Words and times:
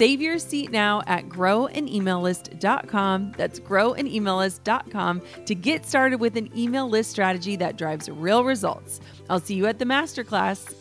Save 0.00 0.22
your 0.22 0.38
seat 0.38 0.70
now 0.70 1.02
at 1.06 1.28
growanemaillist.com. 1.28 3.34
That's 3.36 3.60
growanemaillist.com 3.60 5.22
to 5.44 5.54
get 5.54 5.84
started 5.84 6.20
with 6.20 6.38
an 6.38 6.58
email 6.58 6.88
list 6.88 7.10
strategy 7.10 7.54
that 7.56 7.76
drives 7.76 8.08
real 8.08 8.42
results. 8.42 9.00
I'll 9.28 9.40
see 9.40 9.56
you 9.56 9.66
at 9.66 9.78
the 9.78 9.84
masterclass. 9.84 10.72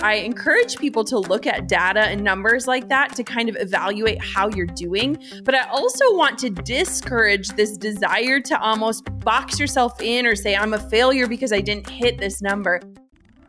I 0.00 0.14
encourage 0.14 0.78
people 0.78 1.04
to 1.04 1.18
look 1.18 1.46
at 1.46 1.68
data 1.68 2.06
and 2.06 2.24
numbers 2.24 2.66
like 2.66 2.88
that 2.88 3.14
to 3.16 3.22
kind 3.22 3.50
of 3.50 3.56
evaluate 3.60 4.24
how 4.24 4.48
you're 4.48 4.64
doing. 4.64 5.22
But 5.44 5.54
I 5.54 5.68
also 5.68 6.16
want 6.16 6.38
to 6.38 6.48
discourage 6.48 7.50
this 7.50 7.76
desire 7.76 8.40
to 8.40 8.58
almost 8.58 9.02
box 9.18 9.60
yourself 9.60 10.00
in 10.00 10.24
or 10.24 10.34
say, 10.34 10.56
I'm 10.56 10.72
a 10.72 10.78
failure 10.78 11.26
because 11.26 11.52
I 11.52 11.60
didn't 11.60 11.86
hit 11.86 12.16
this 12.16 12.40
number. 12.40 12.80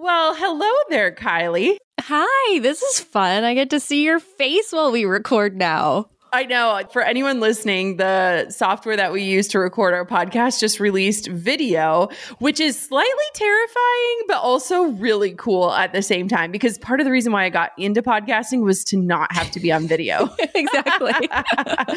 Well, 0.00 0.36
hello 0.36 0.70
there, 0.90 1.10
Kylie. 1.10 1.76
Hi, 2.02 2.60
this 2.60 2.82
is 2.82 3.00
fun. 3.00 3.42
I 3.42 3.54
get 3.54 3.70
to 3.70 3.80
see 3.80 4.04
your 4.04 4.20
face 4.20 4.70
while 4.70 4.92
we 4.92 5.04
record 5.04 5.56
now. 5.56 6.06
I 6.32 6.44
know. 6.44 6.82
For 6.92 7.02
anyone 7.02 7.40
listening, 7.40 7.96
the 7.96 8.50
software 8.50 8.96
that 8.96 9.12
we 9.12 9.22
use 9.22 9.48
to 9.48 9.58
record 9.58 9.94
our 9.94 10.04
podcast 10.04 10.60
just 10.60 10.78
released 10.78 11.28
video, 11.28 12.08
which 12.38 12.60
is 12.60 12.78
slightly 12.78 13.24
terrifying, 13.34 14.18
but 14.26 14.36
also 14.36 14.88
really 14.88 15.32
cool 15.32 15.72
at 15.72 15.92
the 15.92 16.02
same 16.02 16.28
time. 16.28 16.52
Because 16.52 16.76
part 16.78 17.00
of 17.00 17.04
the 17.04 17.10
reason 17.10 17.32
why 17.32 17.44
I 17.44 17.48
got 17.48 17.70
into 17.78 18.02
podcasting 18.02 18.62
was 18.62 18.84
to 18.84 18.98
not 18.98 19.32
have 19.32 19.50
to 19.52 19.60
be 19.60 19.72
on 19.72 19.86
video. 19.86 20.28
exactly. 20.54 21.12
but 21.30 21.88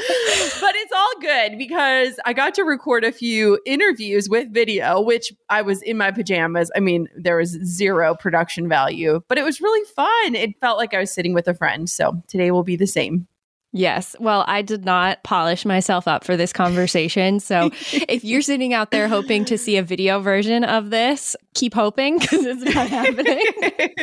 it's 0.75 0.93
all 0.95 1.19
good 1.19 1.57
because 1.57 2.19
I 2.25 2.33
got 2.33 2.53
to 2.55 2.63
record 2.63 3.03
a 3.03 3.11
few 3.11 3.59
interviews 3.65 4.29
with 4.29 4.53
video, 4.53 5.01
which 5.01 5.33
I 5.49 5.61
was 5.61 5.81
in 5.81 5.97
my 5.97 6.11
pajamas. 6.11 6.71
I 6.75 6.79
mean, 6.79 7.07
there 7.17 7.37
was 7.37 7.49
zero 7.63 8.15
production 8.15 8.69
value, 8.69 9.21
but 9.27 9.37
it 9.37 9.43
was 9.43 9.59
really 9.59 9.85
fun. 9.93 10.35
It 10.35 10.57
felt 10.61 10.77
like 10.77 10.93
I 10.93 10.99
was 10.99 11.11
sitting 11.11 11.33
with 11.33 11.47
a 11.47 11.53
friend. 11.53 11.89
So 11.89 12.21
today 12.27 12.51
will 12.51 12.63
be 12.63 12.77
the 12.77 12.87
same. 12.87 13.27
Yes. 13.73 14.17
Well, 14.19 14.43
I 14.47 14.61
did 14.61 14.83
not 14.83 15.23
polish 15.23 15.65
myself 15.65 16.07
up 16.07 16.25
for 16.25 16.35
this 16.35 16.51
conversation. 16.51 17.39
So 17.39 17.69
if 17.93 18.23
you're 18.23 18.41
sitting 18.41 18.73
out 18.73 18.91
there 18.91 19.07
hoping 19.07 19.45
to 19.45 19.57
see 19.57 19.77
a 19.77 19.83
video 19.83 20.19
version 20.19 20.65
of 20.65 20.89
this, 20.89 21.35
keep 21.53 21.73
hoping 21.73 22.19
because 22.19 22.45
it's 22.45 22.63
not 22.75 22.87
happening. 22.89 23.39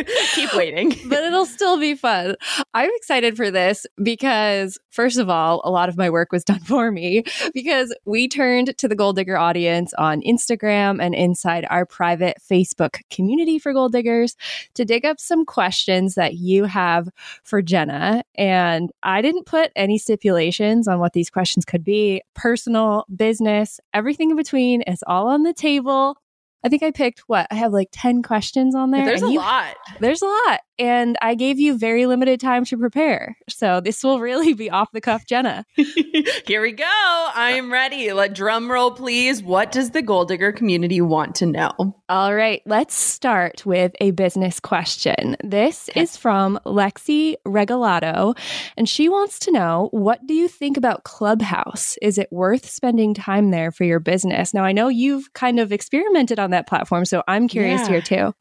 keep 0.34 0.54
waiting. 0.54 0.90
but 1.08 1.22
it'll 1.22 1.46
still 1.46 1.78
be 1.78 1.94
fun. 1.94 2.36
I'm 2.72 2.90
excited 2.96 3.36
for 3.36 3.50
this 3.50 3.86
because, 4.02 4.78
first 4.90 5.18
of 5.18 5.28
all, 5.28 5.60
a 5.64 5.70
lot 5.70 5.88
of 5.88 5.96
my 5.96 6.08
work 6.08 6.32
was 6.32 6.44
done 6.44 6.60
for 6.60 6.90
me 6.90 7.24
because 7.54 7.94
we 8.06 8.28
turned 8.28 8.76
to 8.78 8.88
the 8.88 8.96
Goal 8.96 9.12
Digger 9.12 9.36
audience 9.36 9.92
on 9.94 10.22
Instagram 10.22 11.02
and 11.02 11.14
inside 11.14 11.66
our 11.68 11.84
private 11.84 12.38
Facebook 12.50 13.00
community 13.10 13.58
for 13.58 13.72
Goal 13.72 13.88
Diggers 13.88 14.36
to 14.74 14.84
dig 14.84 15.04
up 15.04 15.20
some 15.20 15.44
questions 15.44 16.14
that 16.14 16.34
you 16.34 16.64
have 16.64 17.08
for 17.44 17.60
Jenna. 17.62 18.22
And 18.36 18.90
I 19.02 19.22
didn't 19.22 19.46
put 19.46 19.57
put 19.58 19.72
any 19.76 19.98
stipulations 19.98 20.88
on 20.88 20.98
what 20.98 21.12
these 21.12 21.30
questions 21.30 21.64
could 21.64 21.84
be 21.84 22.22
personal, 22.34 23.04
business, 23.14 23.80
everything 23.92 24.30
in 24.30 24.36
between 24.36 24.82
is 24.82 25.02
all 25.06 25.28
on 25.28 25.42
the 25.42 25.52
table. 25.52 26.16
I 26.64 26.68
think 26.68 26.82
I 26.82 26.90
picked 26.90 27.20
what? 27.26 27.46
I 27.50 27.54
have 27.56 27.72
like 27.72 27.88
10 27.92 28.22
questions 28.22 28.74
on 28.74 28.90
there. 28.90 29.04
There's 29.04 29.22
a 29.22 29.30
you, 29.30 29.38
lot. 29.38 29.74
There's 30.00 30.22
a 30.22 30.26
lot. 30.26 30.60
And 30.78 31.16
I 31.22 31.34
gave 31.36 31.60
you 31.60 31.78
very 31.78 32.06
limited 32.06 32.40
time 32.40 32.64
to 32.66 32.76
prepare. 32.76 33.36
So 33.48 33.80
this 33.80 34.02
will 34.02 34.20
really 34.20 34.54
be 34.54 34.70
off 34.70 34.90
the 34.92 35.00
cuff, 35.00 35.24
Jenna. 35.26 35.64
Here 36.46 36.60
we 36.60 36.72
go. 36.72 36.84
I 36.84 37.54
am 37.56 37.72
ready. 37.72 38.12
Let 38.12 38.34
drum 38.34 38.70
roll, 38.70 38.90
please. 38.90 39.42
What 39.42 39.70
does 39.70 39.90
the 39.90 40.02
Goal 40.02 40.24
Digger 40.24 40.52
community 40.52 41.00
want 41.00 41.36
to 41.36 41.46
know? 41.46 41.94
All 42.08 42.34
right. 42.34 42.62
Let's 42.66 42.94
start 42.94 43.64
with 43.64 43.92
a 44.00 44.10
business 44.10 44.58
question. 44.58 45.36
This 45.44 45.88
okay. 45.90 46.02
is 46.02 46.16
from 46.16 46.58
Lexi 46.66 47.36
Regalado, 47.46 48.36
And 48.76 48.88
she 48.88 49.08
wants 49.08 49.38
to 49.40 49.52
know 49.52 49.88
what 49.92 50.26
do 50.26 50.34
you 50.34 50.48
think 50.48 50.76
about 50.76 51.04
Clubhouse? 51.04 51.96
Is 52.02 52.18
it 52.18 52.32
worth 52.32 52.68
spending 52.68 53.14
time 53.14 53.50
there 53.50 53.70
for 53.70 53.84
your 53.84 54.00
business? 54.00 54.52
Now, 54.52 54.64
I 54.64 54.72
know 54.72 54.88
you've 54.88 55.32
kind 55.34 55.60
of 55.60 55.70
experimented 55.72 56.38
on 56.38 56.48
on 56.48 56.52
that 56.52 56.66
platform. 56.66 57.04
So 57.04 57.22
I'm 57.28 57.46
curious 57.46 57.82
yeah. 57.82 57.88
here 57.88 58.00
too. 58.00 58.34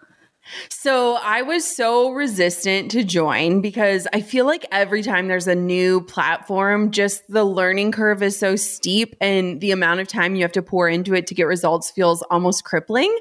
So 0.70 1.16
I 1.16 1.42
was 1.42 1.66
so 1.66 2.12
resistant 2.12 2.92
to 2.92 3.04
join 3.04 3.62
because 3.62 4.08
I 4.14 4.22
feel 4.22 4.46
like 4.46 4.66
every 4.72 5.04
time 5.04 5.28
there's 5.28 5.48
a 5.48 5.56
new 5.56 6.02
platform, 6.02 6.92
just 6.92 7.28
the 7.30 7.44
learning 7.44 7.92
curve 7.92 8.24
is 8.24 8.38
so 8.38 8.56
steep 8.56 9.16
and 9.20 9.60
the 9.62 9.72
amount 9.72 10.00
of 10.00 10.08
time 10.08 10.36
you 10.36 10.42
have 10.44 10.52
to 10.54 10.62
pour 10.62 10.88
into 10.88 11.14
it 11.14 11.28
to 11.28 11.36
get 11.36 11.44
results 11.44 11.92
feels 11.92 12.22
almost 12.24 12.64
crippling. 12.64 13.16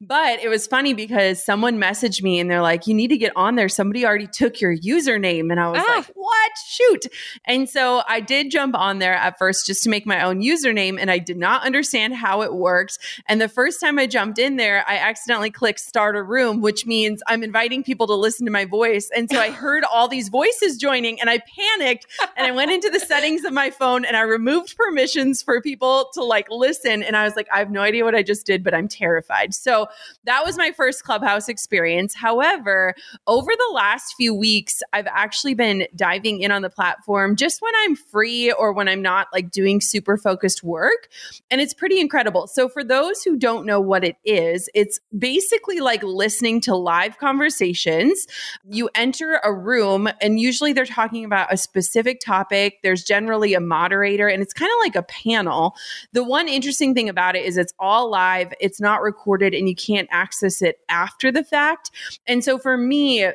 But 0.00 0.40
it 0.40 0.48
was 0.48 0.66
funny 0.66 0.94
because 0.94 1.44
someone 1.44 1.78
messaged 1.78 2.22
me 2.22 2.40
and 2.40 2.50
they're 2.50 2.62
like, 2.62 2.88
you 2.88 2.94
need 2.94 3.08
to 3.08 3.16
get 3.16 3.32
on 3.36 3.54
there. 3.54 3.68
Somebody 3.68 4.04
already 4.04 4.26
took 4.26 4.60
your 4.60 4.76
username. 4.76 5.50
And 5.50 5.60
I 5.60 5.70
was 5.70 5.84
ah. 5.86 5.92
like, 5.96 6.06
what? 6.14 6.52
Shoot. 6.66 7.06
And 7.46 7.68
so 7.68 8.02
I 8.08 8.18
did 8.18 8.50
jump 8.50 8.74
on 8.74 8.98
there 8.98 9.14
at 9.14 9.38
first 9.38 9.66
just 9.66 9.84
to 9.84 9.90
make 9.90 10.04
my 10.04 10.24
own 10.24 10.40
username 10.40 10.98
and 10.98 11.10
I 11.10 11.18
did 11.18 11.36
not 11.36 11.64
understand 11.64 12.14
how 12.14 12.42
it 12.42 12.52
worked. 12.52 12.98
And 13.28 13.40
the 13.40 13.48
first 13.48 13.80
time 13.80 13.98
I 13.98 14.06
jumped 14.06 14.40
in 14.40 14.56
there, 14.56 14.84
I 14.88 14.96
accidentally 14.96 15.50
clicked 15.50 15.78
start 15.78 16.16
a 16.16 16.22
room 16.22 16.61
which 16.62 16.86
means 16.86 17.20
I'm 17.26 17.42
inviting 17.42 17.82
people 17.82 18.06
to 18.06 18.14
listen 18.14 18.46
to 18.46 18.52
my 18.52 18.64
voice. 18.64 19.10
And 19.16 19.28
so 19.28 19.40
I 19.40 19.50
heard 19.62 19.82
all 19.82 20.06
these 20.06 20.28
voices 20.28 20.76
joining 20.76 21.20
and 21.20 21.28
I 21.28 21.40
panicked 21.40 22.06
and 22.36 22.46
I 22.46 22.52
went 22.52 22.70
into 22.70 22.88
the 22.88 23.00
settings 23.00 23.44
of 23.44 23.52
my 23.52 23.70
phone 23.70 24.04
and 24.04 24.16
I 24.16 24.20
removed 24.20 24.76
permissions 24.76 25.42
for 25.42 25.60
people 25.60 26.08
to 26.14 26.22
like 26.22 26.46
listen. 26.50 27.02
And 27.02 27.16
I 27.16 27.24
was 27.24 27.34
like, 27.34 27.48
I 27.52 27.58
have 27.58 27.72
no 27.72 27.80
idea 27.80 28.04
what 28.04 28.14
I 28.14 28.22
just 28.22 28.46
did, 28.46 28.62
but 28.62 28.74
I'm 28.74 28.86
terrified. 28.86 29.54
So 29.54 29.88
that 30.22 30.44
was 30.44 30.56
my 30.56 30.70
first 30.70 31.02
Clubhouse 31.02 31.48
experience. 31.48 32.14
However, 32.14 32.94
over 33.26 33.50
the 33.50 33.72
last 33.74 34.14
few 34.16 34.32
weeks, 34.32 34.84
I've 34.92 35.08
actually 35.08 35.54
been 35.54 35.88
diving 35.96 36.42
in 36.42 36.52
on 36.52 36.62
the 36.62 36.70
platform 36.70 37.34
just 37.34 37.60
when 37.60 37.72
I'm 37.80 37.96
free 37.96 38.52
or 38.52 38.72
when 38.72 38.88
I'm 38.88 39.02
not 39.02 39.26
like 39.32 39.50
doing 39.50 39.80
super 39.80 40.16
focused 40.16 40.62
work. 40.62 41.08
And 41.50 41.60
it's 41.60 41.74
pretty 41.74 41.98
incredible. 41.98 42.46
So 42.46 42.68
for 42.68 42.84
those 42.84 43.24
who 43.24 43.36
don't 43.36 43.66
know 43.66 43.80
what 43.80 44.04
it 44.04 44.14
is, 44.24 44.68
it's 44.76 45.00
basically 45.18 45.80
like 45.80 46.04
listening 46.04 46.51
listening 46.52 46.60
to 46.60 46.76
live 46.76 47.18
conversations. 47.18 48.26
You 48.68 48.90
enter 48.94 49.40
a 49.42 49.52
room, 49.52 50.08
and 50.20 50.38
usually 50.38 50.72
they're 50.72 50.84
talking 50.84 51.24
about 51.24 51.52
a 51.52 51.56
specific 51.56 52.20
topic. 52.20 52.78
There's 52.82 53.04
generally 53.04 53.54
a 53.54 53.60
moderator, 53.60 54.28
and 54.28 54.42
it's 54.42 54.52
kind 54.52 54.70
of 54.70 54.78
like 54.80 54.96
a 54.96 55.02
panel. 55.02 55.74
The 56.12 56.24
one 56.24 56.48
interesting 56.48 56.94
thing 56.94 57.08
about 57.08 57.36
it 57.36 57.44
is 57.44 57.56
it's 57.56 57.72
all 57.78 58.10
live, 58.10 58.52
it's 58.60 58.80
not 58.80 59.00
recorded, 59.00 59.54
and 59.54 59.68
you 59.68 59.74
can't 59.74 60.08
access 60.10 60.60
it 60.62 60.80
after 60.88 61.32
the 61.32 61.44
fact. 61.44 61.90
And 62.26 62.44
so 62.44 62.58
for 62.58 62.76
me, 62.76 63.30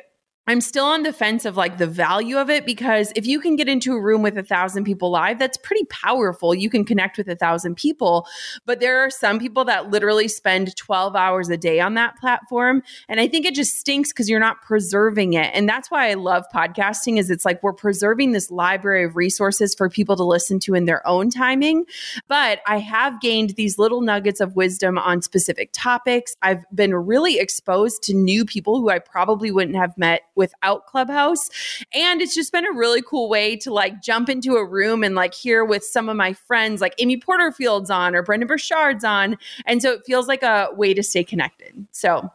I'm 0.48 0.62
still 0.62 0.86
on 0.86 1.02
the 1.02 1.12
fence 1.12 1.44
of 1.44 1.58
like 1.58 1.76
the 1.76 1.86
value 1.86 2.38
of 2.38 2.48
it 2.48 2.64
because 2.64 3.12
if 3.14 3.26
you 3.26 3.38
can 3.38 3.54
get 3.54 3.68
into 3.68 3.92
a 3.92 4.00
room 4.00 4.22
with 4.22 4.38
a 4.38 4.42
thousand 4.42 4.84
people 4.84 5.10
live, 5.10 5.38
that's 5.38 5.58
pretty 5.58 5.84
powerful. 5.90 6.54
You 6.54 6.70
can 6.70 6.86
connect 6.86 7.18
with 7.18 7.28
a 7.28 7.36
thousand 7.36 7.74
people. 7.74 8.26
But 8.64 8.80
there 8.80 8.98
are 9.00 9.10
some 9.10 9.38
people 9.38 9.66
that 9.66 9.90
literally 9.90 10.26
spend 10.26 10.74
12 10.74 11.14
hours 11.14 11.50
a 11.50 11.58
day 11.58 11.80
on 11.80 11.92
that 11.94 12.16
platform. 12.16 12.82
And 13.10 13.20
I 13.20 13.28
think 13.28 13.44
it 13.44 13.54
just 13.54 13.78
stinks 13.78 14.10
because 14.10 14.30
you're 14.30 14.40
not 14.40 14.62
preserving 14.62 15.34
it. 15.34 15.50
And 15.52 15.68
that's 15.68 15.90
why 15.90 16.08
I 16.08 16.14
love 16.14 16.46
podcasting 16.54 17.18
is 17.18 17.30
it's 17.30 17.44
like 17.44 17.62
we're 17.62 17.74
preserving 17.74 18.32
this 18.32 18.50
library 18.50 19.04
of 19.04 19.16
resources 19.16 19.74
for 19.74 19.90
people 19.90 20.16
to 20.16 20.24
listen 20.24 20.60
to 20.60 20.74
in 20.74 20.86
their 20.86 21.06
own 21.06 21.28
timing. 21.28 21.84
But 22.26 22.60
I 22.66 22.78
have 22.78 23.20
gained 23.20 23.50
these 23.50 23.78
little 23.78 24.00
nuggets 24.00 24.40
of 24.40 24.56
wisdom 24.56 24.96
on 24.96 25.20
specific 25.20 25.72
topics. 25.74 26.36
I've 26.40 26.64
been 26.74 26.94
really 26.94 27.38
exposed 27.38 28.02
to 28.04 28.14
new 28.14 28.46
people 28.46 28.80
who 28.80 28.88
I 28.88 28.98
probably 28.98 29.50
wouldn't 29.50 29.76
have 29.76 29.98
met 29.98 30.22
without 30.38 30.86
Clubhouse. 30.86 31.50
And 31.92 32.22
it's 32.22 32.34
just 32.34 32.52
been 32.52 32.64
a 32.64 32.72
really 32.72 33.02
cool 33.02 33.28
way 33.28 33.56
to 33.56 33.72
like 33.72 34.00
jump 34.02 34.30
into 34.30 34.54
a 34.54 34.64
room 34.64 35.04
and 35.04 35.14
like 35.14 35.34
hear 35.34 35.64
with 35.64 35.84
some 35.84 36.08
of 36.08 36.16
my 36.16 36.32
friends, 36.32 36.80
like 36.80 36.94
Amy 36.98 37.18
Porterfield's 37.18 37.90
on 37.90 38.14
or 38.14 38.22
Brendon 38.22 38.46
Burchard's 38.46 39.04
on. 39.04 39.36
And 39.66 39.82
so 39.82 39.92
it 39.92 40.02
feels 40.06 40.28
like 40.28 40.42
a 40.42 40.68
way 40.72 40.94
to 40.94 41.02
stay 41.02 41.24
connected. 41.24 41.86
So 41.90 42.30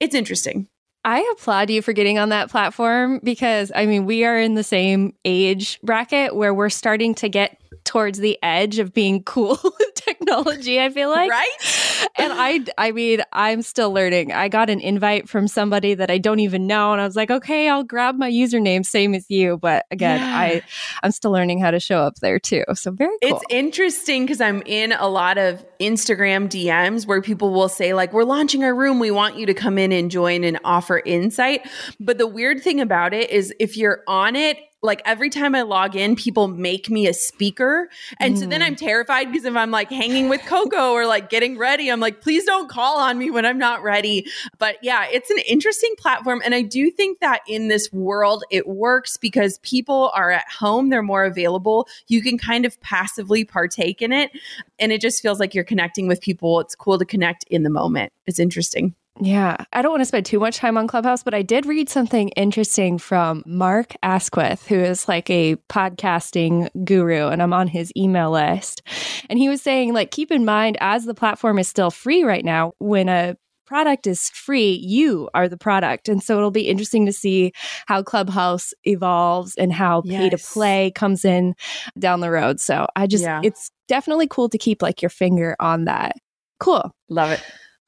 it's 0.00 0.16
interesting. 0.16 0.66
I 1.04 1.28
applaud 1.32 1.70
you 1.70 1.82
for 1.82 1.92
getting 1.92 2.18
on 2.18 2.28
that 2.30 2.50
platform 2.50 3.20
because 3.22 3.70
I 3.74 3.86
mean, 3.86 4.06
we 4.06 4.24
are 4.24 4.38
in 4.38 4.54
the 4.54 4.64
same 4.64 5.14
age 5.24 5.80
bracket 5.82 6.34
where 6.34 6.54
we're 6.54 6.70
starting 6.70 7.14
to 7.16 7.28
get 7.28 7.61
towards 7.84 8.18
the 8.18 8.38
edge 8.42 8.78
of 8.78 8.92
being 8.92 9.22
cool 9.22 9.58
with 9.64 9.94
technology, 9.94 10.80
I 10.80 10.90
feel 10.90 11.10
like. 11.10 11.30
Right? 11.30 12.08
And 12.16 12.32
I 12.32 12.64
I 12.78 12.92
mean, 12.92 13.22
I'm 13.32 13.62
still 13.62 13.92
learning. 13.92 14.32
I 14.32 14.48
got 14.48 14.70
an 14.70 14.80
invite 14.80 15.28
from 15.28 15.48
somebody 15.48 15.94
that 15.94 16.10
I 16.10 16.18
don't 16.18 16.40
even 16.40 16.66
know 16.66 16.92
and 16.92 17.00
I 17.00 17.04
was 17.04 17.16
like, 17.16 17.30
"Okay, 17.30 17.68
I'll 17.68 17.84
grab 17.84 18.16
my 18.16 18.30
username 18.30 18.84
same 18.84 19.14
as 19.14 19.26
you." 19.28 19.58
But 19.58 19.86
again, 19.90 20.20
yeah. 20.20 20.38
I 20.38 20.62
I'm 21.02 21.10
still 21.10 21.30
learning 21.30 21.60
how 21.60 21.70
to 21.70 21.80
show 21.80 21.98
up 21.98 22.16
there 22.16 22.38
too. 22.38 22.64
So 22.74 22.90
very 22.90 23.16
cool. 23.22 23.36
It's 23.36 23.44
interesting 23.50 24.26
cuz 24.26 24.40
I'm 24.40 24.62
in 24.66 24.92
a 24.92 25.08
lot 25.08 25.38
of 25.38 25.64
Instagram 25.80 26.48
DMs 26.48 27.06
where 27.06 27.22
people 27.22 27.52
will 27.52 27.68
say 27.68 27.94
like, 27.94 28.12
"We're 28.12 28.24
launching 28.24 28.64
our 28.64 28.74
room. 28.74 28.98
We 28.98 29.10
want 29.10 29.36
you 29.36 29.46
to 29.46 29.54
come 29.54 29.78
in 29.78 29.92
and 29.92 30.10
join 30.10 30.44
and 30.44 30.58
offer 30.64 31.02
insight." 31.04 31.66
But 32.00 32.18
the 32.18 32.26
weird 32.26 32.62
thing 32.62 32.80
about 32.80 33.14
it 33.14 33.30
is 33.30 33.54
if 33.58 33.76
you're 33.76 34.02
on 34.06 34.36
it 34.36 34.58
like 34.82 35.00
every 35.04 35.30
time 35.30 35.54
I 35.54 35.62
log 35.62 35.94
in, 35.94 36.16
people 36.16 36.48
make 36.48 36.90
me 36.90 37.06
a 37.06 37.14
speaker. 37.14 37.88
And 38.18 38.34
mm. 38.34 38.38
so 38.38 38.46
then 38.46 38.60
mm. 38.60 38.66
I'm 38.66 38.76
terrified 38.76 39.30
because 39.30 39.44
if 39.44 39.54
I'm 39.54 39.70
like 39.70 39.90
hanging 39.90 40.28
with 40.28 40.40
Coco 40.42 40.92
or 40.92 41.06
like 41.06 41.30
getting 41.30 41.56
ready, 41.56 41.88
I'm 41.88 42.00
like, 42.00 42.20
please 42.20 42.44
don't 42.44 42.68
call 42.68 42.98
on 42.98 43.16
me 43.16 43.30
when 43.30 43.46
I'm 43.46 43.58
not 43.58 43.82
ready. 43.82 44.26
But 44.58 44.76
yeah, 44.82 45.06
it's 45.10 45.30
an 45.30 45.38
interesting 45.48 45.94
platform. 45.98 46.42
And 46.44 46.54
I 46.54 46.62
do 46.62 46.90
think 46.90 47.20
that 47.20 47.42
in 47.46 47.68
this 47.68 47.92
world, 47.92 48.44
it 48.50 48.66
works 48.66 49.16
because 49.16 49.58
people 49.58 50.10
are 50.14 50.32
at 50.32 50.50
home, 50.50 50.90
they're 50.90 51.02
more 51.02 51.24
available. 51.24 51.86
You 52.08 52.20
can 52.20 52.36
kind 52.36 52.66
of 52.66 52.80
passively 52.80 53.44
partake 53.44 54.02
in 54.02 54.12
it. 54.12 54.32
And 54.80 54.90
it 54.90 55.00
just 55.00 55.22
feels 55.22 55.38
like 55.38 55.54
you're 55.54 55.64
connecting 55.64 56.08
with 56.08 56.20
people. 56.20 56.58
It's 56.58 56.74
cool 56.74 56.98
to 56.98 57.04
connect 57.04 57.44
in 57.44 57.62
the 57.62 57.70
moment. 57.70 58.12
It's 58.26 58.40
interesting. 58.40 58.96
Yeah, 59.24 59.56
I 59.72 59.82
don't 59.82 59.92
want 59.92 60.00
to 60.00 60.06
spend 60.06 60.26
too 60.26 60.40
much 60.40 60.56
time 60.56 60.76
on 60.76 60.88
Clubhouse, 60.88 61.22
but 61.22 61.32
I 61.32 61.42
did 61.42 61.64
read 61.64 61.88
something 61.88 62.30
interesting 62.30 62.98
from 62.98 63.44
Mark 63.46 63.94
Asquith, 64.02 64.66
who 64.66 64.74
is 64.74 65.06
like 65.06 65.30
a 65.30 65.54
podcasting 65.68 66.68
guru, 66.84 67.28
and 67.28 67.40
I'm 67.40 67.52
on 67.52 67.68
his 67.68 67.92
email 67.96 68.32
list. 68.32 68.82
And 69.30 69.38
he 69.38 69.48
was 69.48 69.62
saying, 69.62 69.94
like, 69.94 70.10
keep 70.10 70.32
in 70.32 70.44
mind, 70.44 70.76
as 70.80 71.04
the 71.04 71.14
platform 71.14 71.60
is 71.60 71.68
still 71.68 71.92
free 71.92 72.24
right 72.24 72.44
now, 72.44 72.72
when 72.78 73.08
a 73.08 73.36
product 73.64 74.08
is 74.08 74.28
free, 74.30 74.72
you 74.72 75.30
are 75.34 75.48
the 75.48 75.56
product. 75.56 76.08
And 76.08 76.20
so 76.20 76.36
it'll 76.36 76.50
be 76.50 76.66
interesting 76.68 77.06
to 77.06 77.12
see 77.12 77.52
how 77.86 78.02
Clubhouse 78.02 78.74
evolves 78.82 79.54
and 79.54 79.72
how 79.72 80.02
yes. 80.04 80.20
pay 80.20 80.30
to 80.30 80.38
play 80.38 80.90
comes 80.90 81.24
in 81.24 81.54
down 81.96 82.18
the 82.18 82.30
road. 82.32 82.58
So 82.58 82.88
I 82.96 83.06
just, 83.06 83.22
yeah. 83.22 83.40
it's 83.44 83.70
definitely 83.86 84.26
cool 84.26 84.48
to 84.48 84.58
keep 84.58 84.82
like 84.82 85.00
your 85.00 85.10
finger 85.10 85.54
on 85.60 85.84
that. 85.84 86.16
Cool. 86.58 86.90
Love 87.08 87.30
it. 87.30 87.40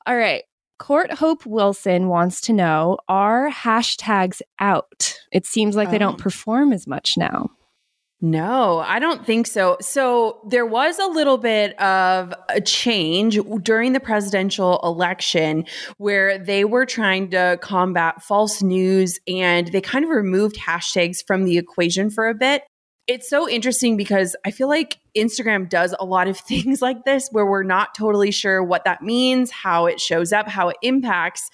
All 0.07 0.17
right. 0.17 0.45
Court 0.85 1.11
Hope 1.15 1.47
Wilson 1.47 2.09
wants 2.09 2.43
to 2.43 2.53
know 2.53 2.99
Are 3.09 3.49
hashtags 3.49 4.43
out? 4.61 5.19
It 5.33 5.47
seems 5.47 5.77
like 5.77 5.89
oh. 5.89 5.91
they 5.91 5.97
don't 5.97 6.21
oh. 6.21 6.23
perform 6.23 6.75
as 6.75 6.87
much 6.87 7.17
now. 7.17 7.49
No, 8.21 8.81
I 8.81 8.99
don't 8.99 9.25
think 9.25 9.47
so. 9.47 9.79
So 9.81 10.41
there 10.47 10.67
was 10.67 10.99
a 10.99 11.07
little 11.07 11.39
bit 11.39 11.79
of 11.81 12.35
a 12.51 12.61
change 12.61 13.39
during 13.63 13.95
the 13.95 14.01
presidential 14.01 14.79
election 14.85 15.65
where 15.97 16.37
they 16.37 16.67
were 16.67 16.85
trying 16.85 17.31
to 17.31 17.59
combat 17.63 18.23
false 18.23 18.63
news 18.63 19.19
and 19.27 19.69
they 19.69 19.81
kind 19.81 20.05
of 20.05 20.11
removed 20.11 20.57
hashtags 20.57 21.27
from 21.27 21.45
the 21.45 21.57
equation 21.57 22.11
for 22.11 22.29
a 22.29 22.35
bit. 22.35 22.63
It's 23.07 23.29
so 23.29 23.49
interesting 23.49 23.97
because 23.97 24.35
I 24.47 24.51
feel 24.51 24.69
like 24.69 24.99
Instagram 25.17 25.69
does 25.69 25.95
a 25.99 26.05
lot 26.05 26.27
of 26.27 26.39
things 26.39 26.83
like 26.83 27.05
this 27.05 27.29
where 27.31 27.47
we're 27.47 27.63
not 27.63 27.95
totally 27.95 28.31
sure 28.31 28.63
what 28.63 28.85
that 28.85 29.03
means, 29.03 29.51
how 29.51 29.87
it 29.87 30.01
shows 30.01 30.33
up, 30.33 30.49
how 30.49 30.71
it 30.71 30.77
impacts. 30.83 31.51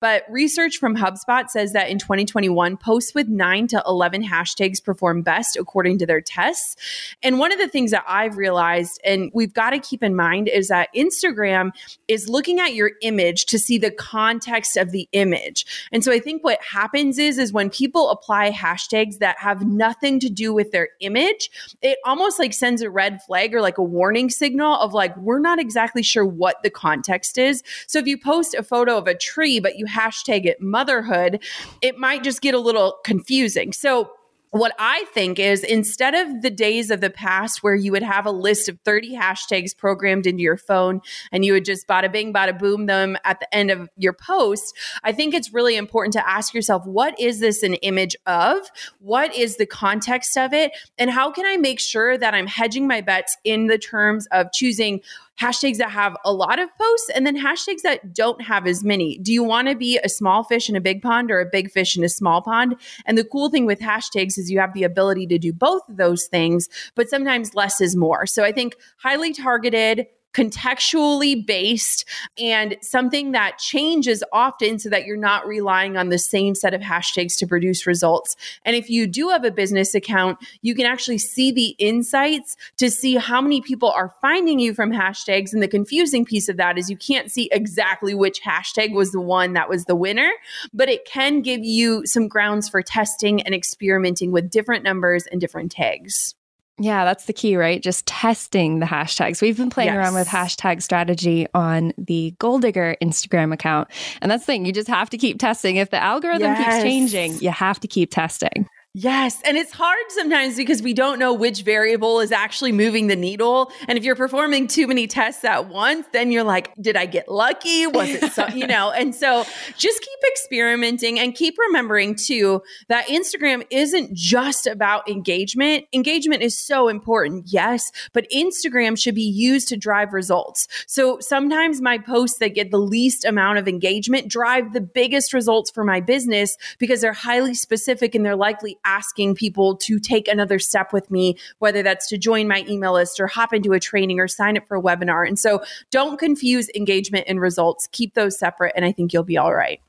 But 0.00 0.24
research 0.28 0.76
from 0.76 0.96
HubSpot 0.96 1.48
says 1.48 1.72
that 1.72 1.88
in 1.88 1.98
2021, 1.98 2.76
posts 2.76 3.14
with 3.14 3.28
9 3.28 3.66
to 3.68 3.82
11 3.86 4.24
hashtags 4.24 4.82
perform 4.82 5.22
best 5.22 5.56
according 5.56 5.98
to 5.98 6.06
their 6.06 6.20
tests. 6.20 6.76
And 7.22 7.38
one 7.38 7.52
of 7.52 7.58
the 7.58 7.68
things 7.68 7.90
that 7.92 8.04
I've 8.06 8.36
realized 8.36 9.00
and 9.04 9.30
we've 9.34 9.54
got 9.54 9.70
to 9.70 9.78
keep 9.78 10.02
in 10.02 10.14
mind 10.14 10.48
is 10.48 10.68
that 10.68 10.88
Instagram 10.94 11.70
is 12.08 12.28
looking 12.28 12.60
at 12.60 12.74
your 12.74 12.92
image 13.02 13.46
to 13.46 13.58
see 13.58 13.78
the 13.78 13.90
context 13.90 14.76
of 14.76 14.90
the 14.90 15.08
image. 15.12 15.64
And 15.92 16.04
so 16.04 16.12
I 16.12 16.18
think 16.18 16.44
what 16.44 16.60
happens 16.62 17.18
is 17.18 17.38
is 17.38 17.52
when 17.52 17.70
people 17.70 18.10
apply 18.10 18.50
hashtags 18.50 19.18
that 19.18 19.38
have 19.38 19.66
nothing 19.66 20.20
to 20.20 20.28
do 20.28 20.52
with 20.52 20.70
their 20.70 20.88
image, 21.00 21.50
it 21.82 21.98
almost 22.04 22.38
like 22.38 22.52
sends 22.52 22.82
a 22.82 22.90
red 22.90 23.22
flag 23.22 23.54
or 23.54 23.60
like 23.60 23.78
a 23.78 23.82
warning 23.82 24.30
signal 24.30 24.78
of 24.78 24.92
like, 24.92 25.16
we're 25.16 25.38
not 25.38 25.58
exactly 25.58 26.02
sure 26.02 26.24
what 26.24 26.62
the 26.62 26.70
context 26.70 27.38
is. 27.38 27.62
So 27.86 27.98
if 27.98 28.06
you 28.06 28.18
post 28.18 28.54
a 28.54 28.62
photo 28.62 28.96
of 28.96 29.06
a 29.06 29.14
tree, 29.14 29.60
but 29.60 29.76
you 29.78 29.86
hashtag 29.86 30.46
it 30.46 30.60
motherhood, 30.60 31.42
it 31.82 31.98
might 31.98 32.22
just 32.22 32.40
get 32.40 32.54
a 32.54 32.60
little 32.60 32.98
confusing. 33.04 33.72
So 33.72 34.10
what 34.54 34.72
I 34.78 35.04
think 35.12 35.40
is 35.40 35.64
instead 35.64 36.14
of 36.14 36.42
the 36.42 36.50
days 36.50 36.92
of 36.92 37.00
the 37.00 37.10
past 37.10 37.64
where 37.64 37.74
you 37.74 37.90
would 37.90 38.04
have 38.04 38.24
a 38.24 38.30
list 38.30 38.68
of 38.68 38.78
30 38.84 39.16
hashtags 39.16 39.76
programmed 39.76 40.28
into 40.28 40.44
your 40.44 40.56
phone 40.56 41.00
and 41.32 41.44
you 41.44 41.54
would 41.54 41.64
just 41.64 41.88
bada 41.88 42.10
bing, 42.10 42.32
bada 42.32 42.56
boom 42.56 42.86
them 42.86 43.16
at 43.24 43.40
the 43.40 43.52
end 43.52 43.72
of 43.72 43.88
your 43.96 44.12
post, 44.12 44.78
I 45.02 45.10
think 45.10 45.34
it's 45.34 45.52
really 45.52 45.76
important 45.76 46.12
to 46.12 46.28
ask 46.28 46.54
yourself, 46.54 46.86
what 46.86 47.18
is 47.18 47.40
this 47.40 47.64
an 47.64 47.74
image 47.74 48.14
of? 48.26 48.60
What 49.00 49.34
is 49.34 49.56
the 49.56 49.66
context 49.66 50.36
of 50.38 50.52
it? 50.52 50.70
And 50.98 51.10
how 51.10 51.32
can 51.32 51.46
I 51.46 51.56
make 51.56 51.80
sure 51.80 52.16
that 52.16 52.32
I'm 52.32 52.46
hedging 52.46 52.86
my 52.86 53.00
bets 53.00 53.36
in 53.42 53.66
the 53.66 53.78
terms 53.78 54.28
of 54.30 54.52
choosing 54.52 55.00
hashtags 55.40 55.78
that 55.78 55.90
have 55.90 56.16
a 56.24 56.32
lot 56.32 56.58
of 56.58 56.68
posts 56.80 57.10
and 57.14 57.26
then 57.26 57.36
hashtags 57.36 57.82
that 57.82 58.14
don't 58.14 58.40
have 58.40 58.66
as 58.66 58.84
many. 58.84 59.18
Do 59.18 59.32
you 59.32 59.42
want 59.42 59.68
to 59.68 59.74
be 59.74 59.98
a 59.98 60.08
small 60.08 60.44
fish 60.44 60.68
in 60.68 60.76
a 60.76 60.80
big 60.80 61.02
pond 61.02 61.30
or 61.30 61.40
a 61.40 61.46
big 61.50 61.70
fish 61.70 61.96
in 61.96 62.04
a 62.04 62.08
small 62.08 62.40
pond? 62.40 62.76
And 63.06 63.18
the 63.18 63.24
cool 63.24 63.50
thing 63.50 63.66
with 63.66 63.80
hashtags 63.80 64.38
is 64.38 64.50
you 64.50 64.60
have 64.60 64.74
the 64.74 64.84
ability 64.84 65.26
to 65.28 65.38
do 65.38 65.52
both 65.52 65.82
of 65.88 65.96
those 65.96 66.26
things, 66.26 66.68
but 66.94 67.08
sometimes 67.08 67.54
less 67.54 67.80
is 67.80 67.96
more. 67.96 68.26
So 68.26 68.44
I 68.44 68.52
think 68.52 68.76
highly 68.98 69.32
targeted, 69.32 70.06
contextually 70.34 71.46
based 71.46 72.04
and 72.38 72.76
something 72.82 73.32
that 73.32 73.58
changes 73.58 74.22
often 74.32 74.78
so 74.78 74.88
that 74.90 75.06
you're 75.06 75.16
not 75.16 75.46
relying 75.46 75.96
on 75.96 76.08
the 76.08 76.18
same 76.18 76.54
set 76.54 76.74
of 76.74 76.80
hashtags 76.80 77.38
to 77.38 77.46
produce 77.46 77.86
results. 77.86 78.36
And 78.64 78.76
if 78.76 78.90
you 78.90 79.06
do 79.06 79.28
have 79.28 79.44
a 79.44 79.50
business 79.50 79.94
account, 79.94 80.38
you 80.60 80.74
can 80.74 80.86
actually 80.86 81.18
see 81.18 81.52
the 81.52 81.68
insights 81.78 82.56
to 82.78 82.90
see 82.90 83.14
how 83.16 83.40
many 83.40 83.60
people 83.60 83.90
are 83.90 84.14
finding 84.20 84.58
you 84.58 84.74
from 84.74 84.90
hashtags. 84.90 85.52
And 85.52 85.62
the 85.62 85.68
confusing 85.68 86.24
piece 86.24 86.48
of 86.48 86.56
that 86.56 86.76
is 86.78 86.90
you 86.90 86.96
can't 86.96 87.30
see 87.30 87.48
exactly 87.52 88.14
which 88.14 88.42
hashtag 88.42 88.92
was 88.92 89.12
the 89.12 89.20
one 89.20 89.52
that 89.52 89.68
was 89.68 89.84
the 89.84 89.96
winner, 89.96 90.30
but 90.72 90.88
it 90.88 91.04
can 91.04 91.40
give 91.40 91.64
you 91.64 92.04
some 92.06 92.28
grounds 92.28 92.68
for 92.68 92.82
testing 92.82 93.40
and 93.42 93.54
experimenting 93.54 94.32
with 94.32 94.50
different 94.50 94.84
numbers 94.84 95.26
and 95.26 95.40
different 95.40 95.70
tags. 95.70 96.34
Yeah, 96.78 97.04
that's 97.04 97.26
the 97.26 97.32
key, 97.32 97.56
right? 97.56 97.80
Just 97.80 98.04
testing 98.06 98.80
the 98.80 98.86
hashtags. 98.86 99.40
We've 99.40 99.56
been 99.56 99.70
playing 99.70 99.94
yes. 99.94 99.96
around 99.96 100.14
with 100.14 100.26
hashtag 100.26 100.82
strategy 100.82 101.46
on 101.54 101.92
the 101.96 102.34
Goal 102.38 102.58
Digger 102.58 102.96
Instagram 103.00 103.52
account. 103.52 103.88
And 104.20 104.30
that's 104.30 104.42
the 104.42 104.46
thing, 104.46 104.66
you 104.66 104.72
just 104.72 104.88
have 104.88 105.08
to 105.10 105.18
keep 105.18 105.38
testing. 105.38 105.76
If 105.76 105.90
the 105.90 106.02
algorithm 106.02 106.52
yes. 106.52 106.58
keeps 106.58 106.82
changing, 106.82 107.38
you 107.38 107.50
have 107.50 107.78
to 107.80 107.86
keep 107.86 108.10
testing. 108.10 108.68
Yes. 108.96 109.40
And 109.44 109.56
it's 109.56 109.72
hard 109.72 110.04
sometimes 110.10 110.54
because 110.54 110.80
we 110.80 110.94
don't 110.94 111.18
know 111.18 111.34
which 111.34 111.62
variable 111.62 112.20
is 112.20 112.30
actually 112.30 112.70
moving 112.70 113.08
the 113.08 113.16
needle. 113.16 113.72
And 113.88 113.98
if 113.98 114.04
you're 114.04 114.14
performing 114.14 114.68
too 114.68 114.86
many 114.86 115.08
tests 115.08 115.42
at 115.42 115.68
once, 115.68 116.06
then 116.12 116.30
you're 116.30 116.44
like, 116.44 116.70
did 116.80 116.96
I 116.96 117.06
get 117.06 117.26
lucky? 117.26 117.88
Was 117.88 118.10
it 118.10 118.32
so, 118.32 118.46
you 118.46 118.68
know? 118.68 118.92
And 118.92 119.12
so 119.12 119.44
just 119.76 120.00
keep 120.00 120.18
experimenting 120.30 121.18
and 121.18 121.34
keep 121.34 121.56
remembering 121.58 122.14
too 122.14 122.62
that 122.86 123.08
Instagram 123.08 123.66
isn't 123.68 124.14
just 124.14 124.68
about 124.68 125.08
engagement. 125.08 125.86
Engagement 125.92 126.44
is 126.44 126.56
so 126.56 126.86
important, 126.86 127.48
yes, 127.48 127.90
but 128.12 128.30
Instagram 128.30 128.96
should 128.96 129.16
be 129.16 129.22
used 129.22 129.66
to 129.70 129.76
drive 129.76 130.12
results. 130.12 130.68
So 130.86 131.18
sometimes 131.18 131.80
my 131.80 131.98
posts 131.98 132.38
that 132.38 132.54
get 132.54 132.70
the 132.70 132.78
least 132.78 133.24
amount 133.24 133.58
of 133.58 133.66
engagement 133.66 134.28
drive 134.28 134.72
the 134.72 134.80
biggest 134.80 135.32
results 135.32 135.72
for 135.72 135.82
my 135.82 135.98
business 135.98 136.56
because 136.78 137.00
they're 137.00 137.12
highly 137.12 137.54
specific 137.54 138.14
and 138.14 138.24
they're 138.24 138.36
likely 138.36 138.78
asking 138.84 139.34
people 139.34 139.76
to 139.76 139.98
take 139.98 140.28
another 140.28 140.58
step 140.58 140.92
with 140.92 141.10
me, 141.10 141.36
whether 141.58 141.82
that's 141.82 142.08
to 142.08 142.18
join 142.18 142.48
my 142.48 142.64
email 142.68 142.94
list 142.94 143.20
or 143.20 143.26
hop 143.26 143.52
into 143.52 143.72
a 143.72 143.80
training 143.80 144.20
or 144.20 144.28
sign 144.28 144.56
up 144.56 144.66
for 144.66 144.76
a 144.76 144.82
webinar. 144.82 145.26
And 145.26 145.38
so 145.38 145.62
don't 145.90 146.18
confuse 146.18 146.68
engagement 146.74 147.24
and 147.28 147.40
results. 147.40 147.88
Keep 147.92 148.14
those 148.14 148.38
separate, 148.38 148.72
and 148.76 148.84
I 148.84 148.92
think 148.92 149.12
you'll 149.12 149.22
be 149.22 149.38
all 149.38 149.54
right. 149.54 149.80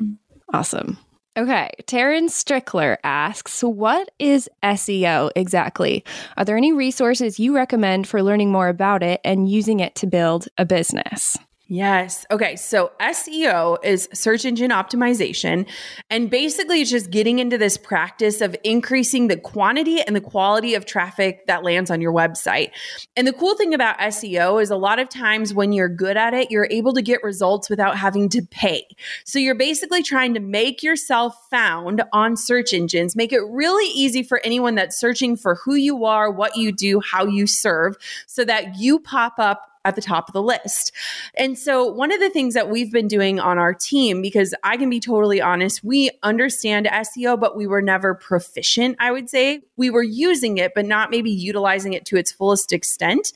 Awesome. 0.53 0.97
Okay, 1.37 1.69
Taryn 1.83 2.29
Strickler 2.29 2.95
asks, 3.03 3.61
What 3.61 4.09
is 4.19 4.49
SEO 4.63 5.31
exactly? 5.35 6.05
Are 6.37 6.45
there 6.45 6.55
any 6.55 6.71
resources 6.71 7.39
you 7.39 7.53
recommend 7.53 8.07
for 8.07 8.23
learning 8.23 8.53
more 8.53 8.69
about 8.69 9.03
it 9.03 9.19
and 9.25 9.49
using 9.49 9.81
it 9.81 9.95
to 9.95 10.07
build 10.07 10.47
a 10.57 10.63
business? 10.63 11.35
Yes. 11.67 12.27
Okay. 12.29 12.55
So 12.57 12.91
SEO 13.00 13.84
is 13.84 14.07
search 14.13 14.45
engine 14.45 14.69
optimization. 14.69 15.67
And 16.12 16.29
basically, 16.29 16.81
it's 16.81 16.91
just 16.91 17.10
getting 17.10 17.39
into 17.39 17.57
this 17.57 17.75
practice 17.75 18.39
of 18.41 18.55
increasing 18.63 19.29
the 19.29 19.38
quantity 19.38 20.00
and 20.00 20.15
the 20.15 20.22
quality 20.22 20.75
of 20.75 20.86
traffic 20.86 21.48
that 21.48 21.63
lands 21.63 21.89
on 21.89 22.01
your 22.01 22.13
website. 22.13 22.69
And 23.17 23.25
the 23.27 23.34
cool 23.34 23.55
thing 23.55 23.74
about 23.74 23.98
SEO 23.98 24.62
is 24.62 24.69
a 24.69 24.75
lot 24.75 25.00
of 25.00 25.10
times 25.10 25.55
when 25.55 25.72
you're 25.72 25.89
good 25.89 26.17
at 26.17 26.36
it, 26.36 26.51
you're 26.51 26.67
able 26.69 26.93
to 26.93 27.01
get 27.01 27.24
results 27.24 27.67
without 27.67 27.98
having 27.98 28.29
to 28.29 28.43
pay. 28.43 28.86
So 29.24 29.39
you're 29.39 29.55
basically 29.55 30.03
trying 30.03 30.36
to 30.36 30.39
make 30.39 30.84
yourself 30.84 31.36
found 31.50 32.03
on 32.13 32.38
search 32.38 32.74
engines, 32.74 33.15
make 33.15 33.34
it 33.34 33.41
really 33.50 33.91
easy 33.91 34.22
for 34.22 34.39
anyone 34.43 34.75
that's 34.75 35.00
searching 35.00 35.36
for 35.36 35.55
who 35.55 35.74
you 35.74 36.05
are, 36.05 36.29
what 36.29 36.57
you 36.57 36.72
do, 36.72 37.00
how 37.00 37.25
you 37.25 37.48
serve, 37.48 37.95
so 38.27 38.45
that 38.45 38.77
you 38.77 39.00
pop 39.00 39.39
up 39.39 39.72
at 39.85 39.95
the 39.95 40.01
top 40.01 40.27
of 40.27 40.33
the 40.33 40.41
list. 40.41 40.91
And 41.35 41.57
so, 41.57 41.85
one 41.85 42.11
of 42.11 42.19
the 42.19 42.29
things 42.29 42.55
that 42.55 42.69
we've 42.69 42.91
been 42.91 43.07
doing 43.07 43.39
on 43.39 43.57
our 43.57 43.73
team, 43.73 44.21
because 44.21 44.53
I 44.63 44.75
can 44.75 44.89
be 44.89 44.99
totally 44.99 45.39
honest, 45.39 45.83
we 45.83 46.09
understand 46.23 46.87
SEO, 46.87 47.39
but 47.39 47.55
we 47.55 47.67
were 47.67 47.81
never 47.81 48.15
proficient, 48.15 48.97
I 48.99 49.11
would 49.11 49.29
say. 49.29 49.61
We 49.77 49.89
were 49.89 50.03
using 50.03 50.57
it, 50.57 50.73
but 50.73 50.85
not 50.85 51.11
maybe 51.11 51.31
utilizing 51.31 51.93
it 51.93 52.05
to 52.07 52.17
its 52.17 52.31
fullest 52.31 52.73
extent. 52.73 53.31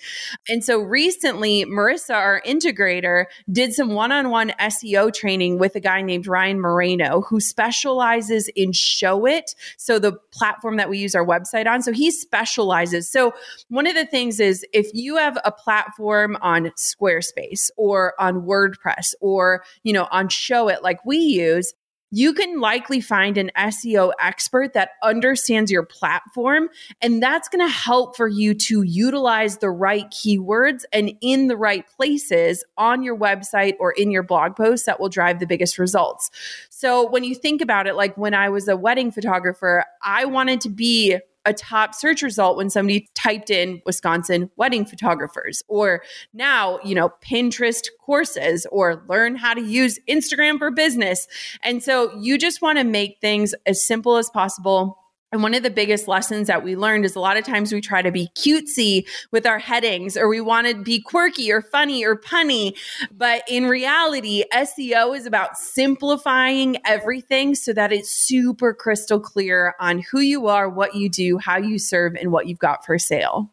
And 0.50 0.64
so, 0.64 0.80
recently, 0.80 1.66
Marissa, 1.66 2.16
our 2.16 2.42
integrator, 2.46 3.26
did 3.52 3.74
some 3.74 3.94
one 3.94 4.12
on 4.12 4.32
one 4.32 4.50
SEO 4.60 5.14
training 5.14 5.60
with 5.60 5.76
a 5.76 5.80
guy 5.80 6.02
named 6.02 6.28
Ryan 6.28 6.60
Moreno, 6.60 7.22
who 7.22 7.40
specializes 7.40 8.50
in 8.56 8.72
Showit. 8.72 9.56
So, 9.78 10.00
the 10.00 10.14
platform 10.32 10.78
that 10.78 10.90
we 10.90 10.98
use 10.98 11.14
our 11.14 11.26
website 11.26 11.68
on. 11.68 11.84
So, 11.84 11.94
he 11.94 12.10
specializes. 12.10 13.08
So, 13.08 13.34
one 13.68 13.86
of 13.86 13.94
the 13.94 14.06
things 14.08 14.40
is 14.40 14.66
if 14.74 14.90
you 14.94 15.18
have 15.18 15.38
a 15.46 15.52
platform 15.52 16.38
on 16.42 16.72
Squarespace 16.78 17.70
or 17.78 18.14
on 18.20 18.42
WordPress 18.42 19.14
or, 19.22 19.64
you 19.84 19.94
know, 19.94 20.08
on 20.12 20.28
Showit 20.28 20.82
like 20.82 21.04
we 21.06 21.18
use, 21.18 21.74
you 22.12 22.34
can 22.34 22.60
likely 22.60 23.02
find 23.02 23.38
an 23.38 23.52
SEO 23.56 24.12
expert 24.20 24.74
that 24.74 24.92
understands 25.04 25.72
your 25.72 25.84
platform. 25.84 26.70
And 27.02 27.22
that's 27.22 27.48
going 27.48 27.66
to 27.66 27.72
help 27.72 28.18
for 28.18 28.28
you 28.28 28.54
to 28.56 28.82
utilize 28.82 29.58
the 29.58 29.70
right 29.70 30.10
keywords 30.10 30.84
and 30.92 31.12
in 31.22 31.48
the 31.48 31.58
right 31.58 31.86
places 31.88 32.64
on 32.78 33.04
your 33.04 33.18
website 33.18 33.76
or 33.80 33.92
in 33.92 34.12
your 34.12 34.24
blog 34.24 34.56
posts 34.56 34.86
that 34.88 35.00
will 35.00 35.10
drive 35.10 35.40
the 35.40 35.46
biggest 35.46 35.78
results. 35.78 36.32
So 36.70 37.08
when 37.08 37.24
you 37.24 37.36
think 37.36 37.62
about 37.62 37.86
it, 37.86 37.96
like 37.96 38.18
when 38.18 38.34
I 38.34 38.50
was 38.50 38.68
a 38.68 38.76
wedding 38.76 39.12
photographer, 39.12 39.86
I 40.02 40.26
wanted 40.26 40.62
to 40.62 40.70
be 40.70 41.20
a 41.50 41.54
top 41.54 41.96
search 41.96 42.22
result 42.22 42.56
when 42.56 42.70
somebody 42.70 43.10
typed 43.16 43.50
in 43.50 43.82
Wisconsin 43.86 44.52
wedding 44.56 44.86
photographers 44.86 45.64
or 45.68 46.04
now, 46.32 46.80
you 46.84 46.94
know, 46.94 47.10
Pinterest 47.26 47.88
courses 48.00 48.68
or 48.72 49.04
learn 49.10 49.36
how 49.36 49.56
to 49.56 49.62
use 49.62 50.00
Instagram 50.08 50.60
for 50.60 50.70
business. 50.70 51.28
And 51.64 51.82
so 51.82 52.16
you 52.20 52.38
just 52.38 52.62
want 52.62 52.78
to 52.78 52.84
make 52.84 53.18
things 53.20 53.56
as 53.66 53.84
simple 53.84 54.18
as 54.18 54.30
possible 54.30 54.98
and 55.32 55.44
one 55.44 55.54
of 55.54 55.64
the 55.64 55.70
biggest 55.70 56.08
lessons 56.08 56.48
that 56.48 56.64
we 56.64 56.76
learned 56.76 57.06
is 57.06 57.16
a 57.16 57.20
lot 57.20 57.38
of 57.38 57.46
times 57.46 57.72
we 57.72 57.82
try 57.82 58.02
to 58.02 58.12
be 58.12 58.30
cutesy 58.36 59.08
with 59.32 59.46
our 59.46 59.60
headings 59.60 60.18
or 60.18 60.28
we 60.28 60.42
want 60.42 60.68
to 60.68 60.82
be 60.82 61.00
quirky 61.00 61.52
or 61.52 61.62
funny 61.62 62.04
or 62.04 62.16
punny. 62.16 62.76
But 63.12 63.44
in 63.48 63.68
reality, 63.68 64.44
SEO 64.52 65.16
is 65.16 65.28
about 65.28 65.58
simplifying 65.58 66.78
everything 66.86 67.54
so 67.54 67.74
that 67.74 67.92
it's 67.92 68.10
super 68.10 68.74
crystal 68.74 69.20
clear 69.20 69.76
on 69.80 70.04
who 70.12 70.20
you 70.20 70.48
are, 70.48 70.68
what 70.68 70.96
you 70.96 71.10
do, 71.10 71.38
how 71.38 71.58
you 71.58 71.78
serve, 71.78 72.16
and 72.16 72.32
what 72.32 72.48
you've 72.48 72.60
got 72.60 72.86
for 72.86 72.98
sale 72.98 73.52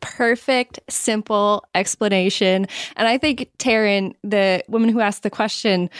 perfect, 0.00 0.78
simple 0.88 1.64
explanation. 1.74 2.66
And 2.96 3.08
I 3.08 3.18
think 3.18 3.50
Taryn, 3.58 4.14
the 4.22 4.62
woman 4.68 4.90
who 4.90 5.00
asked 5.00 5.24
the 5.24 5.30
question, 5.30 5.90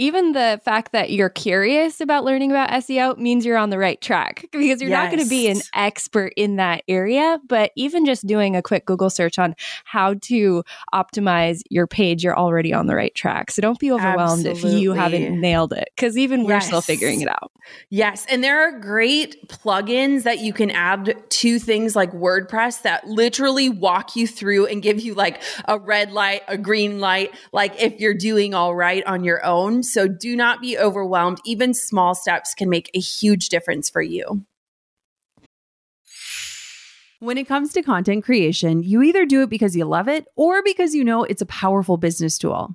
even 0.00 0.32
the 0.32 0.58
fact 0.64 0.92
that 0.92 1.10
you're 1.10 1.28
curious 1.28 2.00
about 2.00 2.24
learning 2.24 2.50
about 2.50 2.70
SEO 2.70 3.18
means 3.18 3.44
you're 3.44 3.58
on 3.58 3.68
the 3.68 3.76
right 3.76 4.00
track 4.00 4.46
because 4.52 4.80
you're 4.80 4.88
yes. 4.88 5.04
not 5.04 5.10
going 5.10 5.22
to 5.22 5.28
be 5.28 5.46
an 5.48 5.60
expert 5.74 6.32
in 6.38 6.56
that 6.56 6.82
area. 6.88 7.38
But 7.46 7.70
even 7.76 8.06
just 8.06 8.26
doing 8.26 8.56
a 8.56 8.62
quick 8.62 8.86
Google 8.86 9.10
search 9.10 9.38
on 9.38 9.54
how 9.84 10.14
to 10.22 10.64
optimize 10.94 11.60
your 11.68 11.86
page, 11.86 12.24
you're 12.24 12.36
already 12.36 12.72
on 12.72 12.86
the 12.86 12.96
right 12.96 13.14
track. 13.14 13.50
So 13.50 13.60
don't 13.60 13.78
be 13.78 13.92
overwhelmed 13.92 14.46
Absolutely. 14.46 14.78
if 14.78 14.82
you 14.82 14.92
haven't 14.94 15.38
nailed 15.38 15.74
it 15.74 15.90
because 15.94 16.16
even 16.16 16.40
yes. 16.40 16.48
we're 16.48 16.60
still 16.60 16.80
figuring 16.80 17.20
it 17.20 17.28
out. 17.28 17.52
Yes. 17.90 18.24
And 18.30 18.42
there 18.42 18.66
are 18.66 18.78
great 18.80 19.48
plugins 19.48 20.22
that 20.22 20.38
you 20.38 20.54
can 20.54 20.70
add 20.70 21.22
to 21.28 21.58
things 21.58 21.94
like 21.94 22.10
WordPress 22.12 22.82
that 22.82 23.06
literally 23.06 23.68
walk 23.68 24.16
you 24.16 24.26
through 24.26 24.64
and 24.66 24.82
give 24.82 24.98
you 24.98 25.12
like 25.12 25.42
a 25.66 25.78
red 25.78 26.10
light, 26.10 26.40
a 26.48 26.56
green 26.56 27.00
light, 27.00 27.34
like 27.52 27.80
if 27.82 28.00
you're 28.00 28.14
doing 28.14 28.54
all 28.54 28.74
right 28.74 29.04
on 29.04 29.24
your 29.24 29.44
own. 29.44 29.82
So 29.92 30.08
do 30.08 30.36
not 30.36 30.60
be 30.60 30.78
overwhelmed. 30.78 31.38
Even 31.44 31.74
small 31.74 32.14
steps 32.14 32.54
can 32.54 32.68
make 32.68 32.90
a 32.94 33.00
huge 33.00 33.48
difference 33.48 33.90
for 33.90 34.02
you. 34.02 34.44
When 37.18 37.36
it 37.36 37.46
comes 37.46 37.74
to 37.74 37.82
content 37.82 38.24
creation, 38.24 38.82
you 38.82 39.02
either 39.02 39.26
do 39.26 39.42
it 39.42 39.50
because 39.50 39.76
you 39.76 39.84
love 39.84 40.08
it 40.08 40.26
or 40.36 40.62
because 40.62 40.94
you 40.94 41.04
know 41.04 41.24
it's 41.24 41.42
a 41.42 41.46
powerful 41.46 41.98
business 41.98 42.38
tool. 42.38 42.74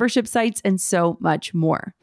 membership 0.00 0.26
sites, 0.26 0.62
and 0.64 0.80
so 0.80 1.18
much 1.20 1.52
more. 1.52 1.94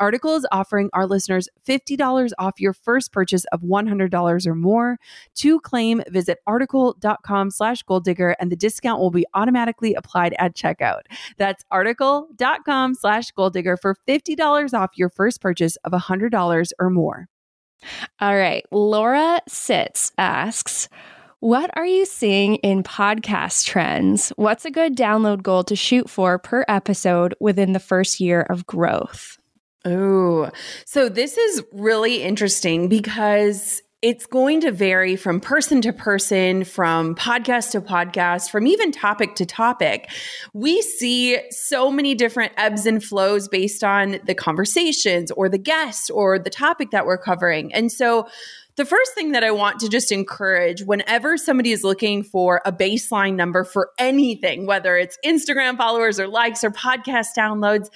Article 0.00 0.34
is 0.36 0.46
offering 0.50 0.90
our 0.92 1.06
listeners 1.06 1.48
$50 1.66 2.32
off 2.38 2.60
your 2.60 2.72
first 2.72 3.12
purchase 3.12 3.44
of 3.52 3.62
$100 3.62 4.46
or 4.46 4.54
more. 4.54 4.98
To 5.36 5.60
claim, 5.60 6.02
visit 6.08 6.38
article.com 6.46 7.50
slash 7.50 7.82
goal 7.82 8.00
digger 8.00 8.36
and 8.40 8.50
the 8.50 8.56
discount 8.56 9.00
will 9.00 9.10
be 9.10 9.26
automatically 9.34 9.94
applied 9.94 10.34
at 10.38 10.54
checkout. 10.54 11.02
That's 11.36 11.64
article.com 11.70 12.94
slash 12.94 13.30
goal 13.32 13.50
digger 13.50 13.76
for 13.76 13.96
$50 14.08 14.74
off 14.74 14.90
your 14.96 15.08
first 15.08 15.40
purchase 15.40 15.76
of 15.84 15.92
$100 15.92 16.72
or 16.78 16.90
more. 16.90 17.28
All 18.20 18.36
right. 18.36 18.64
Laura 18.70 19.40
Sitz 19.48 20.12
asks, 20.16 20.88
what 21.40 21.70
are 21.74 21.84
you 21.84 22.06
seeing 22.06 22.54
in 22.56 22.82
podcast 22.82 23.66
trends? 23.66 24.30
What's 24.36 24.64
a 24.64 24.70
good 24.70 24.96
download 24.96 25.42
goal 25.42 25.62
to 25.64 25.76
shoot 25.76 26.08
for 26.08 26.38
per 26.38 26.64
episode 26.68 27.34
within 27.38 27.72
the 27.72 27.80
first 27.80 28.18
year 28.18 28.40
of 28.48 28.66
growth? 28.66 29.38
Oh, 29.84 30.50
so 30.86 31.08
this 31.08 31.36
is 31.36 31.62
really 31.72 32.22
interesting 32.22 32.88
because 32.88 33.82
it's 34.04 34.26
going 34.26 34.60
to 34.60 34.70
vary 34.70 35.16
from 35.16 35.40
person 35.40 35.80
to 35.80 35.92
person, 35.92 36.64
from 36.64 37.14
podcast 37.14 37.70
to 37.72 37.80
podcast, 37.80 38.50
from 38.50 38.66
even 38.66 38.92
topic 38.92 39.34
to 39.36 39.46
topic. 39.46 40.10
We 40.52 40.82
see 40.82 41.38
so 41.50 41.90
many 41.90 42.14
different 42.14 42.52
ebbs 42.58 42.84
and 42.84 43.02
flows 43.02 43.48
based 43.48 43.82
on 43.82 44.20
the 44.26 44.34
conversations 44.34 45.30
or 45.30 45.48
the 45.48 45.56
guest 45.56 46.10
or 46.12 46.38
the 46.38 46.50
topic 46.50 46.90
that 46.90 47.06
we're 47.06 47.16
covering. 47.16 47.72
And 47.72 47.90
so, 47.90 48.28
the 48.76 48.84
first 48.84 49.14
thing 49.14 49.32
that 49.32 49.44
I 49.44 49.52
want 49.52 49.78
to 49.80 49.88
just 49.88 50.10
encourage 50.10 50.82
whenever 50.82 51.36
somebody 51.36 51.70
is 51.70 51.84
looking 51.84 52.24
for 52.24 52.60
a 52.66 52.72
baseline 52.72 53.36
number 53.36 53.62
for 53.62 53.90
anything, 53.98 54.66
whether 54.66 54.96
it's 54.96 55.16
Instagram 55.24 55.76
followers 55.76 56.18
or 56.18 56.26
likes 56.26 56.64
or 56.64 56.70
podcast 56.70 57.28
downloads, 57.38 57.88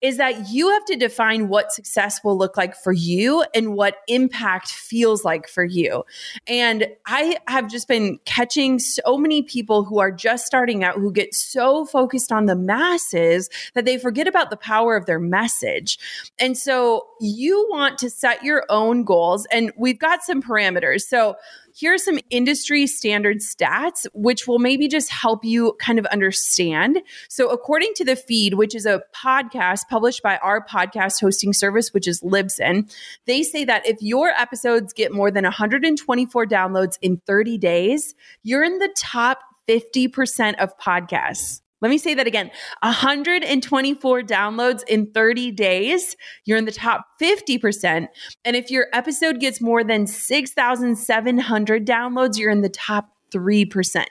is 0.00 0.16
that 0.18 0.48
you 0.48 0.70
have 0.70 0.84
to 0.84 0.96
define 0.96 1.48
what 1.48 1.72
success 1.72 2.20
will 2.22 2.38
look 2.38 2.56
like 2.56 2.76
for 2.76 2.92
you 2.92 3.44
and 3.54 3.74
what 3.74 3.96
impact 4.06 4.68
feels 4.68 5.24
like 5.24 5.48
for 5.48 5.64
you. 5.64 6.04
And 6.46 6.86
I 7.06 7.38
have 7.48 7.68
just 7.68 7.88
been 7.88 8.18
catching 8.24 8.78
so 8.78 9.18
many 9.18 9.42
people 9.42 9.84
who 9.84 9.98
are 9.98 10.12
just 10.12 10.46
starting 10.46 10.84
out 10.84 10.96
who 10.96 11.12
get 11.12 11.34
so 11.34 11.84
focused 11.84 12.30
on 12.30 12.46
the 12.46 12.54
masses 12.54 13.50
that 13.74 13.84
they 13.84 13.98
forget 13.98 14.28
about 14.28 14.50
the 14.50 14.56
power 14.56 14.96
of 14.96 15.06
their 15.06 15.18
message. 15.18 15.98
And 16.38 16.56
so 16.56 17.06
you 17.20 17.66
want 17.70 17.98
to 17.98 18.10
set 18.10 18.44
your 18.44 18.64
own 18.68 19.02
goals, 19.02 19.46
and 19.50 19.72
we've 19.76 19.98
got 19.98 20.22
some 20.22 20.42
parameters. 20.42 21.02
So 21.02 21.36
here 21.78 21.94
are 21.94 21.98
some 21.98 22.18
industry 22.28 22.88
standard 22.88 23.36
stats, 23.36 24.04
which 24.12 24.48
will 24.48 24.58
maybe 24.58 24.88
just 24.88 25.08
help 25.10 25.44
you 25.44 25.76
kind 25.78 26.00
of 26.00 26.06
understand. 26.06 27.00
So, 27.28 27.50
according 27.50 27.92
to 27.94 28.04
the 28.04 28.16
feed, 28.16 28.54
which 28.54 28.74
is 28.74 28.84
a 28.84 29.00
podcast 29.14 29.82
published 29.88 30.20
by 30.20 30.38
our 30.38 30.66
podcast 30.66 31.20
hosting 31.20 31.52
service, 31.52 31.94
which 31.94 32.08
is 32.08 32.20
Libsyn, 32.20 32.92
they 33.26 33.44
say 33.44 33.64
that 33.64 33.86
if 33.86 33.98
your 34.00 34.30
episodes 34.30 34.92
get 34.92 35.12
more 35.12 35.30
than 35.30 35.44
124 35.44 36.46
downloads 36.46 36.98
in 37.00 37.18
30 37.28 37.58
days, 37.58 38.16
you're 38.42 38.64
in 38.64 38.78
the 38.78 38.92
top 38.98 39.38
50% 39.68 40.56
of 40.58 40.76
podcasts. 40.78 41.60
Let 41.80 41.90
me 41.90 41.98
say 41.98 42.14
that 42.14 42.26
again 42.26 42.50
124 42.82 44.22
downloads 44.22 44.82
in 44.88 45.10
30 45.12 45.52
days. 45.52 46.16
You're 46.44 46.58
in 46.58 46.64
the 46.64 46.72
top 46.72 47.06
50%. 47.20 48.08
And 48.44 48.56
if 48.56 48.70
your 48.70 48.86
episode 48.92 49.40
gets 49.40 49.60
more 49.60 49.84
than 49.84 50.06
6,700 50.06 51.86
downloads, 51.86 52.38
you're 52.38 52.50
in 52.50 52.62
the 52.62 52.68
top 52.68 53.10
3%. 53.32 54.04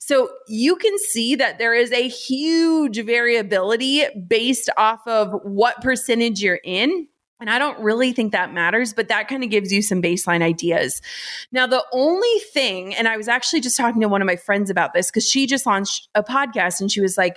So 0.00 0.28
you 0.46 0.76
can 0.76 0.98
see 0.98 1.34
that 1.36 1.58
there 1.58 1.74
is 1.74 1.90
a 1.92 2.08
huge 2.08 3.02
variability 3.04 4.04
based 4.28 4.70
off 4.76 5.00
of 5.06 5.32
what 5.42 5.80
percentage 5.80 6.42
you're 6.42 6.60
in. 6.64 7.08
And 7.40 7.48
I 7.48 7.58
don't 7.58 7.78
really 7.78 8.12
think 8.12 8.32
that 8.32 8.52
matters, 8.52 8.92
but 8.92 9.08
that 9.08 9.28
kind 9.28 9.44
of 9.44 9.50
gives 9.50 9.72
you 9.72 9.80
some 9.80 10.02
baseline 10.02 10.42
ideas. 10.42 11.00
Now, 11.52 11.66
the 11.66 11.84
only 11.92 12.38
thing, 12.52 12.94
and 12.94 13.06
I 13.06 13.16
was 13.16 13.28
actually 13.28 13.60
just 13.60 13.76
talking 13.76 14.00
to 14.00 14.08
one 14.08 14.20
of 14.20 14.26
my 14.26 14.36
friends 14.36 14.70
about 14.70 14.92
this 14.92 15.10
because 15.10 15.28
she 15.28 15.46
just 15.46 15.64
launched 15.64 16.08
a 16.14 16.22
podcast 16.22 16.80
and 16.80 16.90
she 16.90 17.00
was 17.00 17.16
like, 17.16 17.36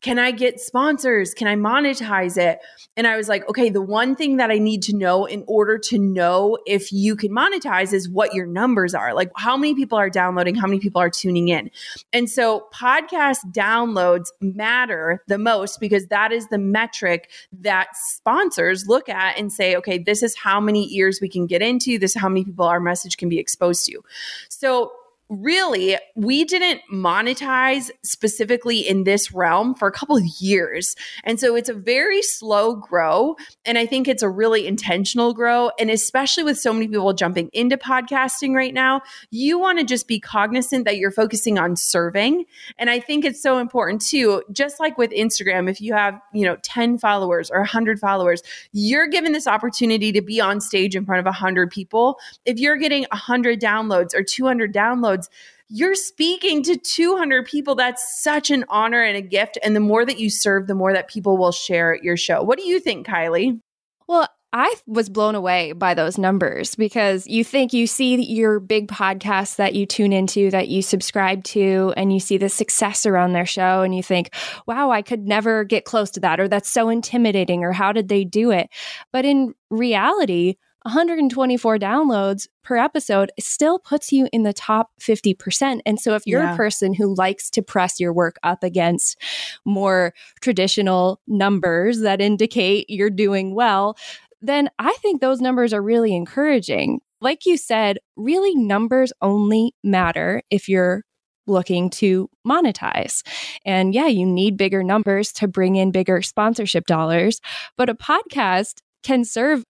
can 0.00 0.18
I 0.18 0.30
get 0.30 0.60
sponsors? 0.60 1.34
Can 1.34 1.46
I 1.46 1.56
monetize 1.56 2.36
it? 2.38 2.60
And 2.96 3.06
I 3.06 3.16
was 3.16 3.28
like, 3.28 3.48
okay, 3.48 3.68
the 3.68 3.82
one 3.82 4.16
thing 4.16 4.38
that 4.38 4.50
I 4.50 4.58
need 4.58 4.82
to 4.84 4.96
know 4.96 5.26
in 5.26 5.44
order 5.46 5.78
to 5.78 5.98
know 5.98 6.58
if 6.66 6.90
you 6.92 7.16
can 7.16 7.32
monetize 7.32 7.92
is 7.92 8.08
what 8.08 8.32
your 8.32 8.46
numbers 8.46 8.94
are. 8.94 9.14
Like 9.14 9.30
how 9.36 9.56
many 9.56 9.74
people 9.74 9.98
are 9.98 10.08
downloading, 10.08 10.54
how 10.54 10.66
many 10.66 10.80
people 10.80 11.02
are 11.02 11.10
tuning 11.10 11.48
in. 11.48 11.70
And 12.12 12.30
so 12.30 12.66
podcast 12.72 13.38
downloads 13.52 14.28
matter 14.40 15.22
the 15.28 15.38
most 15.38 15.80
because 15.80 16.06
that 16.06 16.32
is 16.32 16.48
the 16.48 16.58
metric 16.58 17.30
that 17.52 17.88
sponsors 17.94 18.86
look 18.86 19.08
at 19.08 19.38
and 19.38 19.52
say, 19.52 19.76
okay, 19.76 19.98
this 19.98 20.22
is 20.22 20.36
how 20.36 20.60
many 20.60 20.92
ears 20.94 21.18
we 21.20 21.28
can 21.28 21.46
get 21.46 21.60
into, 21.60 21.98
this 21.98 22.16
is 22.16 22.20
how 22.20 22.28
many 22.28 22.44
people 22.44 22.64
our 22.64 22.80
message 22.80 23.18
can 23.18 23.28
be 23.28 23.38
exposed 23.38 23.84
to. 23.86 24.02
So 24.48 24.92
really, 25.30 25.96
we 26.16 26.44
didn't 26.44 26.80
monetize 26.92 27.90
specifically 28.02 28.80
in 28.80 29.04
this 29.04 29.32
realm 29.32 29.74
for 29.76 29.86
a 29.86 29.92
couple 29.92 30.16
of 30.16 30.24
years. 30.40 30.96
And 31.22 31.38
so 31.38 31.54
it's 31.54 31.68
a 31.68 31.74
very 31.74 32.20
slow 32.20 32.74
grow. 32.74 33.36
And 33.64 33.78
I 33.78 33.86
think 33.86 34.08
it's 34.08 34.24
a 34.24 34.28
really 34.28 34.66
intentional 34.66 35.32
grow. 35.32 35.70
And 35.78 35.88
especially 35.88 36.42
with 36.42 36.58
so 36.58 36.72
many 36.72 36.88
people 36.88 37.12
jumping 37.12 37.48
into 37.52 37.76
podcasting 37.76 38.54
right 38.54 38.74
now, 38.74 39.02
you 39.30 39.58
want 39.58 39.78
to 39.78 39.84
just 39.84 40.08
be 40.08 40.18
cognizant 40.18 40.84
that 40.84 40.96
you're 40.96 41.12
focusing 41.12 41.58
on 41.58 41.76
serving. 41.76 42.44
And 42.76 42.90
I 42.90 42.98
think 42.98 43.24
it's 43.24 43.40
so 43.40 43.58
important 43.58 44.02
too, 44.02 44.42
just 44.50 44.80
like 44.80 44.98
with 44.98 45.12
Instagram, 45.12 45.70
if 45.70 45.80
you 45.80 45.94
have, 45.94 46.20
you 46.34 46.44
know, 46.44 46.56
10 46.62 46.98
followers 46.98 47.50
or 47.50 47.60
100 47.60 48.00
followers, 48.00 48.42
you're 48.72 49.06
given 49.06 49.30
this 49.30 49.46
opportunity 49.46 50.10
to 50.10 50.22
be 50.22 50.40
on 50.40 50.60
stage 50.60 50.96
in 50.96 51.04
front 51.04 51.20
of 51.20 51.24
100 51.26 51.70
people. 51.70 52.18
If 52.44 52.58
you're 52.58 52.76
getting 52.76 53.06
100 53.12 53.60
downloads 53.60 54.12
or 54.12 54.24
200 54.24 54.74
downloads, 54.74 55.19
you're 55.68 55.94
speaking 55.94 56.62
to 56.64 56.76
200 56.76 57.46
people. 57.46 57.74
That's 57.74 58.22
such 58.22 58.50
an 58.50 58.64
honor 58.68 59.02
and 59.02 59.16
a 59.16 59.22
gift. 59.22 59.58
And 59.62 59.76
the 59.76 59.80
more 59.80 60.04
that 60.04 60.18
you 60.18 60.30
serve, 60.30 60.66
the 60.66 60.74
more 60.74 60.92
that 60.92 61.08
people 61.08 61.36
will 61.36 61.52
share 61.52 61.94
your 62.02 62.16
show. 62.16 62.42
What 62.42 62.58
do 62.58 62.66
you 62.66 62.80
think, 62.80 63.06
Kylie? 63.06 63.60
Well, 64.08 64.28
I 64.52 64.74
was 64.88 65.08
blown 65.08 65.36
away 65.36 65.70
by 65.70 65.94
those 65.94 66.18
numbers 66.18 66.74
because 66.74 67.24
you 67.28 67.44
think 67.44 67.72
you 67.72 67.86
see 67.86 68.20
your 68.20 68.58
big 68.58 68.88
podcasts 68.88 69.54
that 69.56 69.76
you 69.76 69.86
tune 69.86 70.12
into, 70.12 70.50
that 70.50 70.66
you 70.66 70.82
subscribe 70.82 71.44
to, 71.44 71.94
and 71.96 72.12
you 72.12 72.18
see 72.18 72.36
the 72.36 72.48
success 72.48 73.06
around 73.06 73.32
their 73.32 73.46
show, 73.46 73.82
and 73.82 73.94
you 73.94 74.02
think, 74.02 74.34
wow, 74.66 74.90
I 74.90 75.02
could 75.02 75.28
never 75.28 75.62
get 75.62 75.84
close 75.84 76.10
to 76.12 76.20
that, 76.20 76.40
or 76.40 76.48
that's 76.48 76.68
so 76.68 76.88
intimidating, 76.88 77.62
or 77.62 77.70
how 77.70 77.92
did 77.92 78.08
they 78.08 78.24
do 78.24 78.50
it? 78.50 78.68
But 79.12 79.24
in 79.24 79.54
reality, 79.70 80.56
124 80.82 81.78
downloads 81.78 82.48
per 82.62 82.76
episode 82.76 83.30
still 83.38 83.78
puts 83.78 84.12
you 84.12 84.28
in 84.32 84.44
the 84.44 84.52
top 84.52 84.90
50%. 85.00 85.80
And 85.84 86.00
so 86.00 86.14
if 86.14 86.22
you're 86.26 86.42
yeah. 86.42 86.54
a 86.54 86.56
person 86.56 86.94
who 86.94 87.14
likes 87.14 87.50
to 87.50 87.62
press 87.62 88.00
your 88.00 88.12
work 88.12 88.36
up 88.42 88.62
against 88.62 89.20
more 89.64 90.14
traditional 90.40 91.20
numbers 91.26 92.00
that 92.00 92.20
indicate 92.20 92.88
you're 92.88 93.10
doing 93.10 93.54
well, 93.54 93.96
then 94.40 94.70
I 94.78 94.94
think 95.02 95.20
those 95.20 95.40
numbers 95.40 95.72
are 95.74 95.82
really 95.82 96.14
encouraging. 96.14 97.00
Like 97.20 97.44
you 97.44 97.58
said, 97.58 97.98
really 98.16 98.54
numbers 98.54 99.12
only 99.20 99.74
matter 99.84 100.42
if 100.50 100.68
you're 100.68 101.04
looking 101.46 101.90
to 101.90 102.30
monetize. 102.46 103.22
And 103.66 103.94
yeah, 103.94 104.06
you 104.06 104.24
need 104.24 104.56
bigger 104.56 104.82
numbers 104.82 105.32
to 105.34 105.48
bring 105.48 105.76
in 105.76 105.90
bigger 105.90 106.22
sponsorship 106.22 106.86
dollars, 106.86 107.40
but 107.76 107.90
a 107.90 107.94
podcast 107.94 108.80
can 109.02 109.24
serve 109.24 109.64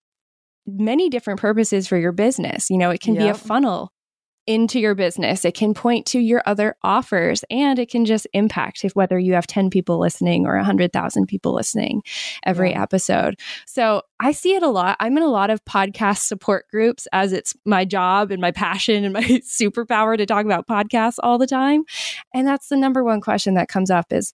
many 0.79 1.09
different 1.09 1.41
purposes 1.41 1.87
for 1.87 1.97
your 1.97 2.13
business. 2.13 2.71
You 2.71 2.79
know, 2.79 2.91
it 2.91 3.01
can 3.01 3.15
yep. 3.15 3.23
be 3.25 3.29
a 3.29 3.35
funnel 3.35 3.93
into 4.47 4.81
your 4.81 4.95
business. 4.95 5.45
It 5.45 5.55
can 5.55 5.75
point 5.75 6.07
to 6.07 6.19
your 6.19 6.43
other 6.47 6.75
offers 6.83 7.45
and 7.51 7.79
it 7.79 7.91
can 7.91 8.05
just 8.05 8.27
impact 8.33 8.85
if 8.85 8.97
whether 8.97 9.19
you 9.19 9.35
have 9.35 9.47
10 9.47 9.71
people 9.71 10.01
listening 10.01 10.47
or 10.47 10.57
100,000 10.57 11.27
people 11.27 11.55
listening 11.55 12.03
every 12.45 12.71
yeah. 12.71 12.83
episode. 12.83 13.39
So 13.67 14.03
I 14.19 14.33
see 14.33 14.55
it 14.55 14.63
a 14.63 14.69
lot. 14.69 14.97
I'm 14.99 15.17
in 15.17 15.23
a 15.23 15.29
lot 15.29 15.51
of 15.51 15.65
podcast 15.67 16.27
support 16.27 16.67
groups 16.69 17.07
as 17.13 17.33
it's 17.33 17.55
my 17.65 17.85
job 17.85 18.31
and 18.31 18.41
my 18.41 18.51
passion 18.51 19.05
and 19.05 19.13
my 19.13 19.23
superpower 19.23 20.17
to 20.17 20.27
talk 20.27 20.45
about 20.45 20.67
podcasts 20.67 21.19
all 21.23 21.39
the 21.39 21.47
time. 21.47 21.85
And 22.35 22.47
that's 22.47 22.69
the 22.69 22.77
number 22.77 23.05
one 23.05 23.21
question 23.21 23.55
that 23.55 23.69
comes 23.69 23.91
up 23.91 24.13
is 24.13 24.33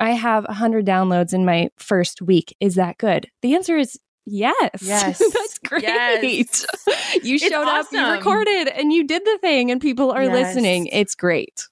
I 0.00 0.12
have 0.12 0.44
100 0.44 0.86
downloads 0.86 1.34
in 1.34 1.44
my 1.44 1.70
first 1.76 2.22
week. 2.22 2.56
Is 2.60 2.76
that 2.76 2.98
good? 2.98 3.28
The 3.42 3.54
answer 3.54 3.76
is 3.76 3.98
Yes. 4.30 4.82
Yes. 4.82 5.18
That's 5.18 5.58
great. 5.58 5.82
Yes. 5.82 6.66
you 7.22 7.38
showed 7.38 7.66
up, 7.66 7.86
you 7.92 8.06
recorded, 8.10 8.68
and 8.68 8.92
you 8.92 9.06
did 9.06 9.24
the 9.24 9.38
thing, 9.40 9.70
and 9.70 9.80
people 9.80 10.10
are 10.10 10.24
yes. 10.24 10.54
listening. 10.54 10.86
It's 10.86 11.14
great. 11.14 11.66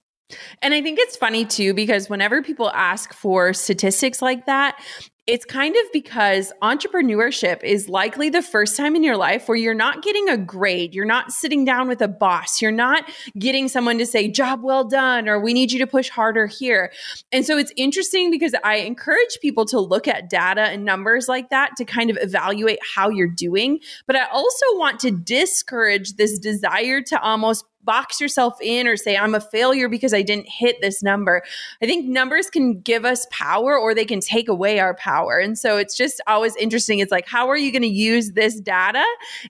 And 0.61 0.75
I 0.75 0.83
think 0.83 0.99
it's 0.99 1.17
funny 1.17 1.45
too, 1.45 1.73
because 1.75 2.09
whenever 2.09 2.43
people 2.43 2.71
ask 2.71 3.13
for 3.13 3.53
statistics 3.53 4.21
like 4.21 4.47
that, 4.47 4.81
it's 5.27 5.45
kind 5.45 5.75
of 5.75 5.83
because 5.93 6.53
entrepreneurship 6.63 7.65
is 7.65 7.89
likely 7.89 8.31
the 8.31 8.43
first 8.43 8.77
time 8.77 8.95
in 8.95 9.03
your 9.03 9.17
life 9.17 9.49
where 9.49 9.57
you're 9.57 9.75
not 9.75 10.03
getting 10.03 10.29
a 10.29 10.37
grade. 10.37 10.95
You're 10.95 11.05
not 11.05 11.33
sitting 11.33 11.65
down 11.65 11.89
with 11.89 12.01
a 12.01 12.07
boss. 12.07 12.63
You're 12.63 12.71
not 12.71 13.11
getting 13.37 13.67
someone 13.67 13.99
to 13.99 14.07
say, 14.07 14.29
job 14.29 14.63
well 14.63 14.85
done, 14.85 15.29
or 15.29 15.41
we 15.41 15.53
need 15.53 15.73
you 15.73 15.81
to 15.81 15.87
push 15.87 16.09
harder 16.09 16.47
here. 16.47 16.93
And 17.33 17.45
so 17.45 17.59
it's 17.59 17.73
interesting 17.77 18.31
because 18.31 18.55
I 18.63 18.77
encourage 18.77 19.39
people 19.43 19.65
to 19.67 19.81
look 19.81 20.07
at 20.07 20.31
data 20.31 20.63
and 20.63 20.85
numbers 20.85 21.29
like 21.29 21.51
that 21.51 21.71
to 21.79 21.85
kind 21.85 22.09
of 22.09 22.19
evaluate 22.21 22.79
how 22.95 23.11
you're 23.11 23.27
doing. 23.27 23.81
But 24.07 24.15
I 24.15 24.27
also 24.27 24.67
want 24.75 25.01
to 25.01 25.11
discourage 25.11 26.15
this 26.15 26.39
desire 26.39 27.01
to 27.03 27.21
almost 27.21 27.65
box 27.87 28.21
yourself 28.21 28.61
in 28.61 28.87
or 28.87 28.97
say, 28.97 29.17
I'm 29.17 29.35
a 29.35 29.41
failure 29.41 29.89
because 29.89 30.13
I 30.13 30.21
didn't 30.21 30.49
hit 30.49 30.77
this 30.83 31.03
number. 31.03 31.43
I 31.81 31.87
think 31.87 32.07
numbers 32.07 32.51
can 32.51 32.81
give 32.81 33.07
us 33.07 33.27
power 33.31 33.79
or 33.79 33.95
they 33.95 34.05
can 34.05 34.21
take 34.21 34.49
away 34.49 34.79
our 34.81 34.95
power. 34.95 35.39
And 35.39 35.59
so 35.59 35.79
it's 35.79 35.97
just 35.97 36.21
always 36.27 36.55
interesting. 36.57 36.99
It's 36.99 37.13
like, 37.13 37.27
how 37.27 37.49
are 37.49 37.57
you 37.57 37.73
going 37.73 37.83
to 37.83 37.89
use 37.89 38.33
this 38.33 38.61
data? 38.61 39.05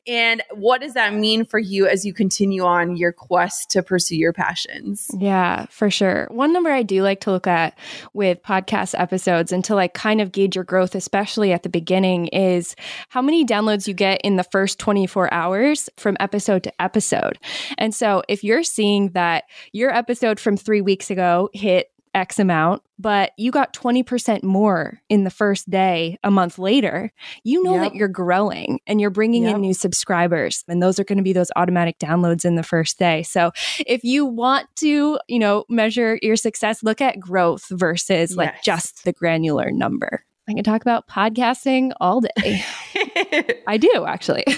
And 0.06 0.42
what 0.52 0.80
does 0.80 0.94
that 0.94 1.14
mean 1.14 1.44
for 1.44 1.58
you 1.58 1.88
as 1.88 2.04
you 2.04 2.12
continue 2.12 2.62
on 2.62 2.96
your 2.96 3.12
quest 3.12 3.70
to 3.70 3.82
pursue 3.82 4.16
your 4.16 4.32
passions? 4.32 5.10
Yeah, 5.18 5.66
for 5.70 5.90
sure. 5.90 6.28
One 6.30 6.52
number 6.52 6.70
I 6.70 6.82
do 6.82 7.02
like 7.02 7.20
to 7.22 7.32
look 7.32 7.46
at 7.46 7.76
with 8.12 8.42
podcast 8.42 8.94
episodes 8.98 9.50
and 9.50 9.64
to 9.64 9.74
like 9.74 9.94
kind 9.94 10.20
of 10.20 10.30
gauge 10.30 10.54
your 10.54 10.64
growth, 10.64 10.94
especially 10.94 11.52
at 11.52 11.62
the 11.62 11.68
beginning, 11.68 12.26
is 12.28 12.76
how 13.08 13.22
many 13.22 13.44
downloads 13.44 13.88
you 13.88 13.94
get 13.94 14.20
in 14.22 14.36
the 14.36 14.44
first 14.44 14.78
24 14.78 15.32
hours 15.32 15.88
from 15.96 16.16
episode 16.20 16.62
to 16.64 16.82
episode. 16.82 17.38
And 17.78 17.94
so 17.94 18.22
if 18.28 18.44
you're 18.44 18.62
seeing 18.62 19.10
that 19.10 19.44
your 19.72 19.90
episode 19.94 20.40
from 20.40 20.56
three 20.56 20.80
weeks 20.80 21.10
ago 21.10 21.50
hit 21.52 21.90
X 22.16 22.38
amount, 22.38 22.82
but 22.98 23.32
you 23.36 23.50
got 23.50 23.74
20% 23.74 24.42
more 24.42 24.98
in 25.10 25.24
the 25.24 25.30
first 25.30 25.68
day 25.68 26.18
a 26.24 26.30
month 26.30 26.58
later, 26.58 27.12
you 27.44 27.62
know 27.62 27.74
yep. 27.74 27.82
that 27.82 27.94
you're 27.94 28.08
growing 28.08 28.80
and 28.86 29.00
you're 29.00 29.10
bringing 29.10 29.44
yep. 29.44 29.56
in 29.56 29.60
new 29.60 29.74
subscribers. 29.74 30.64
And 30.66 30.82
those 30.82 30.98
are 30.98 31.04
going 31.04 31.18
to 31.18 31.22
be 31.22 31.34
those 31.34 31.50
automatic 31.56 31.98
downloads 31.98 32.46
in 32.46 32.54
the 32.54 32.62
first 32.62 32.98
day. 32.98 33.22
So 33.22 33.52
if 33.86 34.02
you 34.02 34.24
want 34.24 34.66
to, 34.76 35.18
you 35.28 35.38
know, 35.38 35.66
measure 35.68 36.18
your 36.22 36.36
success, 36.36 36.82
look 36.82 37.02
at 37.02 37.20
growth 37.20 37.66
versus 37.70 38.30
yes. 38.30 38.36
like 38.36 38.62
just 38.62 39.04
the 39.04 39.12
granular 39.12 39.70
number. 39.70 40.24
I 40.48 40.54
can 40.54 40.64
talk 40.64 40.80
about 40.80 41.08
podcasting 41.08 41.92
all 42.00 42.22
day. 42.22 42.64
I 43.66 43.76
do 43.76 44.06
actually. 44.06 44.44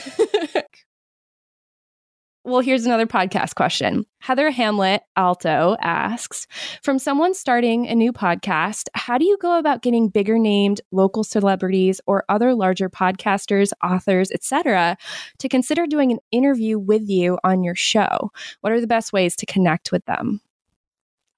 Well, 2.48 2.60
here's 2.60 2.86
another 2.86 3.06
podcast 3.06 3.56
question. 3.56 4.06
Heather 4.20 4.50
Hamlet 4.50 5.02
Alto 5.16 5.76
asks 5.82 6.46
From 6.82 6.98
someone 6.98 7.34
starting 7.34 7.86
a 7.86 7.94
new 7.94 8.10
podcast, 8.10 8.84
how 8.94 9.18
do 9.18 9.26
you 9.26 9.36
go 9.36 9.58
about 9.58 9.82
getting 9.82 10.08
bigger 10.08 10.38
named 10.38 10.80
local 10.90 11.24
celebrities 11.24 12.00
or 12.06 12.24
other 12.30 12.54
larger 12.54 12.88
podcasters, 12.88 13.72
authors, 13.84 14.30
etc., 14.30 14.96
to 15.40 15.48
consider 15.50 15.86
doing 15.86 16.10
an 16.10 16.20
interview 16.30 16.78
with 16.78 17.06
you 17.06 17.38
on 17.44 17.62
your 17.62 17.74
show? 17.74 18.32
What 18.62 18.72
are 18.72 18.80
the 18.80 18.86
best 18.86 19.12
ways 19.12 19.36
to 19.36 19.44
connect 19.44 19.92
with 19.92 20.06
them? 20.06 20.40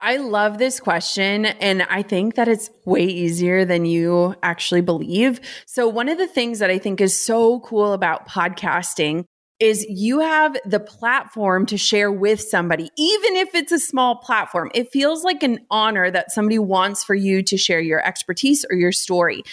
I 0.00 0.18
love 0.18 0.58
this 0.58 0.78
question. 0.78 1.44
And 1.44 1.82
I 1.90 2.02
think 2.02 2.36
that 2.36 2.46
it's 2.46 2.70
way 2.84 3.02
easier 3.04 3.64
than 3.64 3.84
you 3.84 4.36
actually 4.44 4.80
believe. 4.80 5.40
So, 5.66 5.88
one 5.88 6.08
of 6.08 6.18
the 6.18 6.28
things 6.28 6.60
that 6.60 6.70
I 6.70 6.78
think 6.78 7.00
is 7.00 7.20
so 7.20 7.58
cool 7.60 7.94
about 7.94 8.28
podcasting 8.28 9.24
is 9.60 9.86
you 9.88 10.20
have 10.20 10.56
the 10.64 10.80
platform 10.80 11.66
to 11.66 11.76
share 11.76 12.10
with 12.10 12.40
somebody, 12.40 12.90
even 12.96 13.36
if 13.36 13.54
it's 13.54 13.72
a 13.72 13.78
small 13.78 14.16
platform. 14.16 14.70
It 14.74 14.90
feels 14.90 15.22
like 15.22 15.42
an 15.42 15.60
honor 15.70 16.10
that 16.10 16.32
somebody 16.32 16.58
wants 16.58 17.04
for 17.04 17.14
you 17.14 17.42
to 17.42 17.56
share 17.56 17.80
your 17.80 18.04
expertise 18.04 18.64
or 18.70 18.76
your 18.76 18.92
story. 18.92 19.44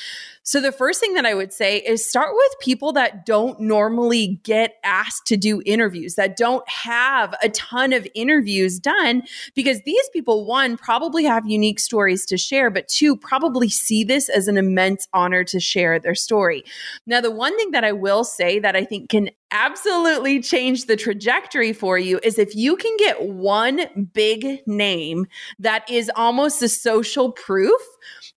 So, 0.47 0.61
the 0.61 0.71
first 0.71 1.01
thing 1.01 1.13
that 1.15 1.25
I 1.25 1.33
would 1.33 1.51
say 1.51 1.79
is 1.79 2.09
start 2.09 2.29
with 2.33 2.59
people 2.61 2.93
that 2.93 3.25
don't 3.25 3.59
normally 3.59 4.39
get 4.43 4.75
asked 4.85 5.25
to 5.25 5.35
do 5.35 5.61
interviews, 5.65 6.15
that 6.15 6.37
don't 6.37 6.67
have 6.69 7.35
a 7.43 7.49
ton 7.49 7.91
of 7.91 8.07
interviews 8.15 8.79
done, 8.79 9.23
because 9.55 9.81
these 9.83 10.09
people, 10.13 10.45
one, 10.45 10.77
probably 10.77 11.25
have 11.25 11.45
unique 11.45 11.81
stories 11.81 12.25
to 12.27 12.37
share, 12.37 12.69
but 12.69 12.87
two, 12.87 13.17
probably 13.17 13.67
see 13.67 14.05
this 14.05 14.29
as 14.29 14.47
an 14.47 14.55
immense 14.55 15.05
honor 15.11 15.43
to 15.43 15.59
share 15.59 15.99
their 15.99 16.15
story. 16.15 16.63
Now, 17.05 17.19
the 17.19 17.29
one 17.29 17.57
thing 17.57 17.71
that 17.71 17.83
I 17.83 17.91
will 17.91 18.23
say 18.23 18.57
that 18.57 18.73
I 18.73 18.85
think 18.85 19.09
can 19.09 19.29
absolutely 19.51 20.41
change 20.41 20.85
the 20.85 20.95
trajectory 20.95 21.73
for 21.73 21.97
you 21.97 22.21
is 22.23 22.39
if 22.39 22.55
you 22.55 22.77
can 22.77 22.95
get 22.97 23.21
one 23.21 24.09
big 24.13 24.65
name 24.65 25.27
that 25.59 25.89
is 25.89 26.09
almost 26.15 26.61
a 26.61 26.69
social 26.69 27.33
proof 27.33 27.81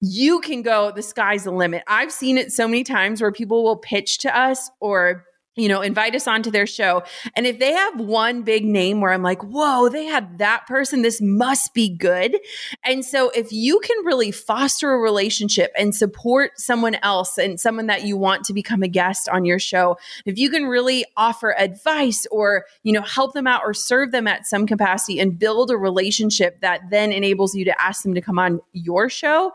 you 0.01 0.40
can 0.40 0.62
go, 0.62 0.90
the 0.90 1.03
sky's 1.03 1.44
the 1.44 1.51
limit. 1.51 1.83
I've 2.01 2.11
seen 2.11 2.39
it 2.39 2.51
so 2.51 2.67
many 2.67 2.83
times 2.83 3.21
where 3.21 3.31
people 3.31 3.63
will 3.63 3.77
pitch 3.77 4.17
to 4.21 4.35
us 4.35 4.71
or 4.81 5.27
you 5.57 5.69
know, 5.69 5.81
invite 5.81 6.15
us 6.15 6.29
onto 6.29 6.51
their 6.51 6.67
show. 6.67 7.03
And 7.35 7.45
if 7.45 7.59
they 7.59 7.73
have 7.73 7.99
one 7.99 8.43
big 8.43 8.65
name 8.65 9.01
where 9.01 9.13
I'm 9.13 9.23
like, 9.23 9.43
whoa, 9.43 9.89
they 9.89 10.05
had 10.05 10.39
that 10.39 10.65
person, 10.69 11.03
this 11.03 11.21
must 11.21 11.75
be 11.75 11.89
good. 11.89 12.39
And 12.85 13.05
so 13.05 13.31
if 13.31 13.51
you 13.51 13.81
can 13.81 14.05
really 14.05 14.31
foster 14.31 14.93
a 14.93 14.99
relationship 14.99 15.73
and 15.77 15.93
support 15.93 16.53
someone 16.57 16.95
else 17.03 17.37
and 17.37 17.59
someone 17.59 17.89
that 17.89 18.05
you 18.05 18.17
want 18.17 18.45
to 18.45 18.53
become 18.53 18.85
a 18.85 18.89
guest 18.89 19.29
on 19.29 19.45
your 19.45 19.59
show, 19.59 19.99
if 20.25 20.39
you 20.39 20.51
can 20.51 20.67
really 20.67 21.05
offer 21.17 21.53
advice 21.59 22.29
or, 22.31 22.65
you 22.85 22.93
know, 22.93 23.03
help 23.03 23.35
them 23.35 23.49
out 23.49 23.63
or 23.65 23.75
serve 23.75 24.13
them 24.13 24.29
at 24.29 24.47
some 24.47 24.69
capacity 24.69 25.19
and 25.19 25.37
build 25.37 25.73
a 25.73 25.77
relationship 25.77 26.61
that 26.61 26.81
then 26.91 27.11
enables 27.13 27.57
you 27.57 27.65
to 27.65 27.83
ask 27.83 28.05
them 28.05 28.15
to 28.15 28.21
come 28.21 28.39
on 28.39 28.61
your 28.73 29.09
show, 29.09 29.53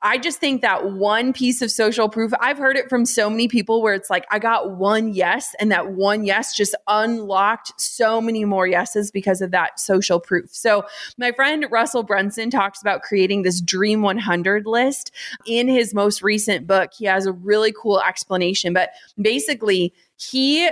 I 0.00 0.16
just 0.16 0.40
think 0.40 0.62
that 0.62 0.92
one 0.92 1.34
piece 1.34 1.60
of 1.60 1.70
social 1.70 2.08
proof, 2.08 2.32
I've 2.40 2.58
heard 2.58 2.76
it 2.78 2.88
from 2.88 3.04
so 3.04 3.28
many 3.28 3.46
people 3.46 3.82
where 3.82 3.92
it's 3.92 4.08
like, 4.08 4.24
I 4.30 4.38
got 4.38 4.78
one 4.78 5.12
yes 5.12 5.33
yes. 5.34 5.54
And 5.58 5.70
that 5.72 5.92
one 5.92 6.24
yes 6.24 6.54
just 6.56 6.74
unlocked 6.86 7.72
so 7.80 8.20
many 8.20 8.44
more 8.44 8.66
yeses 8.66 9.10
because 9.10 9.40
of 9.40 9.50
that 9.50 9.80
social 9.80 10.20
proof. 10.20 10.50
So, 10.52 10.84
my 11.18 11.32
friend 11.32 11.66
Russell 11.70 12.02
Brunson 12.02 12.50
talks 12.50 12.80
about 12.80 13.02
creating 13.02 13.42
this 13.42 13.60
Dream 13.60 14.02
100 14.02 14.66
list. 14.66 15.10
In 15.46 15.68
his 15.68 15.94
most 15.94 16.22
recent 16.22 16.66
book, 16.66 16.90
he 16.96 17.04
has 17.06 17.26
a 17.26 17.32
really 17.32 17.72
cool 17.72 18.00
explanation. 18.00 18.72
But 18.72 18.90
basically, 19.20 19.92
he 20.16 20.70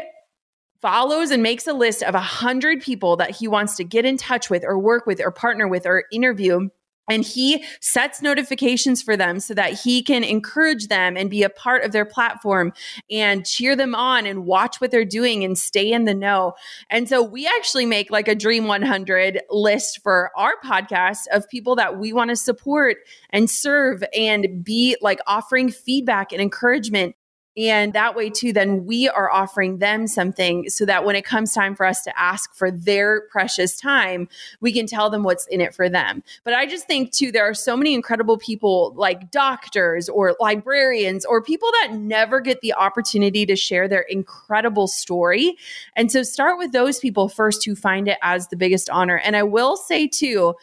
follows 0.81 1.31
and 1.31 1.43
makes 1.43 1.67
a 1.67 1.73
list 1.73 2.03
of 2.03 2.15
100 2.15 2.83
people 2.83 3.17
that 3.17 3.31
he 3.31 3.47
wants 3.47 3.77
to 3.77 3.85
get 3.85 4.05
in 4.05 4.17
touch 4.17 4.51
with 4.51 4.65
or 4.65 4.79
work 4.79 5.07
with 5.07 5.21
or 5.21 5.31
partner 5.31 5.69
with 5.69 5.87
or 5.87 6.05
interview 6.13 6.69
and 7.11 7.25
he 7.25 7.65
sets 7.81 8.23
notifications 8.23 9.03
for 9.03 9.17
them 9.17 9.41
so 9.41 9.55
that 9.55 9.73
he 9.73 10.03
can 10.03 10.23
encourage 10.23 10.89
them 10.89 11.17
and 11.17 11.29
be 11.29 11.43
a 11.43 11.51
part 11.51 11.85
of 11.85 11.93
their 11.93 12.05
platform 12.05 12.73
and 13.11 13.45
cheer 13.45 13.75
them 13.75 13.95
on 13.95 14.27
and 14.27 14.47
watch 14.47 14.81
what 14.81 14.91
they're 14.91 15.05
doing 15.05 15.45
and 15.45 15.59
stay 15.59 15.91
in 15.91 16.05
the 16.05 16.15
know. 16.15 16.55
And 16.91 17.09
so 17.09 17.23
we 17.23 17.47
actually 17.47 17.87
make 17.87 18.11
like 18.11 18.29
a 18.29 18.35
Dream 18.35 18.67
100 18.67 19.41
list 19.51 20.01
for 20.03 20.31
our 20.37 20.55
podcast 20.65 21.27
of 21.33 21.49
people 21.49 21.77
that 21.77 21.99
we 21.99 22.13
want 22.13 22.31
to 22.31 22.37
support 22.37 22.99
and 23.31 23.51
serve 23.51 24.05
and 24.17 24.63
be 24.65 24.97
like 25.01 25.19
offering 25.27 25.71
feedback 25.71 26.33
and 26.33 26.41
encouragement 26.41 27.17
and 27.57 27.93
that 27.93 28.15
way, 28.15 28.31
too, 28.31 28.53
then 28.53 28.87
we 28.87 29.09
are 29.09 29.31
offering 29.31 29.79
them 29.79 30.07
something 30.07 30.71
so 30.71 30.87
that 30.87 31.05
when 31.05 31.17
it 31.17 31.25
comes 31.25 31.53
time 31.53 31.75
for 31.75 31.85
us 31.85 32.03
to 32.05 32.19
ask 32.19 32.55
for 32.55 32.71
their 32.71 33.23
precious 33.31 33.79
time, 33.79 34.29
we 34.61 34.73
can 34.73 34.87
tell 34.87 35.11
them 35.11 35.23
what's 35.23 35.47
in 35.49 35.61
it 35.61 35.75
for 35.75 35.91
them. 35.91 36.23
But 36.45 36.55
I 36.55 36.65
just 36.65 36.87
think, 36.87 37.13
too, 37.13 37.31
there 37.31 37.45
are 37.45 37.55
so 37.55 37.77
many 37.77 37.93
incredible 37.93 38.39
people 38.39 38.95
like 38.97 39.31
doctors 39.31 40.09
or 40.09 40.35
librarians 40.41 41.27
or 41.27 41.43
people 41.43 41.69
that 41.83 41.93
never 41.93 42.41
get 42.41 42.63
the 42.63 42.73
opportunity 42.73 43.45
to 43.45 43.55
share 43.55 43.87
their 43.87 44.03
incredible 44.03 44.87
story. 44.87 45.57
And 45.95 46.11
so 46.11 46.23
start 46.23 46.59
with 46.59 46.73
those 46.73 47.01
people 47.01 47.29
first 47.29 47.65
who 47.65 47.75
find 47.75 48.09
it 48.09 48.19
as 48.23 48.49
the 48.49 48.57
biggest 48.57 48.89
honor. 48.89 49.19
And 49.19 49.37
I 49.37 49.43
will 49.43 49.77
say, 49.77 50.09
too, 50.09 50.55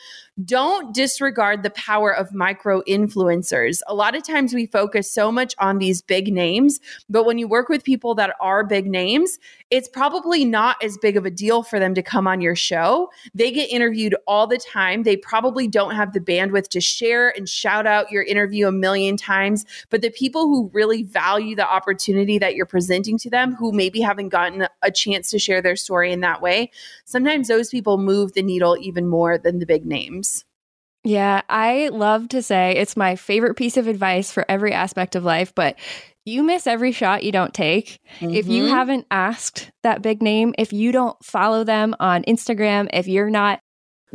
don't 0.46 0.94
disregard 0.94 1.64
the 1.64 1.70
power 1.72 2.16
of 2.16 2.34
micro 2.34 2.82
influencers. 2.84 3.82
A 3.88 3.94
lot 3.94 4.16
of 4.16 4.24
times 4.24 4.54
we 4.54 4.66
focus 4.66 5.12
so 5.12 5.32
much 5.32 5.56
on 5.60 5.80
these 5.80 6.02
big 6.02 6.32
names, 6.34 6.80
but 7.10 7.26
when 7.26 7.38
you 7.38 7.48
work 7.48 7.70
with 7.70 7.84
people 7.84 8.16
that 8.16 8.36
are 8.40 8.64
big 8.64 8.86
names, 8.86 9.40
it's 9.72 9.88
probably 9.88 10.46
not 10.46 10.84
as 10.84 10.98
big 10.98 11.16
of 11.16 11.26
a 11.26 11.32
deal 11.32 11.62
for 11.62 11.80
them 11.80 11.94
to 11.94 12.02
come 12.02 12.28
on 12.28 12.42
your 12.42 12.56
show. 12.56 13.10
They 13.34 13.52
get 13.52 13.70
interviewed 13.70 14.16
all 14.26 14.48
the 14.48 14.58
time. 14.58 15.04
They 15.04 15.16
probably 15.16 15.68
don't 15.68 15.96
have 15.96 16.14
the 16.14 16.20
bandwidth 16.20 16.70
to 16.70 16.82
share 16.82 17.30
and 17.38 17.48
shout 17.48 17.86
out 17.86 18.12
your 18.12 18.24
interview 18.24 18.68
a 18.68 18.72
million 18.72 19.16
times. 19.16 19.66
But 19.90 20.02
the 20.02 20.10
people 20.10 20.48
who 20.48 20.72
really 20.74 21.04
value 21.04 21.56
the 21.56 21.70
opportunity 21.70 22.40
that 22.40 22.56
you're 22.56 22.66
presenting 22.66 23.18
to 23.20 23.30
them, 23.30 23.54
who 23.54 23.72
maybe 23.72 24.02
haven't 24.02 24.30
gotten 24.30 24.68
a 24.82 24.92
chance 24.92 25.30
to 25.30 25.40
share 25.40 25.62
their 25.62 25.76
story 25.76 26.12
in 26.12 26.22
that 26.22 26.42
way, 26.42 26.72
sometimes 27.06 27.48
those 27.48 27.70
people 27.70 27.98
move 27.98 28.34
the 28.34 28.42
needle 28.42 28.76
even 28.82 29.08
more 29.08 29.38
than 29.38 29.60
the 29.60 29.66
big 29.66 29.86
names. 29.86 30.46
Yeah, 31.10 31.42
I 31.50 31.90
love 31.92 32.30
to 32.30 32.44
say 32.44 32.76
it's 32.76 32.96
my 32.96 33.16
favorite 33.16 33.56
piece 33.56 33.78
of 33.78 33.88
advice 33.88 34.32
for 34.32 34.46
every 34.48 34.74
aspect 34.74 35.16
of 35.16 35.24
life, 35.24 35.56
but 35.56 35.76
you 36.24 36.44
miss 36.44 36.68
every 36.68 36.92
shot 36.92 37.24
you 37.24 37.32
don't 37.32 37.52
take. 37.52 38.00
Mm-hmm. 38.20 38.36
If 38.36 38.48
you 38.48 38.66
mm-hmm. 38.66 38.74
haven't 38.74 39.08
asked 39.10 39.72
that 39.82 40.04
big 40.04 40.22
name, 40.22 40.54
if 40.60 40.72
you 40.72 40.92
don't 40.92 41.18
follow 41.26 41.64
them 41.64 41.96
on 42.00 42.22
Instagram, 42.26 42.90
if 42.94 43.08
you're 43.08 43.32
not 43.32 43.60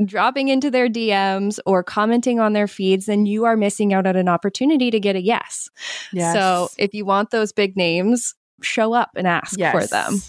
dropping 0.04 0.48
into 0.48 0.70
their 0.70 0.88
DMs 0.88 1.58
or 1.66 1.82
commenting 1.82 2.38
on 2.38 2.52
their 2.52 2.68
feeds, 2.68 3.06
then 3.06 3.26
you 3.26 3.44
are 3.44 3.56
missing 3.56 3.92
out 3.92 4.06
on 4.06 4.14
an 4.14 4.28
opportunity 4.28 4.92
to 4.92 5.00
get 5.00 5.16
a 5.16 5.20
yes. 5.20 5.68
yes. 6.12 6.32
So 6.32 6.68
if 6.78 6.94
you 6.94 7.04
want 7.04 7.30
those 7.30 7.50
big 7.50 7.76
names, 7.76 8.36
show 8.62 8.92
up 8.92 9.10
and 9.16 9.26
ask 9.26 9.58
yes. 9.58 9.72
for 9.72 9.84
them. 9.88 10.22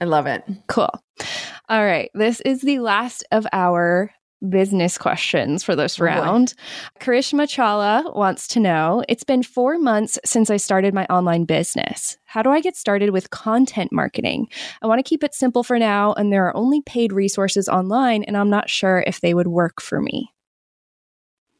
I 0.00 0.04
love 0.04 0.26
it. 0.26 0.44
Cool. 0.68 0.90
All 1.68 1.84
right. 1.84 2.08
This 2.14 2.40
is 2.42 2.60
the 2.60 2.78
last 2.78 3.24
of 3.32 3.48
our 3.52 4.12
business 4.48 4.98
questions 4.98 5.62
for 5.62 5.76
this 5.76 6.00
oh 6.00 6.04
round. 6.04 6.54
Karishma 7.00 7.46
Chawla 7.46 8.14
wants 8.14 8.46
to 8.48 8.60
know 8.60 9.04
It's 9.08 9.24
been 9.24 9.42
four 9.42 9.78
months 9.78 10.18
since 10.24 10.50
I 10.50 10.56
started 10.56 10.94
my 10.94 11.06
online 11.06 11.44
business. 11.44 12.18
How 12.24 12.42
do 12.42 12.50
I 12.50 12.60
get 12.60 12.76
started 12.76 13.10
with 13.10 13.30
content 13.30 13.92
marketing? 13.92 14.48
I 14.82 14.86
want 14.86 14.98
to 14.98 15.08
keep 15.08 15.22
it 15.22 15.34
simple 15.34 15.62
for 15.62 15.78
now, 15.78 16.12
and 16.14 16.32
there 16.32 16.46
are 16.46 16.56
only 16.56 16.82
paid 16.82 17.12
resources 17.12 17.68
online, 17.68 18.24
and 18.24 18.36
I'm 18.36 18.50
not 18.50 18.68
sure 18.68 19.04
if 19.06 19.20
they 19.20 19.34
would 19.34 19.46
work 19.46 19.80
for 19.80 20.00
me. 20.00 20.33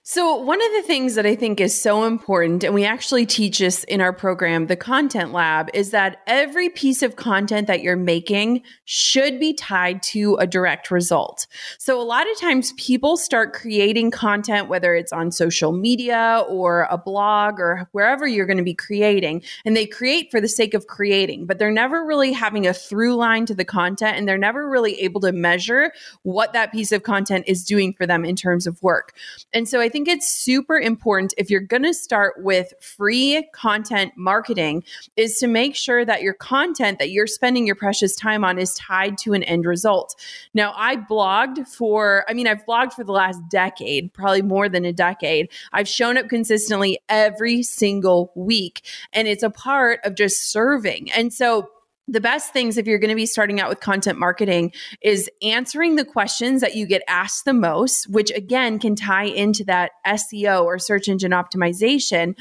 So, 0.07 0.37
one 0.37 0.61
of 0.61 0.71
the 0.73 0.83
things 0.83 1.15
that 1.15 1.25
I 1.25 1.35
think 1.35 1.63
is 1.63 1.81
so 1.81 2.05
important, 2.05 2.63
and 2.63 2.75
we 2.75 2.85
actually 2.85 3.25
teach 3.25 3.61
this 3.61 3.85
in 3.85 4.03
our 4.03 4.13
program, 4.13 4.67
the 4.67 4.77
Content 4.77 5.33
Lab, 5.33 5.71
is 5.73 5.93
that 5.93 6.21
every 6.27 6.69
piece 6.69 7.03
of 7.03 7.17
content 7.17 7.69
that 7.69 7.81
you're 7.81 7.97
making 7.97 8.65
should 8.85 9.41
be 9.41 9.55
tied 9.55 10.03
to 10.03 10.35
a 10.35 10.47
direct 10.47 10.91
result. 10.91 11.47
So, 11.79 11.99
a 11.99 12.05
lot 12.05 12.31
of 12.31 12.39
times 12.39 12.75
people 12.75 13.17
start 13.17 13.55
creating 13.55 14.11
content, 14.11 14.69
whether 14.69 14.95
it's 14.95 15.11
on 15.11 15.33
social 15.33 15.73
media 15.73 16.45
or 16.51 16.87
a 16.91 16.99
blog 16.99 17.59
or 17.59 17.89
wherever 17.93 18.27
you're 18.27 18.45
going 18.45 18.59
to 18.59 18.63
be 18.63 18.75
creating, 18.75 19.43
and 19.65 19.75
they 19.75 19.87
create 19.87 20.31
for 20.31 20.39
the 20.39 20.49
sake 20.49 20.75
of 20.75 20.87
creating, 20.87 21.47
but 21.47 21.59
they're 21.59 21.71
never 21.71 22.05
really 22.05 22.35
having 22.35 22.67
a 22.67 22.75
through 22.75 23.15
line 23.15 23.47
to 23.47 23.55
the 23.55 23.65
content 23.65 24.19
and 24.19 24.29
they're 24.29 24.37
never 24.37 24.69
really 24.69 25.01
able 25.01 25.23
to 25.23 25.33
measure 25.33 25.93
what 26.25 26.53
that 26.53 26.73
piece 26.73 26.93
of 26.93 27.05
content 27.05 27.47
is 27.49 27.65
doing 27.65 27.95
for 27.95 28.07
them 28.07 28.23
in 28.27 28.37
terms 28.37 28.67
of 28.67 28.83
work. 28.83 29.15
And 29.55 29.67
so, 29.67 29.81
I 29.81 29.94
think 29.95 30.09
it's 30.09 30.29
super 30.29 30.77
important 30.77 31.35
if 31.39 31.49
you're 31.49 31.61
going 31.61 31.85
to 31.85 31.95
start 31.95 32.43
with 32.43 32.75
free 32.81 33.49
content 33.55 34.13
marketing 34.17 34.83
is 35.15 35.39
to 35.39 35.47
make 35.47 35.77
sure 35.77 36.05
that 36.05 36.21
your 36.21 36.35
content 36.35 36.99
that 36.99 37.11
you're 37.11 37.29
spending 37.29 37.65
your 37.65 37.77
precious 37.77 38.17
time 38.17 38.43
on 38.43 38.59
is 38.59 38.75
tied 38.75 39.17
to 39.19 39.35
an 39.35 39.45
end 39.45 39.65
result. 39.65 40.17
Now, 40.53 40.75
I 40.77 40.97
blogged 40.97 41.69
for, 41.69 42.25
I 42.29 42.33
mean, 42.33 42.49
I've 42.49 42.67
blogged 42.67 42.95
for 42.95 43.05
the 43.05 43.13
last 43.13 43.41
decade, 43.49 44.13
probably 44.13 44.43
more 44.43 44.69
than 44.69 44.85
a 44.85 44.93
decade. 44.93 45.49
I've 45.73 45.87
shown 45.87 46.19
up 46.19 46.29
consistently 46.29 46.99
every 47.09 47.63
single 47.63 48.33
week, 48.35 48.85
and 49.13 49.29
it's 49.29 49.45
a 49.45 49.51
part 49.51 50.01
of 50.03 50.17
just 50.17 50.51
serving. 50.51 51.13
And 51.13 51.33
so, 51.33 51.71
the 52.07 52.21
best 52.21 52.53
things 52.53 52.77
if 52.77 52.87
you're 52.87 52.99
going 52.99 53.11
to 53.11 53.17
be 53.17 53.27
starting 53.27 53.61
out 53.61 53.69
with 53.69 53.81
content 53.81 54.19
marketing 54.19 54.73
is 55.03 55.31
answering 55.43 55.97
the 55.97 56.05
questions 56.05 56.61
that 56.61 56.75
you 56.75 56.87
get 56.87 57.03
asked 57.09 57.45
the 57.45 57.55
most, 57.55 58.09
which 58.09 58.31
again 58.33 58.79
can 58.79 58.95
tie 58.95 59.25
into 59.25 59.65
that 59.65 59.93
SEO 60.07 60.65
or 60.65 60.79
search 60.79 61.09
engine 61.09 61.33
optimization. 61.33 62.35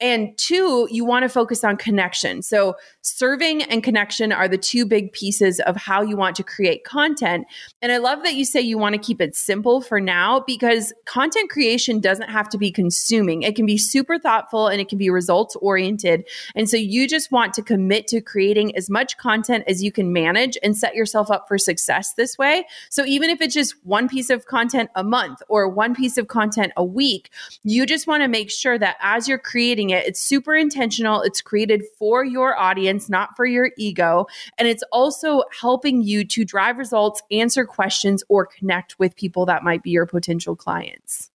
And 0.00 0.36
two, 0.36 0.88
you 0.90 1.04
want 1.04 1.22
to 1.22 1.28
focus 1.28 1.62
on 1.62 1.76
connection. 1.76 2.42
So, 2.42 2.74
serving 3.02 3.62
and 3.62 3.82
connection 3.82 4.32
are 4.32 4.48
the 4.48 4.58
two 4.58 4.84
big 4.84 5.12
pieces 5.12 5.60
of 5.60 5.76
how 5.76 6.02
you 6.02 6.16
want 6.16 6.34
to 6.36 6.42
create 6.42 6.84
content. 6.84 7.46
And 7.80 7.92
I 7.92 7.98
love 7.98 8.24
that 8.24 8.34
you 8.34 8.44
say 8.44 8.60
you 8.60 8.76
want 8.76 8.94
to 8.94 9.00
keep 9.00 9.20
it 9.20 9.36
simple 9.36 9.80
for 9.80 10.00
now 10.00 10.40
because 10.40 10.92
content 11.06 11.48
creation 11.48 12.00
doesn't 12.00 12.28
have 12.28 12.48
to 12.48 12.58
be 12.58 12.72
consuming. 12.72 13.42
It 13.42 13.54
can 13.54 13.66
be 13.66 13.78
super 13.78 14.18
thoughtful 14.18 14.66
and 14.66 14.80
it 14.80 14.88
can 14.88 14.98
be 14.98 15.10
results 15.10 15.54
oriented. 15.56 16.26
And 16.56 16.68
so, 16.68 16.76
you 16.76 17.06
just 17.06 17.30
want 17.30 17.54
to 17.54 17.62
commit 17.62 18.08
to 18.08 18.20
creating 18.20 18.76
as 18.76 18.90
much 18.90 19.16
content 19.16 19.62
as 19.68 19.80
you 19.80 19.92
can 19.92 20.12
manage 20.12 20.58
and 20.64 20.76
set 20.76 20.96
yourself 20.96 21.30
up 21.30 21.46
for 21.46 21.56
success 21.56 22.14
this 22.14 22.36
way. 22.36 22.66
So, 22.90 23.04
even 23.04 23.30
if 23.30 23.40
it's 23.40 23.54
just 23.54 23.76
one 23.84 24.08
piece 24.08 24.28
of 24.28 24.46
content 24.46 24.90
a 24.96 25.04
month 25.04 25.40
or 25.48 25.68
one 25.68 25.94
piece 25.94 26.18
of 26.18 26.26
content 26.26 26.72
a 26.76 26.84
week, 26.84 27.30
you 27.62 27.86
just 27.86 28.08
want 28.08 28.24
to 28.24 28.28
make 28.28 28.50
sure 28.50 28.76
that 28.76 28.96
as 29.00 29.28
you're 29.28 29.38
creating, 29.38 29.83
it. 29.90 30.06
It's 30.06 30.20
super 30.20 30.54
intentional. 30.54 31.22
It's 31.22 31.40
created 31.40 31.84
for 31.98 32.24
your 32.24 32.58
audience, 32.58 33.08
not 33.08 33.36
for 33.36 33.46
your 33.46 33.70
ego. 33.76 34.26
And 34.58 34.68
it's 34.68 34.84
also 34.92 35.42
helping 35.60 36.02
you 36.02 36.24
to 36.26 36.44
drive 36.44 36.78
results, 36.78 37.22
answer 37.30 37.64
questions, 37.64 38.22
or 38.28 38.46
connect 38.46 38.98
with 38.98 39.16
people 39.16 39.46
that 39.46 39.62
might 39.62 39.82
be 39.82 39.90
your 39.90 40.06
potential 40.06 40.56
clients. 40.56 41.30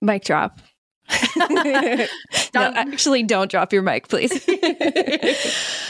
Mic 0.00 0.24
drop. 0.24 0.60
no, 1.36 2.08
actually, 2.54 3.22
don't 3.22 3.50
drop 3.50 3.72
your 3.72 3.82
mic, 3.82 4.08
please. 4.08 4.46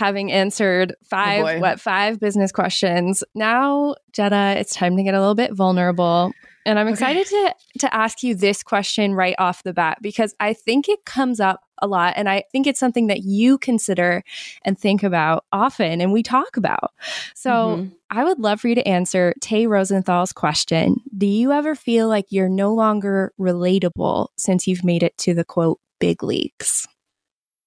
having 0.00 0.32
answered 0.32 0.96
five 1.04 1.44
oh 1.44 1.60
what 1.60 1.78
five 1.78 2.18
business 2.18 2.50
questions. 2.50 3.22
Now, 3.34 3.94
Jenna, 4.12 4.56
it's 4.58 4.74
time 4.74 4.96
to 4.96 5.02
get 5.02 5.14
a 5.14 5.20
little 5.20 5.34
bit 5.34 5.52
vulnerable. 5.52 6.32
And 6.66 6.78
I'm 6.78 6.88
excited 6.88 7.26
okay. 7.26 7.52
to 7.52 7.78
to 7.80 7.94
ask 7.94 8.22
you 8.22 8.34
this 8.34 8.62
question 8.62 9.14
right 9.14 9.34
off 9.38 9.62
the 9.62 9.72
bat 9.72 9.98
because 10.00 10.34
I 10.40 10.54
think 10.54 10.88
it 10.88 11.04
comes 11.04 11.38
up 11.38 11.60
a 11.82 11.86
lot 11.86 12.14
and 12.16 12.28
I 12.28 12.44
think 12.50 12.66
it's 12.66 12.80
something 12.80 13.06
that 13.06 13.22
you 13.22 13.58
consider 13.58 14.22
and 14.64 14.78
think 14.78 15.02
about 15.02 15.44
often 15.52 16.00
and 16.00 16.12
we 16.12 16.22
talk 16.22 16.56
about. 16.56 16.92
So, 17.34 17.50
mm-hmm. 17.50 17.88
I 18.10 18.24
would 18.24 18.38
love 18.38 18.60
for 18.60 18.68
you 18.68 18.74
to 18.74 18.88
answer 18.88 19.34
Tay 19.40 19.66
Rosenthal's 19.66 20.32
question. 20.32 20.96
Do 21.16 21.26
you 21.26 21.52
ever 21.52 21.74
feel 21.74 22.08
like 22.08 22.26
you're 22.30 22.48
no 22.48 22.74
longer 22.74 23.32
relatable 23.38 24.28
since 24.36 24.66
you've 24.66 24.84
made 24.84 25.02
it 25.02 25.16
to 25.18 25.34
the 25.34 25.44
quote 25.44 25.78
big 25.98 26.22
leagues? 26.22 26.88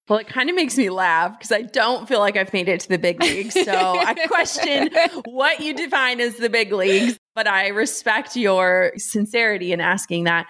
Well, 0.06 0.18
it 0.18 0.26
kind 0.26 0.50
of 0.50 0.56
makes 0.56 0.76
me 0.76 0.90
laugh 0.90 1.38
because 1.38 1.50
I 1.50 1.62
don't 1.62 2.06
feel 2.06 2.18
like 2.18 2.36
I've 2.36 2.52
made 2.52 2.68
it 2.68 2.80
to 2.80 2.88
the 2.90 2.98
big 2.98 3.22
leagues. 3.22 3.54
So 3.54 3.72
I 3.72 4.14
question 4.28 4.90
what 5.24 5.60
you 5.60 5.72
define 5.72 6.20
as 6.20 6.36
the 6.36 6.50
big 6.50 6.72
leagues, 6.72 7.18
but 7.34 7.46
I 7.46 7.68
respect 7.68 8.36
your 8.36 8.92
sincerity 8.98 9.72
in 9.72 9.80
asking 9.80 10.24
that. 10.24 10.46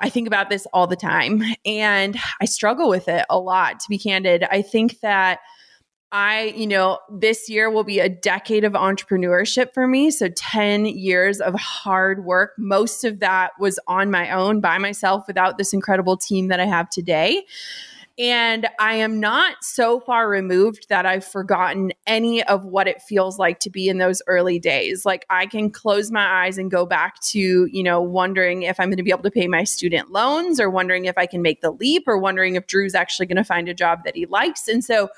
I 0.00 0.08
think 0.08 0.26
about 0.26 0.50
this 0.50 0.66
all 0.72 0.88
the 0.88 0.96
time 0.96 1.40
and 1.64 2.16
I 2.40 2.46
struggle 2.46 2.88
with 2.88 3.06
it 3.06 3.24
a 3.30 3.38
lot, 3.38 3.78
to 3.78 3.88
be 3.88 3.98
candid. 3.98 4.44
I 4.44 4.62
think 4.62 5.00
that. 5.00 5.40
I, 6.12 6.54
you 6.56 6.68
know, 6.68 7.00
this 7.10 7.50
year 7.50 7.68
will 7.68 7.82
be 7.82 7.98
a 7.98 8.08
decade 8.08 8.62
of 8.62 8.74
entrepreneurship 8.74 9.74
for 9.74 9.88
me. 9.88 10.12
So 10.12 10.28
10 10.28 10.86
years 10.86 11.40
of 11.40 11.52
hard 11.54 12.24
work. 12.24 12.52
Most 12.56 13.02
of 13.04 13.18
that 13.18 13.50
was 13.58 13.80
on 13.88 14.12
my 14.12 14.30
own 14.30 14.60
by 14.60 14.78
myself 14.78 15.24
without 15.26 15.58
this 15.58 15.72
incredible 15.72 16.16
team 16.16 16.46
that 16.48 16.60
I 16.60 16.64
have 16.64 16.88
today. 16.88 17.44
And 18.18 18.66
I 18.78 18.94
am 18.94 19.20
not 19.20 19.56
so 19.62 20.00
far 20.00 20.26
removed 20.28 20.86
that 20.88 21.04
I've 21.04 21.24
forgotten 21.24 21.92
any 22.06 22.42
of 22.44 22.64
what 22.64 22.88
it 22.88 23.02
feels 23.02 23.38
like 23.38 23.58
to 23.60 23.70
be 23.70 23.90
in 23.90 23.98
those 23.98 24.22
early 24.26 24.58
days. 24.58 25.04
Like 25.04 25.26
I 25.28 25.44
can 25.44 25.70
close 25.70 26.10
my 26.10 26.44
eyes 26.44 26.56
and 26.56 26.70
go 26.70 26.86
back 26.86 27.20
to, 27.24 27.66
you 27.66 27.82
know, 27.82 28.00
wondering 28.00 28.62
if 28.62 28.80
I'm 28.80 28.88
going 28.88 28.96
to 28.96 29.02
be 29.02 29.10
able 29.10 29.22
to 29.24 29.30
pay 29.30 29.48
my 29.48 29.64
student 29.64 30.12
loans 30.12 30.58
or 30.58 30.70
wondering 30.70 31.04
if 31.04 31.18
I 31.18 31.26
can 31.26 31.42
make 31.42 31.60
the 31.60 31.72
leap 31.72 32.04
or 32.06 32.16
wondering 32.16 32.54
if 32.54 32.66
Drew's 32.66 32.94
actually 32.94 33.26
going 33.26 33.36
to 33.36 33.44
find 33.44 33.68
a 33.68 33.74
job 33.74 34.04
that 34.04 34.16
he 34.16 34.24
likes. 34.24 34.66
And 34.66 34.82
so 34.82 35.10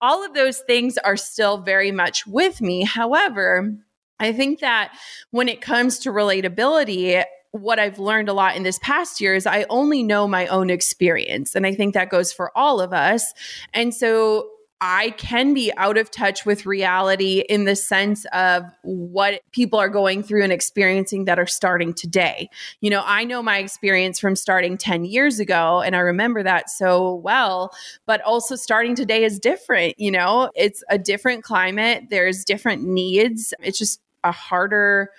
all 0.00 0.24
of 0.24 0.32
those 0.32 0.60
things 0.60 0.96
are 0.98 1.16
still 1.16 1.58
very 1.58 1.92
much 1.92 2.26
with 2.26 2.62
me. 2.62 2.84
However, 2.84 3.74
I 4.18 4.32
think 4.32 4.60
that 4.60 4.96
when 5.30 5.50
it 5.50 5.60
comes 5.60 5.98
to 6.00 6.10
relatability, 6.10 7.22
what 7.62 7.78
I've 7.78 7.98
learned 7.98 8.28
a 8.28 8.32
lot 8.32 8.56
in 8.56 8.62
this 8.62 8.78
past 8.80 9.20
year 9.20 9.34
is 9.34 9.46
I 9.46 9.66
only 9.70 10.02
know 10.02 10.28
my 10.28 10.46
own 10.46 10.70
experience. 10.70 11.54
And 11.54 11.66
I 11.66 11.74
think 11.74 11.94
that 11.94 12.10
goes 12.10 12.32
for 12.32 12.56
all 12.56 12.80
of 12.80 12.92
us. 12.92 13.32
And 13.72 13.94
so 13.94 14.50
I 14.80 15.10
can 15.10 15.54
be 15.54 15.72
out 15.78 15.96
of 15.96 16.10
touch 16.10 16.44
with 16.44 16.66
reality 16.66 17.42
in 17.48 17.64
the 17.64 17.74
sense 17.74 18.26
of 18.26 18.64
what 18.82 19.40
people 19.52 19.78
are 19.78 19.88
going 19.88 20.22
through 20.22 20.42
and 20.42 20.52
experiencing 20.52 21.24
that 21.24 21.38
are 21.38 21.46
starting 21.46 21.94
today. 21.94 22.50
You 22.82 22.90
know, 22.90 23.02
I 23.04 23.24
know 23.24 23.42
my 23.42 23.58
experience 23.58 24.20
from 24.20 24.36
starting 24.36 24.76
10 24.76 25.06
years 25.06 25.40
ago, 25.40 25.80
and 25.80 25.96
I 25.96 26.00
remember 26.00 26.42
that 26.42 26.68
so 26.68 27.14
well, 27.14 27.74
but 28.04 28.20
also 28.20 28.54
starting 28.54 28.94
today 28.94 29.24
is 29.24 29.38
different. 29.38 29.94
You 29.98 30.10
know, 30.10 30.50
it's 30.54 30.84
a 30.90 30.98
different 30.98 31.42
climate, 31.42 32.04
there's 32.10 32.44
different 32.44 32.82
needs. 32.82 33.54
It's 33.60 33.78
just 33.78 34.00
a 34.24 34.32
harder 34.32 35.10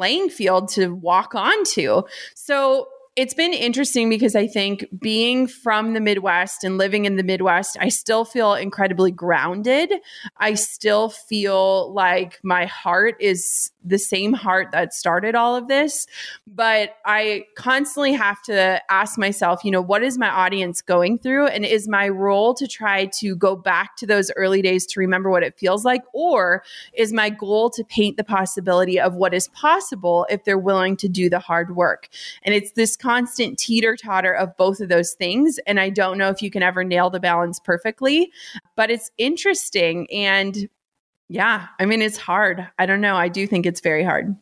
playing 0.00 0.30
field 0.30 0.66
to 0.70 0.94
walk 0.94 1.34
onto. 1.34 2.00
So 2.34 2.88
it's 3.20 3.34
been 3.34 3.52
interesting 3.52 4.08
because 4.08 4.34
I 4.34 4.46
think 4.46 4.86
being 4.98 5.46
from 5.46 5.92
the 5.92 6.00
Midwest 6.00 6.64
and 6.64 6.78
living 6.78 7.04
in 7.04 7.16
the 7.16 7.22
Midwest, 7.22 7.76
I 7.78 7.90
still 7.90 8.24
feel 8.24 8.54
incredibly 8.54 9.10
grounded. 9.10 9.92
I 10.38 10.54
still 10.54 11.10
feel 11.10 11.92
like 11.92 12.40
my 12.42 12.64
heart 12.64 13.16
is 13.20 13.72
the 13.84 13.98
same 13.98 14.32
heart 14.32 14.68
that 14.72 14.94
started 14.94 15.34
all 15.34 15.54
of 15.54 15.68
this. 15.68 16.06
But 16.46 16.96
I 17.04 17.44
constantly 17.56 18.12
have 18.12 18.42
to 18.44 18.80
ask 18.90 19.18
myself, 19.18 19.64
you 19.64 19.70
know, 19.70 19.80
what 19.82 20.02
is 20.02 20.18
my 20.18 20.30
audience 20.30 20.80
going 20.80 21.18
through? 21.18 21.48
And 21.48 21.64
is 21.64 21.88
my 21.88 22.08
role 22.08 22.54
to 22.54 22.66
try 22.66 23.06
to 23.18 23.36
go 23.36 23.54
back 23.54 23.96
to 23.96 24.06
those 24.06 24.30
early 24.36 24.62
days 24.62 24.86
to 24.86 25.00
remember 25.00 25.30
what 25.30 25.42
it 25.42 25.58
feels 25.58 25.84
like? 25.84 26.02
Or 26.14 26.62
is 26.94 27.12
my 27.12 27.28
goal 27.28 27.68
to 27.70 27.84
paint 27.84 28.16
the 28.16 28.24
possibility 28.24 28.98
of 28.98 29.14
what 29.14 29.34
is 29.34 29.48
possible 29.48 30.26
if 30.30 30.44
they're 30.44 30.58
willing 30.58 30.96
to 30.98 31.08
do 31.08 31.28
the 31.28 31.38
hard 31.38 31.76
work? 31.76 32.08
And 32.42 32.54
it's 32.54 32.72
this 32.72 32.96
constant 33.10 33.58
teeter 33.58 33.96
totter 33.96 34.32
of 34.32 34.56
both 34.56 34.80
of 34.80 34.88
those 34.88 35.14
things. 35.14 35.58
And 35.66 35.80
I 35.80 35.90
don't 35.90 36.16
know 36.16 36.28
if 36.28 36.40
you 36.42 36.50
can 36.50 36.62
ever 36.62 36.84
nail 36.84 37.10
the 37.10 37.18
balance 37.18 37.58
perfectly, 37.58 38.30
but 38.76 38.88
it's 38.88 39.10
interesting. 39.18 40.06
And 40.12 40.68
yeah, 41.28 41.66
I 41.80 41.86
mean, 41.86 42.02
it's 42.02 42.16
hard. 42.16 42.68
I 42.78 42.86
don't 42.86 43.00
know. 43.00 43.16
I 43.16 43.26
do 43.26 43.48
think 43.48 43.66
it's 43.66 43.80
very 43.80 44.04
hard. 44.04 44.36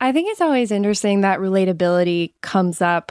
I 0.00 0.12
think 0.12 0.30
it's 0.30 0.40
always 0.40 0.70
interesting 0.70 1.22
that 1.22 1.40
relatability 1.40 2.34
comes 2.40 2.80
up 2.80 3.10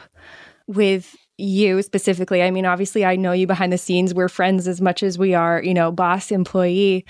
with 0.67 1.17
you 1.37 1.81
specifically. 1.81 2.41
I 2.41 2.49
mean, 2.49 2.65
obviously, 2.65 3.03
I 3.03 3.17
know 3.17 3.33
you 3.33 3.45
behind 3.45 3.73
the 3.73 3.77
scenes. 3.77 4.13
We're 4.13 4.29
friends 4.29 4.69
as 4.69 4.79
much 4.79 5.03
as 5.03 5.19
we 5.19 5.33
are, 5.33 5.61
you 5.61 5.73
know, 5.73 5.91
boss 5.91 6.31
employee. 6.31 7.05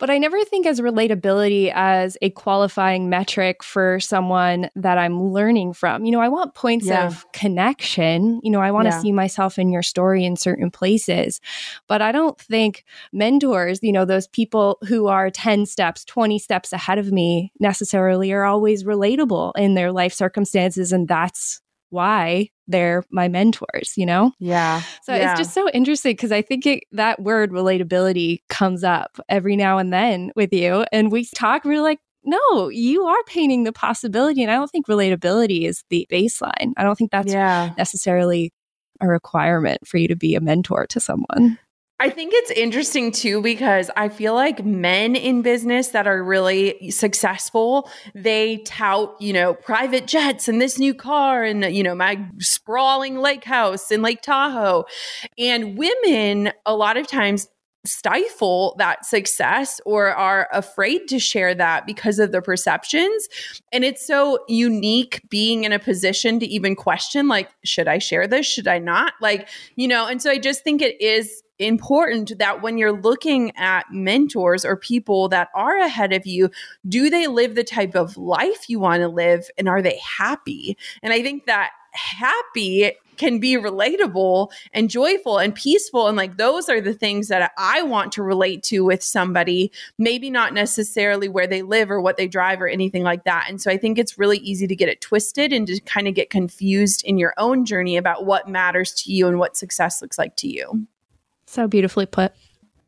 But 0.00 0.08
I 0.08 0.16
never 0.16 0.42
think 0.44 0.66
as 0.66 0.80
relatability 0.80 1.70
as 1.74 2.16
a 2.22 2.30
qualifying 2.30 3.10
metric 3.10 3.62
for 3.62 4.00
someone 4.00 4.70
that 4.74 4.96
I'm 4.96 5.22
learning 5.22 5.74
from. 5.74 6.06
You 6.06 6.12
know, 6.12 6.20
I 6.20 6.28
want 6.28 6.54
points 6.54 6.86
yeah. 6.86 7.06
of 7.06 7.30
connection. 7.32 8.40
You 8.42 8.50
know, 8.50 8.60
I 8.60 8.70
want 8.70 8.86
to 8.86 8.94
yeah. 8.94 9.00
see 9.00 9.12
myself 9.12 9.58
in 9.58 9.70
your 9.70 9.82
story 9.82 10.24
in 10.24 10.36
certain 10.36 10.70
places. 10.70 11.38
But 11.86 12.00
I 12.00 12.12
don't 12.12 12.38
think 12.40 12.84
mentors, 13.12 13.80
you 13.82 13.92
know, 13.92 14.06
those 14.06 14.26
people 14.26 14.78
who 14.88 15.06
are 15.06 15.30
10 15.30 15.66
steps, 15.66 16.02
20 16.06 16.38
steps 16.38 16.72
ahead 16.72 16.98
of 16.98 17.12
me 17.12 17.52
necessarily 17.60 18.32
are 18.32 18.44
always 18.44 18.84
relatable 18.84 19.52
in 19.56 19.74
their 19.74 19.92
life 19.92 20.14
circumstances. 20.14 20.92
And 20.92 21.06
that's 21.06 21.60
why 21.90 22.48
they're 22.66 23.04
my 23.10 23.28
mentors, 23.28 23.94
you 23.96 24.06
know? 24.06 24.32
Yeah. 24.38 24.82
So 25.02 25.14
yeah. 25.14 25.30
it's 25.30 25.40
just 25.40 25.54
so 25.54 25.68
interesting 25.70 26.12
because 26.12 26.32
I 26.32 26.42
think 26.42 26.66
it, 26.66 26.84
that 26.92 27.20
word 27.20 27.50
relatability 27.50 28.40
comes 28.48 28.84
up 28.84 29.18
every 29.28 29.56
now 29.56 29.78
and 29.78 29.92
then 29.92 30.30
with 30.36 30.52
you. 30.52 30.84
And 30.92 31.10
we 31.12 31.26
talk, 31.26 31.64
we're 31.64 31.82
like, 31.82 31.98
no, 32.22 32.68
you 32.68 33.04
are 33.04 33.22
painting 33.26 33.64
the 33.64 33.72
possibility. 33.72 34.42
And 34.42 34.50
I 34.50 34.54
don't 34.54 34.70
think 34.70 34.86
relatability 34.86 35.66
is 35.66 35.84
the 35.90 36.06
baseline. 36.10 36.72
I 36.76 36.82
don't 36.82 36.96
think 36.96 37.10
that's 37.10 37.32
yeah. 37.32 37.72
necessarily 37.76 38.52
a 39.00 39.08
requirement 39.08 39.86
for 39.86 39.96
you 39.96 40.08
to 40.08 40.16
be 40.16 40.34
a 40.34 40.40
mentor 40.40 40.86
to 40.88 41.00
someone. 41.00 41.58
I 42.02 42.08
think 42.08 42.32
it's 42.34 42.50
interesting 42.52 43.12
too 43.12 43.42
because 43.42 43.90
I 43.94 44.08
feel 44.08 44.32
like 44.34 44.64
men 44.64 45.14
in 45.14 45.42
business 45.42 45.88
that 45.88 46.06
are 46.06 46.24
really 46.24 46.90
successful, 46.90 47.90
they 48.14 48.56
tout, 48.64 49.20
you 49.20 49.34
know, 49.34 49.52
private 49.52 50.06
jets 50.06 50.48
and 50.48 50.62
this 50.62 50.78
new 50.78 50.94
car 50.94 51.44
and, 51.44 51.62
you 51.64 51.82
know, 51.82 51.94
my 51.94 52.26
sprawling 52.38 53.18
lake 53.18 53.44
house 53.44 53.90
in 53.90 54.00
Lake 54.00 54.22
Tahoe. 54.22 54.86
And 55.38 55.76
women, 55.76 56.52
a 56.64 56.74
lot 56.74 56.96
of 56.96 57.06
times, 57.06 57.48
stifle 57.86 58.74
that 58.78 59.06
success 59.06 59.80
or 59.86 60.08
are 60.08 60.48
afraid 60.52 61.08
to 61.08 61.18
share 61.18 61.54
that 61.54 61.86
because 61.86 62.18
of 62.18 62.30
the 62.30 62.42
perceptions. 62.42 63.28
And 63.72 63.84
it's 63.84 64.06
so 64.06 64.38
unique 64.48 65.22
being 65.30 65.64
in 65.64 65.72
a 65.72 65.78
position 65.78 66.40
to 66.40 66.46
even 66.46 66.76
question, 66.76 67.26
like, 67.26 67.50
should 67.64 67.88
I 67.88 67.98
share 67.98 68.26
this? 68.26 68.46
Should 68.46 68.68
I 68.68 68.78
not? 68.78 69.14
Like, 69.20 69.48
you 69.76 69.88
know, 69.88 70.06
and 70.06 70.20
so 70.20 70.30
I 70.30 70.38
just 70.38 70.62
think 70.62 70.82
it 70.82 71.00
is 71.00 71.42
important 71.60 72.38
that 72.38 72.62
when 72.62 72.78
you're 72.78 72.92
looking 72.92 73.56
at 73.56 73.86
mentors 73.92 74.64
or 74.64 74.76
people 74.76 75.28
that 75.28 75.48
are 75.54 75.76
ahead 75.76 76.12
of 76.12 76.26
you, 76.26 76.50
do 76.88 77.10
they 77.10 77.26
live 77.26 77.54
the 77.54 77.64
type 77.64 77.94
of 77.94 78.16
life 78.16 78.68
you 78.68 78.80
want 78.80 79.00
to 79.02 79.08
live 79.08 79.48
and 79.58 79.68
are 79.68 79.82
they 79.82 79.98
happy? 80.18 80.76
And 81.02 81.12
I 81.12 81.22
think 81.22 81.46
that 81.46 81.70
happy 81.92 82.92
can 83.20 83.38
be 83.38 83.54
relatable 83.56 84.50
and 84.72 84.88
joyful 84.88 85.36
and 85.36 85.54
peaceful. 85.54 86.08
And 86.08 86.16
like 86.16 86.38
those 86.38 86.70
are 86.70 86.80
the 86.80 86.94
things 86.94 87.28
that 87.28 87.52
I 87.58 87.82
want 87.82 88.12
to 88.12 88.22
relate 88.22 88.62
to 88.64 88.80
with 88.80 89.02
somebody, 89.02 89.70
maybe 89.98 90.30
not 90.30 90.54
necessarily 90.54 91.28
where 91.28 91.46
they 91.46 91.60
live 91.60 91.90
or 91.90 92.00
what 92.00 92.16
they 92.16 92.26
drive 92.26 92.62
or 92.62 92.66
anything 92.66 93.02
like 93.02 93.24
that. 93.24 93.46
And 93.48 93.60
so 93.60 93.70
I 93.70 93.76
think 93.76 93.98
it's 93.98 94.18
really 94.18 94.38
easy 94.38 94.66
to 94.66 94.74
get 94.74 94.88
it 94.88 95.02
twisted 95.02 95.52
and 95.52 95.66
to 95.66 95.78
kind 95.80 96.08
of 96.08 96.14
get 96.14 96.30
confused 96.30 97.04
in 97.04 97.18
your 97.18 97.34
own 97.36 97.66
journey 97.66 97.98
about 97.98 98.24
what 98.24 98.48
matters 98.48 98.94
to 99.02 99.12
you 99.12 99.28
and 99.28 99.38
what 99.38 99.54
success 99.54 100.00
looks 100.00 100.16
like 100.16 100.34
to 100.36 100.48
you. 100.48 100.86
So 101.50 101.66
beautifully 101.66 102.06
put. 102.06 102.32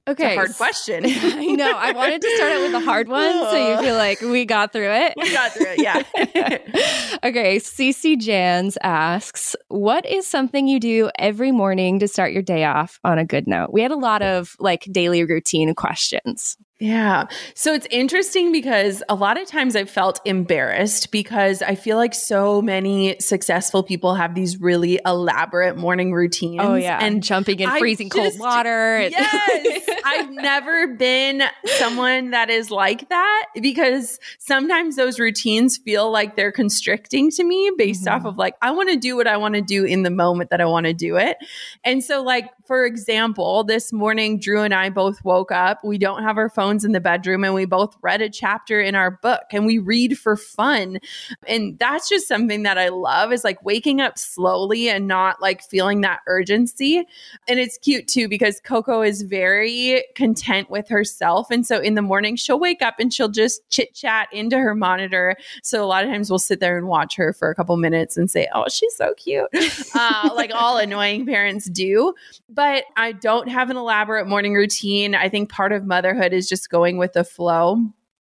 Okay. 0.07 0.37
hard 0.37 0.55
question. 0.57 1.05
I 1.07 1.47
know. 1.47 1.73
I 1.77 1.93
wanted 1.93 2.23
to 2.23 2.37
start 2.37 2.53
out 2.53 2.61
with 2.61 2.75
a 2.75 2.81
hard 2.81 3.09
one 3.09 3.33
so 3.33 3.71
you 3.71 3.83
feel 3.83 3.97
like 3.97 4.21
we 4.21 4.45
got 4.45 4.73
through 4.73 4.93
it. 4.93 5.15
We 5.17 5.33
got 5.33 5.51
through 5.51 5.67
it, 5.69 5.81
yeah. 5.81 6.03
okay. 7.25 7.57
CC 7.57 8.17
Jans 8.19 8.79
asks, 8.83 9.57
What 9.67 10.07
is 10.07 10.29
something 10.29 10.69
you 10.69 10.79
do 10.79 11.11
every 11.19 11.51
morning 11.51 11.99
to 12.01 12.09
start 12.09 12.33
your 12.33 12.43
day 12.43 12.65
off 12.65 13.01
on 13.03 13.19
a 13.19 13.25
good 13.25 13.49
note? 13.49 13.73
We 13.73 13.83
had 13.83 13.91
a 13.91 13.97
lot 13.97 14.23
of 14.23 14.55
like 14.61 14.87
daily 14.93 15.25
routine 15.25 15.75
questions. 15.75 16.57
Yeah. 16.83 17.27
So 17.55 17.75
it's 17.75 17.87
interesting 17.93 18.51
because 18.51 19.05
a 19.09 19.15
lot 19.15 19.41
of 19.41 19.47
times 19.47 19.77
I've 19.77 19.89
felt 19.89 20.21
embarrassed 20.25 21.13
because 21.13 21.63
I 21.63 21.77
feel 21.77 21.97
like 21.97 22.13
so 22.13 22.61
many 22.61 23.15
successful 23.21 23.85
people 23.85 24.17
have 24.17 24.35
these 24.35 24.61
really 24.61 24.99
elaborate 25.07 25.77
morning 25.77 26.13
routines. 26.13 26.61
Oh, 26.61 26.75
yeah. 26.75 26.99
And 27.01 27.23
jumping 27.23 27.61
in 27.61 27.71
freezing 27.79 28.11
just, 28.11 28.37
cold 28.37 28.41
water. 28.41 29.09
Yes. 29.13 29.89
I've 30.05 30.31
never 30.31 30.89
been 30.89 31.43
someone 31.77 32.31
that 32.31 32.51
is 32.51 32.71
like 32.71 33.09
that 33.11 33.47
because 33.61 34.19
sometimes 34.39 34.97
those 34.97 35.21
routines 35.21 35.79
feel 35.79 36.11
like 36.11 36.35
they're 36.35 36.51
constricting 36.51 37.31
to 37.33 37.45
me 37.45 37.71
based 37.77 38.07
mm-hmm. 38.07 38.15
off 38.15 38.25
of 38.25 38.37
like, 38.37 38.55
I 38.61 38.73
want 38.73 38.89
to 38.89 38.97
do 38.97 39.15
what 39.15 39.27
I 39.27 39.37
want 39.37 39.55
to 39.55 39.61
do 39.61 39.85
in 39.85 40.03
the 40.03 40.11
moment 40.11 40.51
that 40.51 40.61
I 40.61 40.65
want 40.65 40.87
to 40.87 40.95
do 40.95 41.17
it. 41.17 41.37
And 41.85 42.03
so, 42.03 42.23
like, 42.23 42.51
for 42.73 42.87
example, 42.87 43.65
this 43.65 43.93
morning, 43.93 44.39
Drew 44.39 44.63
and 44.63 44.73
I 44.73 44.89
both 44.89 45.23
woke 45.27 45.53
up. 45.53 45.85
We 45.85 45.99
don't 45.99 46.23
have 46.23 46.39
our 46.39 46.49
phones 46.49 46.87
in 46.87 46.93
the 46.93 47.01
bedroom, 47.01 47.45
and 47.45 47.53
we 47.53 47.67
both 47.67 47.95
read 48.01 48.23
a 48.23 48.31
chapter 48.31 48.81
in 48.81 48.95
our 48.95 49.11
book 49.11 49.43
and 49.51 49.67
we 49.67 49.77
read 49.77 50.19
for 50.19 50.39
fun. 50.39 50.99
And 51.47 51.79
that's 51.79 52.09
just 52.09 52.27
something 52.27 52.63
that 52.63 52.79
I 52.79 52.89
love 52.89 53.31
is 53.31 53.45
like 53.45 53.63
waking 53.63 54.01
up 54.01 54.17
slowly 54.19 54.89
and 54.89 55.07
not 55.07 55.43
like 55.43 55.63
feeling 55.63 56.01
that 56.01 56.21
urgency. 56.27 57.05
And 57.47 57.61
it's 57.61 57.77
cute 57.77 58.09
too 58.09 58.27
because 58.27 58.59
Coco 58.65 59.03
is 59.03 59.21
very 59.21 60.03
content 60.15 60.71
with 60.71 60.89
herself. 60.89 61.51
And 61.51 61.67
so 61.67 61.79
in 61.79 61.95
the 61.95 62.01
morning, 62.01 62.37
she'll 62.37 62.59
wake 62.59 62.81
up 62.81 62.95
and 62.99 63.13
she'll 63.13 63.29
just 63.29 63.69
chit 63.69 63.93
chat 63.93 64.29
into 64.33 64.57
her 64.57 64.75
monitor. 64.75 65.37
So 65.63 65.85
a 65.85 65.89
lot 65.89 66.05
of 66.05 66.11
times 66.11 66.31
we'll 66.31 66.39
sit 66.39 66.61
there 66.61 66.79
and 66.79 66.87
watch 66.87 67.17
her 67.17 67.35
for 67.35 67.51
a 67.51 67.55
couple 67.55 67.77
minutes 67.77 68.17
and 68.17 68.31
say, 68.31 68.49
Oh, 68.55 68.65
she's 68.71 68.97
so 68.97 69.13
cute, 69.19 69.51
uh, 69.95 70.31
like 70.35 70.53
all 70.55 70.79
annoying 70.79 71.27
parents 71.27 71.67
do. 71.67 72.15
But 72.49 72.62
but 72.63 72.85
I 72.97 73.11
don't 73.11 73.49
have 73.49 73.71
an 73.71 73.77
elaborate 73.77 74.29
morning 74.29 74.55
routine. 74.55 75.17
I 75.17 75.29
think 75.29 75.51
part 75.51 75.73
of 75.73 75.85
motherhood 75.85 76.33
is 76.33 76.49
just 76.49 76.71
going 76.71 76.97
with 76.97 77.13
the 77.13 77.25
flow. 77.25 77.79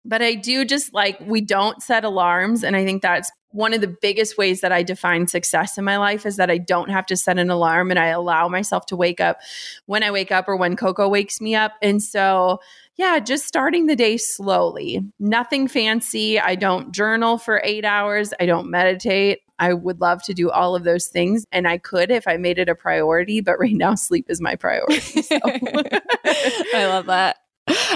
But 0.05 0.21
I 0.21 0.35
do 0.35 0.63
just 0.63 0.93
like, 0.93 1.19
we 1.19 1.41
don't 1.41 1.81
set 1.81 2.03
alarms. 2.03 2.63
And 2.63 2.75
I 2.75 2.85
think 2.85 3.01
that's 3.01 3.31
one 3.49 3.73
of 3.73 3.81
the 3.81 3.97
biggest 3.99 4.37
ways 4.37 4.61
that 4.61 4.71
I 4.71 4.83
define 4.83 5.25
success 5.25 5.79
in 5.79 5.85
my 5.85 5.97
life 5.97 6.23
is 6.23 6.35
that 6.35 6.51
I 6.51 6.59
don't 6.59 6.91
have 6.91 7.07
to 7.07 7.17
set 7.17 7.39
an 7.39 7.49
alarm 7.49 7.89
and 7.89 7.99
I 7.99 8.09
allow 8.09 8.47
myself 8.47 8.85
to 8.87 8.95
wake 8.95 9.19
up 9.19 9.39
when 9.87 10.03
I 10.03 10.11
wake 10.11 10.31
up 10.31 10.47
or 10.47 10.55
when 10.55 10.75
Coco 10.75 11.09
wakes 11.09 11.41
me 11.41 11.55
up. 11.55 11.71
And 11.81 11.99
so, 12.03 12.59
yeah, 12.95 13.17
just 13.17 13.47
starting 13.47 13.87
the 13.87 13.95
day 13.95 14.17
slowly. 14.17 15.01
Nothing 15.17 15.67
fancy. 15.67 16.39
I 16.39 16.53
don't 16.53 16.91
journal 16.91 17.39
for 17.39 17.59
eight 17.63 17.85
hours. 17.85 18.35
I 18.39 18.45
don't 18.45 18.69
meditate. 18.69 19.39
I 19.59 19.73
would 19.73 20.01
love 20.01 20.23
to 20.23 20.33
do 20.33 20.49
all 20.49 20.75
of 20.75 20.83
those 20.83 21.07
things. 21.07 21.45
And 21.51 21.67
I 21.67 21.77
could 21.77 22.11
if 22.11 22.27
I 22.27 22.37
made 22.37 22.59
it 22.59 22.69
a 22.69 22.75
priority, 22.75 23.41
but 23.41 23.59
right 23.59 23.75
now 23.75 23.95
sleep 23.95 24.25
is 24.29 24.41
my 24.41 24.55
priority. 24.55 24.99
So. 24.99 25.39
I 25.43 26.85
love 26.87 27.07
that. 27.07 27.37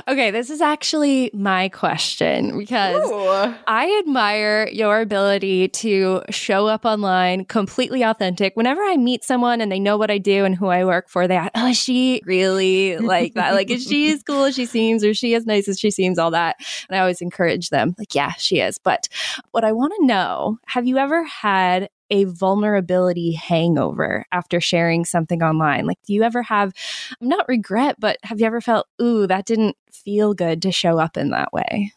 Okay, 0.07 0.32
this 0.32 0.49
is 0.49 0.61
actually 0.61 1.30
my 1.34 1.69
question 1.69 2.57
because 2.57 3.09
Ooh. 3.09 3.55
I 3.67 4.01
admire 4.03 4.67
your 4.72 4.99
ability 4.99 5.69
to 5.69 6.24
show 6.30 6.67
up 6.67 6.86
online 6.86 7.45
completely 7.45 8.01
authentic. 8.01 8.55
Whenever 8.55 8.82
I 8.82 8.97
meet 8.97 9.24
someone 9.24 9.61
and 9.61 9.72
they 9.72 9.80
know 9.80 9.97
what 9.97 10.11
I 10.11 10.17
do 10.17 10.43
and 10.43 10.55
who 10.55 10.67
I 10.67 10.84
work 10.84 11.07
for, 11.09 11.28
they 11.28 11.36
ask, 11.36 11.51
Oh, 11.55 11.67
is 11.67 11.78
she 11.78 12.22
really 12.26 12.97
like 12.97 13.34
that? 13.36 13.53
like, 13.53 13.69
is 13.69 13.84
she 13.84 14.11
as 14.11 14.24
cool 14.24 14.45
as 14.45 14.55
she 14.55 14.65
seems 14.65 15.03
or 15.03 15.13
she 15.13 15.36
as 15.36 15.45
nice 15.45 15.67
as 15.67 15.80
she 15.80 15.91
seems? 15.91 16.17
All 16.17 16.32
that. 16.32 16.57
And 16.89 16.97
I 16.97 16.99
always 16.99 17.22
encourage 17.22 17.69
them, 17.69 17.95
like, 17.97 18.13
yeah, 18.13 18.34
she 18.34 18.59
is. 18.59 18.78
But 18.78 19.07
what 19.51 19.63
I 19.63 19.72
want 19.72 19.93
to 19.99 20.05
know 20.05 20.57
have 20.67 20.86
you 20.86 20.97
ever 20.97 21.24
had 21.24 21.89
a 22.12 22.26
vulnerability 22.26 23.34
hangover 23.34 24.26
after 24.32 24.62
sharing 24.62 25.05
something 25.05 25.41
online? 25.41 25.88
Like, 25.88 25.97
do 26.05 26.14
you 26.14 26.24
ever 26.24 26.43
have, 26.43 26.74
I'm 27.22 27.30
not 27.30 27.47
regret, 27.49 27.95
but 27.99 28.18
have 28.24 28.39
you 28.39 28.45
ever 28.45 28.62
felt, 28.62 28.88
ooh, 29.01 29.26
that 29.28 29.47
didn't 29.47 29.78
feel 29.91 30.36
good 30.36 30.62
to 30.64 30.72
show 30.72 30.99
up 30.99 31.18
in 31.18 31.32
that 31.32 31.53
way? 31.53 31.93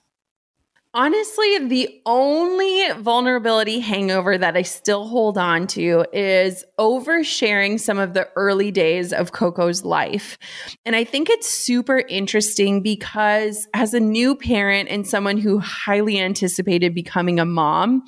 Honestly, 0.96 1.58
the 1.66 2.00
only 2.06 2.88
vulnerability 2.98 3.80
hangover 3.80 4.38
that 4.38 4.56
I 4.56 4.62
still 4.62 5.08
hold 5.08 5.36
on 5.36 5.66
to 5.68 6.04
is 6.12 6.64
oversharing 6.78 7.80
some 7.80 7.98
of 7.98 8.14
the 8.14 8.28
early 8.36 8.70
days 8.70 9.12
of 9.12 9.32
Coco's 9.32 9.84
life. 9.84 10.38
And 10.86 10.94
I 10.94 11.02
think 11.02 11.30
it's 11.30 11.48
super 11.50 11.98
interesting 11.98 12.80
because 12.80 13.66
as 13.74 13.92
a 13.92 13.98
new 13.98 14.36
parent 14.36 14.88
and 14.88 15.04
someone 15.04 15.36
who 15.36 15.58
highly 15.58 16.20
anticipated 16.20 16.94
becoming 16.94 17.40
a 17.40 17.44
mom, 17.44 18.04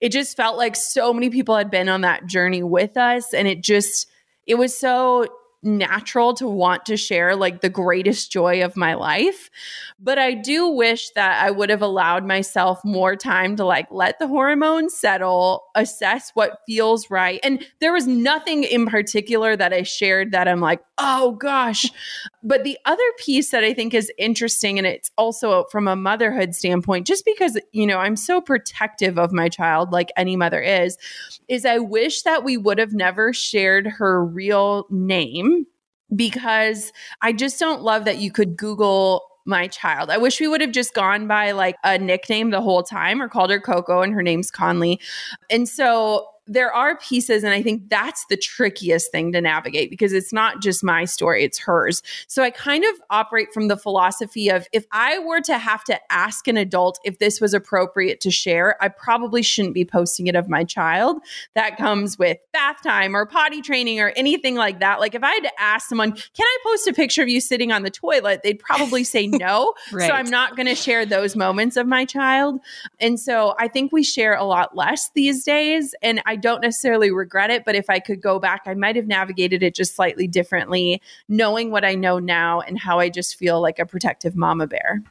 it 0.00 0.10
just 0.10 0.34
felt 0.34 0.56
like 0.56 0.76
so 0.76 1.12
many 1.12 1.28
people 1.28 1.54
had 1.54 1.70
been 1.70 1.90
on 1.90 2.00
that 2.00 2.24
journey 2.24 2.62
with 2.62 2.96
us. 2.96 3.34
And 3.34 3.48
it 3.48 3.62
just, 3.62 4.06
it 4.46 4.54
was 4.54 4.74
so 4.74 5.26
natural 5.62 6.32
to 6.34 6.48
want 6.48 6.86
to 6.86 6.96
share 6.96 7.36
like 7.36 7.60
the 7.60 7.68
greatest 7.68 8.32
joy 8.32 8.64
of 8.64 8.76
my 8.76 8.94
life. 8.94 9.50
But 9.98 10.18
I 10.18 10.32
do 10.32 10.68
wish 10.68 11.10
that 11.10 11.44
I 11.44 11.50
would 11.50 11.68
have 11.68 11.82
allowed 11.82 12.24
myself 12.24 12.80
more 12.84 13.14
time 13.16 13.56
to 13.56 13.64
like 13.64 13.86
let 13.90 14.18
the 14.18 14.26
hormones 14.26 14.94
settle, 14.94 15.64
assess 15.74 16.30
what 16.34 16.60
feels 16.66 17.10
right. 17.10 17.40
And 17.42 17.64
there 17.80 17.92
was 17.92 18.06
nothing 18.06 18.64
in 18.64 18.86
particular 18.86 19.56
that 19.56 19.72
I 19.72 19.82
shared 19.82 20.32
that 20.32 20.48
I'm 20.48 20.60
like, 20.60 20.80
oh 20.98 21.32
gosh. 21.32 21.86
But 22.42 22.64
the 22.64 22.78
other 22.86 23.02
piece 23.18 23.50
that 23.50 23.64
I 23.64 23.74
think 23.74 23.92
is 23.92 24.10
interesting, 24.16 24.78
and 24.78 24.86
it's 24.86 25.10
also 25.18 25.64
from 25.64 25.86
a 25.86 25.94
motherhood 25.94 26.54
standpoint, 26.54 27.06
just 27.06 27.26
because, 27.26 27.58
you 27.72 27.86
know, 27.86 27.98
I'm 27.98 28.16
so 28.16 28.40
protective 28.40 29.18
of 29.18 29.30
my 29.30 29.50
child, 29.50 29.92
like 29.92 30.10
any 30.16 30.36
mother 30.36 30.58
is, 30.62 30.96
is 31.48 31.66
I 31.66 31.80
wish 31.80 32.22
that 32.22 32.42
we 32.42 32.56
would 32.56 32.78
have 32.78 32.94
never 32.94 33.34
shared 33.34 33.86
her 33.86 34.24
real 34.24 34.86
name 34.88 35.49
because 36.14 36.92
I 37.22 37.32
just 37.32 37.58
don't 37.58 37.82
love 37.82 38.04
that 38.04 38.18
you 38.18 38.30
could 38.32 38.56
Google 38.56 39.22
my 39.46 39.66
child. 39.66 40.10
I 40.10 40.18
wish 40.18 40.40
we 40.40 40.48
would 40.48 40.60
have 40.60 40.72
just 40.72 40.94
gone 40.94 41.26
by 41.26 41.52
like 41.52 41.76
a 41.84 41.98
nickname 41.98 42.50
the 42.50 42.60
whole 42.60 42.82
time 42.82 43.20
or 43.20 43.28
called 43.28 43.50
her 43.50 43.60
Coco 43.60 44.02
and 44.02 44.12
her 44.12 44.22
name's 44.22 44.50
Conley. 44.50 45.00
And 45.50 45.68
so 45.68 46.26
there 46.50 46.74
are 46.74 46.98
pieces, 46.98 47.44
and 47.44 47.54
I 47.54 47.62
think 47.62 47.88
that's 47.88 48.26
the 48.26 48.36
trickiest 48.36 49.12
thing 49.12 49.30
to 49.32 49.40
navigate 49.40 49.88
because 49.88 50.12
it's 50.12 50.32
not 50.32 50.60
just 50.60 50.82
my 50.82 51.04
story, 51.04 51.44
it's 51.44 51.60
hers. 51.60 52.02
So 52.26 52.42
I 52.42 52.50
kind 52.50 52.84
of 52.84 52.90
operate 53.08 53.54
from 53.54 53.68
the 53.68 53.76
philosophy 53.76 54.48
of 54.48 54.66
if 54.72 54.84
I 54.90 55.20
were 55.20 55.40
to 55.42 55.58
have 55.58 55.84
to 55.84 55.98
ask 56.10 56.48
an 56.48 56.56
adult 56.56 56.98
if 57.04 57.20
this 57.20 57.40
was 57.40 57.54
appropriate 57.54 58.20
to 58.22 58.32
share, 58.32 58.76
I 58.82 58.88
probably 58.88 59.42
shouldn't 59.42 59.74
be 59.74 59.84
posting 59.84 60.26
it 60.26 60.34
of 60.34 60.48
my 60.48 60.64
child. 60.64 61.18
That 61.54 61.76
comes 61.76 62.18
with 62.18 62.38
bath 62.52 62.82
time 62.82 63.14
or 63.14 63.26
potty 63.26 63.62
training 63.62 64.00
or 64.00 64.12
anything 64.16 64.56
like 64.56 64.80
that. 64.80 64.98
Like 64.98 65.14
if 65.14 65.22
I 65.22 65.30
had 65.30 65.44
to 65.44 65.60
ask 65.60 65.88
someone, 65.88 66.10
can 66.10 66.24
I 66.40 66.58
post 66.64 66.88
a 66.88 66.92
picture 66.92 67.22
of 67.22 67.28
you 67.28 67.40
sitting 67.40 67.70
on 67.70 67.84
the 67.84 67.90
toilet? 67.90 68.40
They'd 68.42 68.58
probably 68.58 69.04
say 69.04 69.26
no. 69.28 69.74
right. 69.92 70.08
So 70.08 70.14
I'm 70.14 70.30
not 70.30 70.56
going 70.56 70.66
to 70.66 70.74
share 70.74 71.06
those 71.06 71.36
moments 71.36 71.76
of 71.76 71.86
my 71.86 72.04
child. 72.04 72.60
And 72.98 73.20
so 73.20 73.54
I 73.60 73.68
think 73.68 73.92
we 73.92 74.02
share 74.02 74.34
a 74.34 74.44
lot 74.44 74.76
less 74.76 75.10
these 75.14 75.44
days. 75.44 75.94
And 76.02 76.20
I 76.26 76.39
don't 76.40 76.60
necessarily 76.60 77.10
regret 77.10 77.50
it, 77.50 77.64
but 77.64 77.74
if 77.74 77.88
I 77.88 78.00
could 78.00 78.20
go 78.20 78.38
back, 78.38 78.62
I 78.66 78.74
might 78.74 78.96
have 78.96 79.06
navigated 79.06 79.62
it 79.62 79.74
just 79.74 79.94
slightly 79.94 80.26
differently, 80.26 81.00
knowing 81.28 81.70
what 81.70 81.84
I 81.84 81.94
know 81.94 82.18
now 82.18 82.60
and 82.60 82.78
how 82.78 82.98
I 82.98 83.08
just 83.08 83.36
feel 83.36 83.60
like 83.60 83.78
a 83.78 83.86
protective 83.86 84.34
mama 84.34 84.66
bear. 84.66 85.02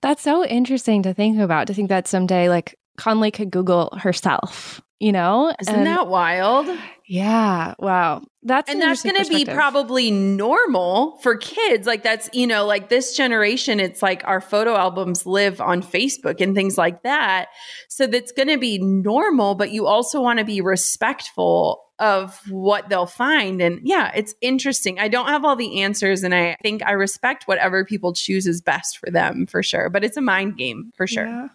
That's 0.00 0.22
so 0.22 0.44
interesting 0.44 1.02
to 1.02 1.12
think 1.12 1.38
about, 1.38 1.66
to 1.66 1.74
think 1.74 1.88
that 1.88 2.06
someday, 2.08 2.48
like, 2.48 2.78
Conley 2.96 3.30
could 3.30 3.50
Google 3.50 3.96
herself 3.98 4.80
you 5.00 5.12
know? 5.12 5.54
Isn't 5.60 5.74
and, 5.74 5.86
that 5.86 6.08
wild? 6.08 6.68
Yeah. 7.06 7.74
Wow. 7.78 8.22
That's 8.42 8.70
and 8.70 8.80
that's 8.80 9.02
going 9.02 9.22
to 9.22 9.28
be 9.28 9.44
probably 9.44 10.10
normal 10.10 11.18
for 11.18 11.36
kids. 11.36 11.86
Like 11.86 12.02
that's 12.02 12.30
you 12.32 12.46
know 12.46 12.66
like 12.66 12.88
this 12.88 13.16
generation. 13.16 13.80
It's 13.80 14.02
like 14.02 14.22
our 14.24 14.40
photo 14.40 14.74
albums 14.74 15.26
live 15.26 15.60
on 15.60 15.82
Facebook 15.82 16.40
and 16.40 16.54
things 16.54 16.78
like 16.78 17.02
that. 17.02 17.48
So 17.88 18.06
that's 18.06 18.32
going 18.32 18.48
to 18.48 18.58
be 18.58 18.78
normal. 18.78 19.54
But 19.54 19.70
you 19.70 19.86
also 19.86 20.20
want 20.20 20.38
to 20.38 20.44
be 20.44 20.60
respectful 20.60 21.84
of 21.98 22.40
what 22.48 22.88
they'll 22.88 23.06
find. 23.06 23.60
And 23.60 23.80
yeah, 23.82 24.12
it's 24.14 24.34
interesting. 24.40 24.98
I 24.98 25.08
don't 25.08 25.28
have 25.28 25.44
all 25.44 25.56
the 25.56 25.82
answers, 25.82 26.22
and 26.22 26.34
I 26.34 26.56
think 26.62 26.82
I 26.84 26.92
respect 26.92 27.48
whatever 27.48 27.84
people 27.84 28.12
choose 28.12 28.46
is 28.46 28.60
best 28.60 28.98
for 28.98 29.10
them 29.10 29.46
for 29.46 29.62
sure. 29.62 29.90
But 29.90 30.04
it's 30.04 30.16
a 30.16 30.22
mind 30.22 30.56
game 30.56 30.92
for 30.96 31.06
sure. 31.06 31.26
Yeah. 31.26 31.48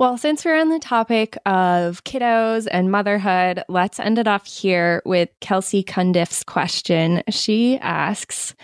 Well, 0.00 0.16
since 0.16 0.46
we're 0.46 0.58
on 0.58 0.70
the 0.70 0.78
topic 0.78 1.36
of 1.44 2.04
kiddos 2.04 2.66
and 2.70 2.90
motherhood, 2.90 3.62
let's 3.68 4.00
end 4.00 4.18
it 4.18 4.26
off 4.26 4.46
here 4.46 5.02
with 5.04 5.28
Kelsey 5.40 5.84
Cundiff's 5.84 6.42
question. 6.42 7.22
She 7.28 7.76
asks, 7.80 8.54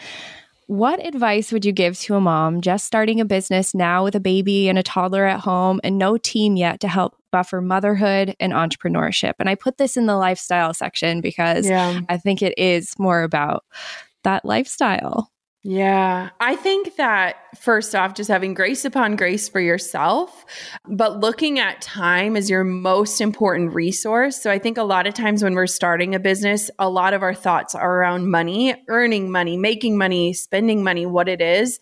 what 0.66 1.04
advice 1.04 1.52
would 1.52 1.66
you 1.66 1.72
give 1.72 1.98
to 1.98 2.14
a 2.14 2.22
mom 2.22 2.62
just 2.62 2.86
starting 2.86 3.20
a 3.20 3.26
business 3.26 3.74
now 3.74 4.02
with 4.02 4.14
a 4.14 4.20
baby 4.20 4.70
and 4.70 4.78
a 4.78 4.82
toddler 4.82 5.26
at 5.26 5.40
home 5.40 5.78
and 5.84 5.98
no 5.98 6.16
team 6.16 6.56
yet 6.56 6.80
to 6.80 6.88
help 6.88 7.16
buffer 7.30 7.60
motherhood 7.60 8.34
and 8.40 8.54
entrepreneurship? 8.54 9.34
And 9.38 9.46
I 9.46 9.56
put 9.56 9.76
this 9.76 9.98
in 9.98 10.06
the 10.06 10.16
lifestyle 10.16 10.72
section 10.72 11.20
because 11.20 11.68
yeah. 11.68 12.00
I 12.08 12.16
think 12.16 12.40
it 12.40 12.54
is 12.56 12.98
more 12.98 13.22
about 13.22 13.62
that 14.24 14.46
lifestyle. 14.46 15.30
Yeah. 15.62 16.30
I 16.40 16.56
think 16.56 16.96
that 16.96 17.36
first 17.58 17.94
off, 17.94 18.14
just 18.14 18.28
having 18.28 18.54
grace 18.54 18.84
upon 18.84 19.16
grace 19.16 19.48
for 19.48 19.60
yourself, 19.60 20.44
but 20.86 21.20
looking 21.20 21.58
at 21.58 21.80
time 21.80 22.36
as 22.36 22.48
your 22.48 22.64
most 22.64 23.20
important 23.20 23.74
resource. 23.74 24.40
So 24.40 24.50
I 24.50 24.58
think 24.58 24.78
a 24.78 24.82
lot 24.82 25.06
of 25.06 25.14
times 25.14 25.42
when 25.42 25.54
we're 25.54 25.66
starting 25.66 26.14
a 26.14 26.20
business, 26.20 26.70
a 26.78 26.88
lot 26.88 27.14
of 27.14 27.22
our 27.22 27.34
thoughts 27.34 27.74
are 27.74 27.98
around 27.98 28.30
money, 28.30 28.74
earning 28.88 29.30
money, 29.30 29.56
making 29.56 29.98
money, 29.98 30.32
spending 30.32 30.84
money, 30.84 31.06
what 31.06 31.28
it 31.28 31.40
is. 31.40 31.80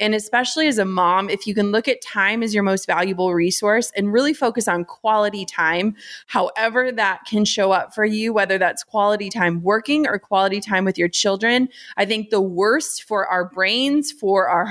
And 0.00 0.14
especially 0.14 0.68
as 0.68 0.78
a 0.78 0.84
mom, 0.84 1.30
if 1.30 1.46
you 1.46 1.54
can 1.54 1.72
look 1.72 1.88
at 1.88 2.02
time 2.02 2.42
as 2.42 2.54
your 2.54 2.62
most 2.62 2.86
valuable 2.86 3.32
resource 3.34 3.92
and 3.96 4.12
really 4.12 4.34
focus 4.34 4.68
on 4.68 4.84
quality 4.84 5.44
time, 5.44 5.96
however 6.26 6.92
that 6.92 7.20
can 7.26 7.44
show 7.44 7.72
up 7.72 7.94
for 7.94 8.04
you, 8.04 8.32
whether 8.32 8.58
that's 8.58 8.82
quality 8.82 9.30
time 9.30 9.62
working 9.62 10.06
or 10.06 10.18
quality 10.18 10.60
time 10.60 10.84
with 10.84 10.98
your 10.98 11.08
children, 11.08 11.68
I 11.96 12.04
think 12.04 12.30
the 12.30 12.40
worst 12.40 13.04
for 13.04 13.26
our 13.26 13.44
brains, 13.44 14.12
for 14.12 14.48
our 14.48 14.64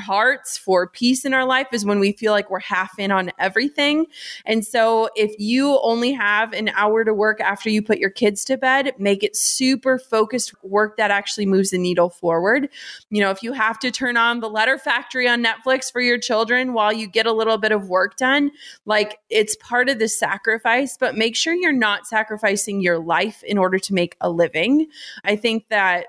for 0.48 0.88
peace 0.88 1.26
in 1.26 1.34
our 1.34 1.46
life 1.46 1.68
is 1.72 1.86
when 1.86 2.00
we 2.00 2.12
feel 2.12 2.32
like 2.32 2.50
we're 2.50 2.60
half 2.60 2.98
in 2.98 3.12
on 3.12 3.32
everything. 3.39 4.06
And 4.46 4.66
so 4.66 5.10
if 5.16 5.34
you 5.39 5.80
only 5.82 6.12
have 6.14 6.54
an 6.54 6.70
hour 6.70 7.04
to 7.04 7.14
work 7.14 7.39
after 7.39 7.70
you 7.70 7.82
put 7.82 7.98
your 7.98 8.10
kids 8.10 8.44
to 8.46 8.58
bed, 8.58 8.94
make 8.98 9.24
it 9.24 9.36
super 9.36 9.98
focused 9.98 10.54
work 10.64 10.98
that 10.98 11.12
actually 11.12 11.46
moves 11.46 11.72
the 11.72 11.78
needle 11.78 12.10
forward. 12.10 12.70
You 13.10 13.22
know, 13.22 13.32
if 13.32 13.44
you 13.44 13.54
have 13.54 13.80
to 13.80 13.92
turn 13.92 14.18
on 14.18 14.39
the 14.39 14.50
letter 14.50 14.78
factory 14.78 15.28
on 15.28 15.44
Netflix 15.44 15.92
for 15.92 16.02
your 16.02 16.18
children 16.18 16.74
while 16.74 16.94
you 16.94 17.08
get 17.08 17.26
a 17.26 17.34
little 17.34 17.58
bit 17.58 17.72
of 17.72 17.88
work 17.89 18.18
done, 18.18 18.52
like 18.86 19.20
it's 19.30 19.56
part 19.58 19.89
of 19.89 20.00
the 20.00 20.08
sacrifice, 20.08 20.98
but 21.00 21.16
make 21.16 21.36
sure 21.36 21.54
you're 21.54 21.72
not 21.72 22.08
sacrificing 22.08 22.82
your 22.82 23.00
life 23.00 23.44
in 23.44 23.58
order 23.58 23.80
to 23.80 23.94
make 23.94 24.16
a 24.22 24.30
living. 24.30 24.88
I 25.24 25.36
think 25.36 25.68
that 25.70 26.08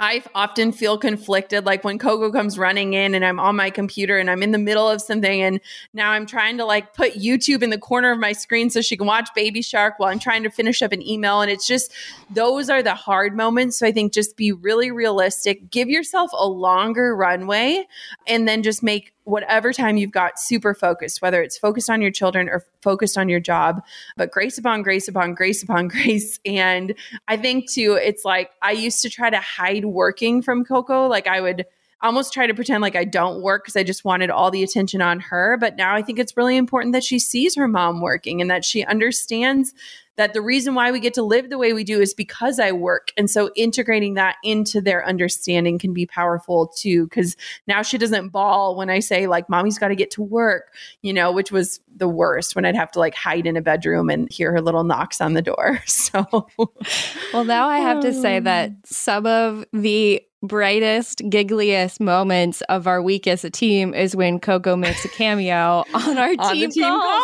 I 0.00 0.22
often 0.34 0.72
feel 0.72 0.96
conflicted. 0.96 1.66
Like 1.66 1.84
when 1.84 1.98
Coco 1.98 2.32
comes 2.32 2.58
running 2.58 2.94
in 2.94 3.14
and 3.14 3.22
I'm 3.22 3.38
on 3.38 3.54
my 3.54 3.68
computer 3.68 4.18
and 4.18 4.30
I'm 4.30 4.42
in 4.42 4.50
the 4.50 4.58
middle 4.58 4.88
of 4.88 5.02
something 5.02 5.42
and 5.42 5.60
now 5.92 6.10
I'm 6.10 6.24
trying 6.24 6.56
to 6.56 6.64
like 6.64 6.94
put 6.94 7.12
YouTube 7.12 7.62
in 7.62 7.68
the 7.68 7.78
corner 7.78 8.10
of 8.10 8.18
my 8.18 8.32
screen 8.32 8.70
so 8.70 8.80
she 8.80 8.96
can 8.96 9.06
watch 9.06 9.28
Baby 9.34 9.60
Shark 9.60 9.98
while 9.98 10.10
I'm 10.10 10.18
trying 10.18 10.42
to 10.44 10.50
finish 10.50 10.80
up 10.80 10.92
an 10.92 11.06
email. 11.06 11.42
And 11.42 11.50
it's 11.50 11.66
just, 11.66 11.92
those 12.30 12.70
are 12.70 12.82
the 12.82 12.94
hard 12.94 13.36
moments. 13.36 13.78
So 13.78 13.86
I 13.86 13.92
think 13.92 14.14
just 14.14 14.38
be 14.38 14.52
really 14.52 14.90
realistic, 14.90 15.70
give 15.70 15.90
yourself 15.90 16.30
a 16.32 16.48
longer 16.48 17.14
runway 17.14 17.86
and 18.26 18.48
then 18.48 18.62
just 18.62 18.82
make 18.82 19.12
whatever 19.30 19.72
time 19.72 19.96
you've 19.96 20.10
got 20.10 20.38
super 20.38 20.74
focused, 20.74 21.22
whether 21.22 21.42
it's 21.42 21.56
focused 21.56 21.88
on 21.88 22.02
your 22.02 22.10
children 22.10 22.48
or 22.48 22.64
focused 22.82 23.16
on 23.16 23.28
your 23.28 23.40
job, 23.40 23.82
but 24.16 24.30
grace 24.30 24.58
upon 24.58 24.82
grace 24.82 25.08
upon 25.08 25.34
grace 25.34 25.62
upon 25.62 25.88
grace. 25.88 26.38
And 26.44 26.94
I 27.28 27.36
think 27.36 27.70
too, 27.70 27.98
it's 28.00 28.24
like 28.24 28.50
I 28.62 28.72
used 28.72 29.02
to 29.02 29.10
try 29.10 29.30
to 29.30 29.40
hide 29.40 29.84
working 29.84 30.42
from 30.42 30.64
Coco. 30.64 31.06
Like 31.06 31.26
I 31.26 31.40
would 31.40 31.64
almost 32.02 32.32
try 32.32 32.46
to 32.46 32.54
pretend 32.54 32.82
like 32.82 32.96
I 32.96 33.04
don't 33.04 33.42
work 33.42 33.64
because 33.64 33.76
I 33.76 33.82
just 33.82 34.04
wanted 34.04 34.30
all 34.30 34.50
the 34.50 34.62
attention 34.62 35.02
on 35.02 35.20
her. 35.20 35.56
But 35.58 35.76
now 35.76 35.94
I 35.94 36.02
think 36.02 36.18
it's 36.18 36.36
really 36.36 36.56
important 36.56 36.92
that 36.92 37.04
she 37.04 37.18
sees 37.18 37.56
her 37.56 37.68
mom 37.68 38.00
working 38.00 38.40
and 38.40 38.50
that 38.50 38.64
she 38.64 38.84
understands 38.84 39.74
that 40.20 40.34
the 40.34 40.42
reason 40.42 40.74
why 40.74 40.92
we 40.92 41.00
get 41.00 41.14
to 41.14 41.22
live 41.22 41.48
the 41.48 41.56
way 41.56 41.72
we 41.72 41.82
do 41.82 41.98
is 41.98 42.12
because 42.12 42.60
I 42.60 42.72
work. 42.72 43.10
And 43.16 43.30
so 43.30 43.50
integrating 43.56 44.14
that 44.14 44.36
into 44.44 44.82
their 44.82 45.02
understanding 45.06 45.78
can 45.78 45.94
be 45.94 46.04
powerful 46.04 46.66
too. 46.76 47.08
Cause 47.08 47.38
now 47.66 47.80
she 47.80 47.96
doesn't 47.96 48.28
bawl 48.28 48.76
when 48.76 48.90
I 48.90 49.00
say, 49.00 49.26
like, 49.26 49.48
mommy's 49.48 49.78
got 49.78 49.88
to 49.88 49.96
get 49.96 50.10
to 50.12 50.22
work, 50.22 50.74
you 51.00 51.14
know, 51.14 51.32
which 51.32 51.50
was 51.50 51.80
the 51.96 52.06
worst 52.06 52.54
when 52.54 52.66
I'd 52.66 52.76
have 52.76 52.90
to 52.92 52.98
like 52.98 53.14
hide 53.14 53.46
in 53.46 53.56
a 53.56 53.62
bedroom 53.62 54.10
and 54.10 54.30
hear 54.30 54.52
her 54.52 54.60
little 54.60 54.84
knocks 54.84 55.22
on 55.22 55.32
the 55.32 55.42
door. 55.42 55.80
So, 56.00 56.48
well, 57.32 57.44
now 57.44 57.68
I 57.68 57.78
have 57.78 58.00
to 58.00 58.12
say 58.12 58.40
that 58.40 58.72
some 58.84 59.26
of 59.26 59.64
the 59.72 60.22
brightest, 60.42 61.18
giggliest 61.20 62.00
moments 62.00 62.62
of 62.62 62.86
our 62.86 63.02
week 63.02 63.26
as 63.26 63.44
a 63.44 63.50
team 63.50 63.92
is 63.92 64.16
when 64.16 64.40
Coco 64.40 64.74
makes 64.74 65.04
a 65.04 65.08
cameo 65.08 65.84
on 65.94 66.18
our 66.18 66.32
on 66.38 66.54
team, 66.54 66.70
team 66.70 66.84
call. 66.84 67.22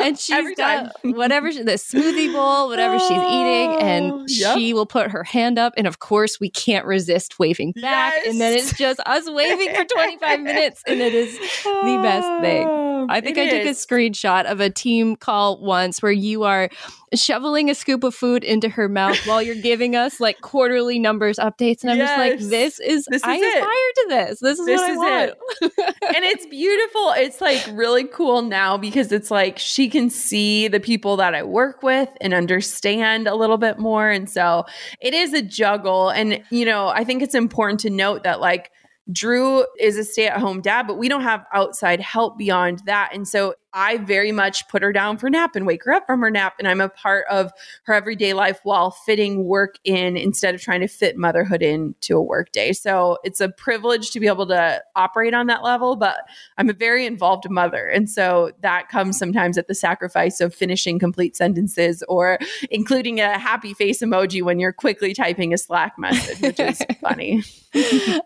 And 0.00 0.18
she's 0.18 0.56
got 0.56 0.92
time. 1.02 1.12
whatever 1.14 1.52
the 1.52 1.72
smoothie 1.72 2.32
bowl, 2.32 2.68
whatever 2.68 2.98
she's 2.98 3.10
eating, 3.10 3.76
and 3.80 4.12
oh, 4.12 4.24
yep. 4.26 4.58
she 4.58 4.74
will 4.74 4.86
put 4.86 5.10
her 5.10 5.22
hand 5.22 5.58
up. 5.58 5.74
And 5.76 5.86
of 5.86 6.00
course, 6.00 6.40
we 6.40 6.50
can't 6.50 6.84
resist 6.84 7.38
waving 7.38 7.72
back. 7.72 8.14
Yes. 8.16 8.28
And 8.28 8.40
then 8.40 8.54
it's 8.54 8.76
just 8.76 9.00
us 9.06 9.30
waving 9.30 9.74
for 9.74 9.84
25 9.84 10.40
minutes, 10.40 10.82
and 10.86 11.00
it 11.00 11.14
is 11.14 11.38
the 11.38 12.00
best 12.02 12.42
thing. 12.42 12.66
Oh, 12.68 13.06
I 13.08 13.20
think 13.20 13.38
it 13.38 13.52
I 13.52 13.58
took 13.58 13.66
is. 13.66 13.84
a 13.84 13.86
screenshot 13.86 14.44
of 14.50 14.60
a 14.60 14.70
team 14.70 15.14
call 15.14 15.60
once 15.60 16.02
where 16.02 16.12
you 16.12 16.42
are 16.42 16.68
shoveling 17.14 17.70
a 17.70 17.74
scoop 17.74 18.04
of 18.04 18.14
food 18.14 18.44
into 18.44 18.68
her 18.68 18.88
mouth 18.88 19.26
while 19.26 19.42
you're 19.42 19.54
giving 19.54 19.96
us 19.96 20.20
like 20.20 20.40
quarterly 20.40 20.98
numbers 20.98 21.38
updates. 21.38 21.82
And 21.82 21.90
I'm 21.90 21.98
yes. 21.98 22.08
just 22.08 22.18
like, 22.18 22.50
this 22.50 22.80
is, 22.80 23.06
this 23.10 23.22
is 23.22 23.28
I 23.28 23.36
it. 23.36 23.58
aspire 23.58 23.92
to 23.94 24.06
this. 24.08 24.40
This 24.40 24.58
is 24.58 24.66
this 24.66 24.80
what 24.80 24.90
is 24.90 24.96
I 24.96 25.00
want. 25.00 25.32
It. 25.62 25.72
and 26.16 26.24
it's 26.24 26.46
beautiful. 26.46 27.12
It's 27.16 27.40
like 27.40 27.68
really 27.72 28.04
cool 28.04 28.42
now 28.42 28.76
because 28.76 29.12
it's 29.12 29.30
like 29.30 29.58
she 29.58 29.88
can 29.88 30.10
see 30.10 30.68
the 30.68 30.80
people 30.80 31.16
that 31.16 31.34
I 31.34 31.42
work 31.42 31.82
with 31.82 32.08
and 32.20 32.34
understand 32.34 33.26
a 33.26 33.34
little 33.34 33.58
bit 33.58 33.78
more. 33.78 34.10
And 34.10 34.28
so 34.28 34.64
it 35.00 35.14
is 35.14 35.32
a 35.32 35.42
juggle. 35.42 36.10
And, 36.10 36.42
you 36.50 36.64
know, 36.64 36.88
I 36.88 37.04
think 37.04 37.22
it's 37.22 37.34
important 37.34 37.80
to 37.80 37.90
note 37.90 38.24
that 38.24 38.40
like, 38.40 38.70
Drew 39.10 39.64
is 39.78 39.96
a 39.96 40.04
stay 40.04 40.26
at 40.26 40.38
home 40.38 40.60
dad, 40.60 40.86
but 40.86 40.98
we 40.98 41.08
don't 41.08 41.22
have 41.22 41.44
outside 41.52 42.00
help 42.00 42.36
beyond 42.36 42.82
that. 42.84 43.10
And 43.14 43.26
so 43.26 43.54
I 43.72 43.98
very 43.98 44.32
much 44.32 44.66
put 44.68 44.82
her 44.82 44.92
down 44.92 45.18
for 45.18 45.28
nap 45.28 45.54
and 45.54 45.66
wake 45.66 45.84
her 45.84 45.92
up 45.92 46.06
from 46.06 46.20
her 46.20 46.30
nap. 46.30 46.54
And 46.58 46.66
I'm 46.66 46.80
a 46.80 46.88
part 46.88 47.26
of 47.30 47.52
her 47.84 47.94
everyday 47.94 48.32
life 48.32 48.60
while 48.62 48.90
fitting 48.90 49.44
work 49.44 49.78
in 49.84 50.16
instead 50.16 50.54
of 50.54 50.60
trying 50.60 50.80
to 50.80 50.88
fit 50.88 51.16
motherhood 51.16 51.62
into 51.62 52.16
a 52.16 52.22
work 52.22 52.52
day. 52.52 52.72
So 52.72 53.18
it's 53.24 53.40
a 53.40 53.48
privilege 53.48 54.10
to 54.12 54.20
be 54.20 54.26
able 54.26 54.46
to 54.48 54.82
operate 54.96 55.34
on 55.34 55.46
that 55.48 55.62
level, 55.62 55.96
but 55.96 56.16
I'm 56.56 56.70
a 56.70 56.74
very 56.74 57.06
involved 57.06 57.48
mother. 57.50 57.86
And 57.86 58.08
so 58.08 58.52
that 58.60 58.88
comes 58.88 59.18
sometimes 59.18 59.58
at 59.58 59.68
the 59.68 59.74
sacrifice 59.74 60.40
of 60.40 60.54
finishing 60.54 60.98
complete 60.98 61.36
sentences 61.36 62.02
or 62.08 62.38
including 62.70 63.20
a 63.20 63.38
happy 63.38 63.74
face 63.74 64.00
emoji 64.00 64.42
when 64.42 64.58
you're 64.58 64.72
quickly 64.72 65.12
typing 65.12 65.52
a 65.52 65.58
Slack 65.58 65.98
message, 65.98 66.40
which 66.40 66.60
is 66.60 66.82
funny. 67.00 67.42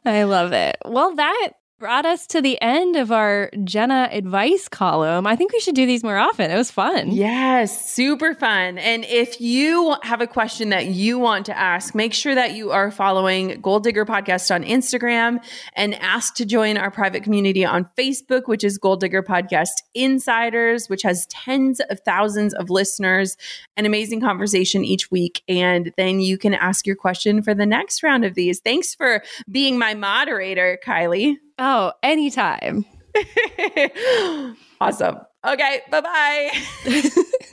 I 0.05 0.23
love 0.23 0.53
it. 0.53 0.77
Well, 0.85 1.15
that 1.17 1.51
brought 1.83 2.07
us 2.07 2.29
to 2.29 2.41
the 2.41 2.63
end 2.63 2.95
of 2.95 3.11
our 3.11 3.51
Jenna 3.65 4.09
advice 4.13 4.69
column. 4.69 5.27
I 5.27 5.35
think 5.35 5.53
we 5.53 5.59
should 5.59 5.75
do 5.75 5.85
these 5.85 6.05
more 6.05 6.17
often. 6.17 6.49
It 6.49 6.57
was 6.57 6.71
fun. 6.71 7.11
Yes, 7.11 7.91
super 7.91 8.37
fun. 8.37 8.79
And 8.79 9.05
if 9.07 9.41
you 9.41 9.97
have 10.05 10.21
a 10.21 10.29
question 10.29 10.69
that 10.69 10.87
you 10.87 11.19
want 11.19 11.45
to 11.47 11.59
ask, 11.59 11.93
make 11.93 12.15
sure 12.15 12.37
that 12.37 12.55
you 12.55 12.71
are 12.71 12.93
following 12.93 13.61
Goal 13.61 13.81
Digger 13.81 14.07
Podcast 14.07 14.55
on 14.55 14.63
Instagram 14.63 15.45
and 15.75 15.97
ask 15.97 16.37
to 16.37 16.47
join 16.47 16.77
our 16.77 16.93
private 16.93 17.25
community 17.25 17.65
on 17.65 17.91
Facebook, 17.99 18.43
which 18.47 18.63
is 18.63 18.79
Goal 18.79 18.95
Digger 18.95 19.25
Podcast 19.25 19.83
Insiders, 19.93 20.89
which 20.89 21.03
has 21.03 21.27
tens 21.31 21.81
of 21.91 21.99
thousands 22.05 22.55
of 22.55 22.71
listeners, 22.71 23.37
an 23.77 23.87
amazing 23.87 24.21
conversation 24.21 24.85
each 24.85 25.11
week. 25.11 25.43
And 25.49 25.93
then 25.97 26.21
you 26.21 26.39
can 26.39 26.55
ask 26.55 26.87
your 26.87 26.95
question 26.95 27.43
for 27.43 27.55
the 27.55 27.67
next 27.67 28.05
round 28.05 28.25
of 28.25 28.37
these. 28.37 28.61
Thanks 28.61 28.95
for 28.95 29.25
being 29.51 29.81
my 29.81 29.95
moderator, 29.95 30.79
Kylie. 30.87 31.39
Oh, 31.59 31.93
anytime. 32.03 32.85
awesome. 34.81 35.19
Okay, 35.45 35.83
bye 35.91 36.01
bye. 36.01 36.51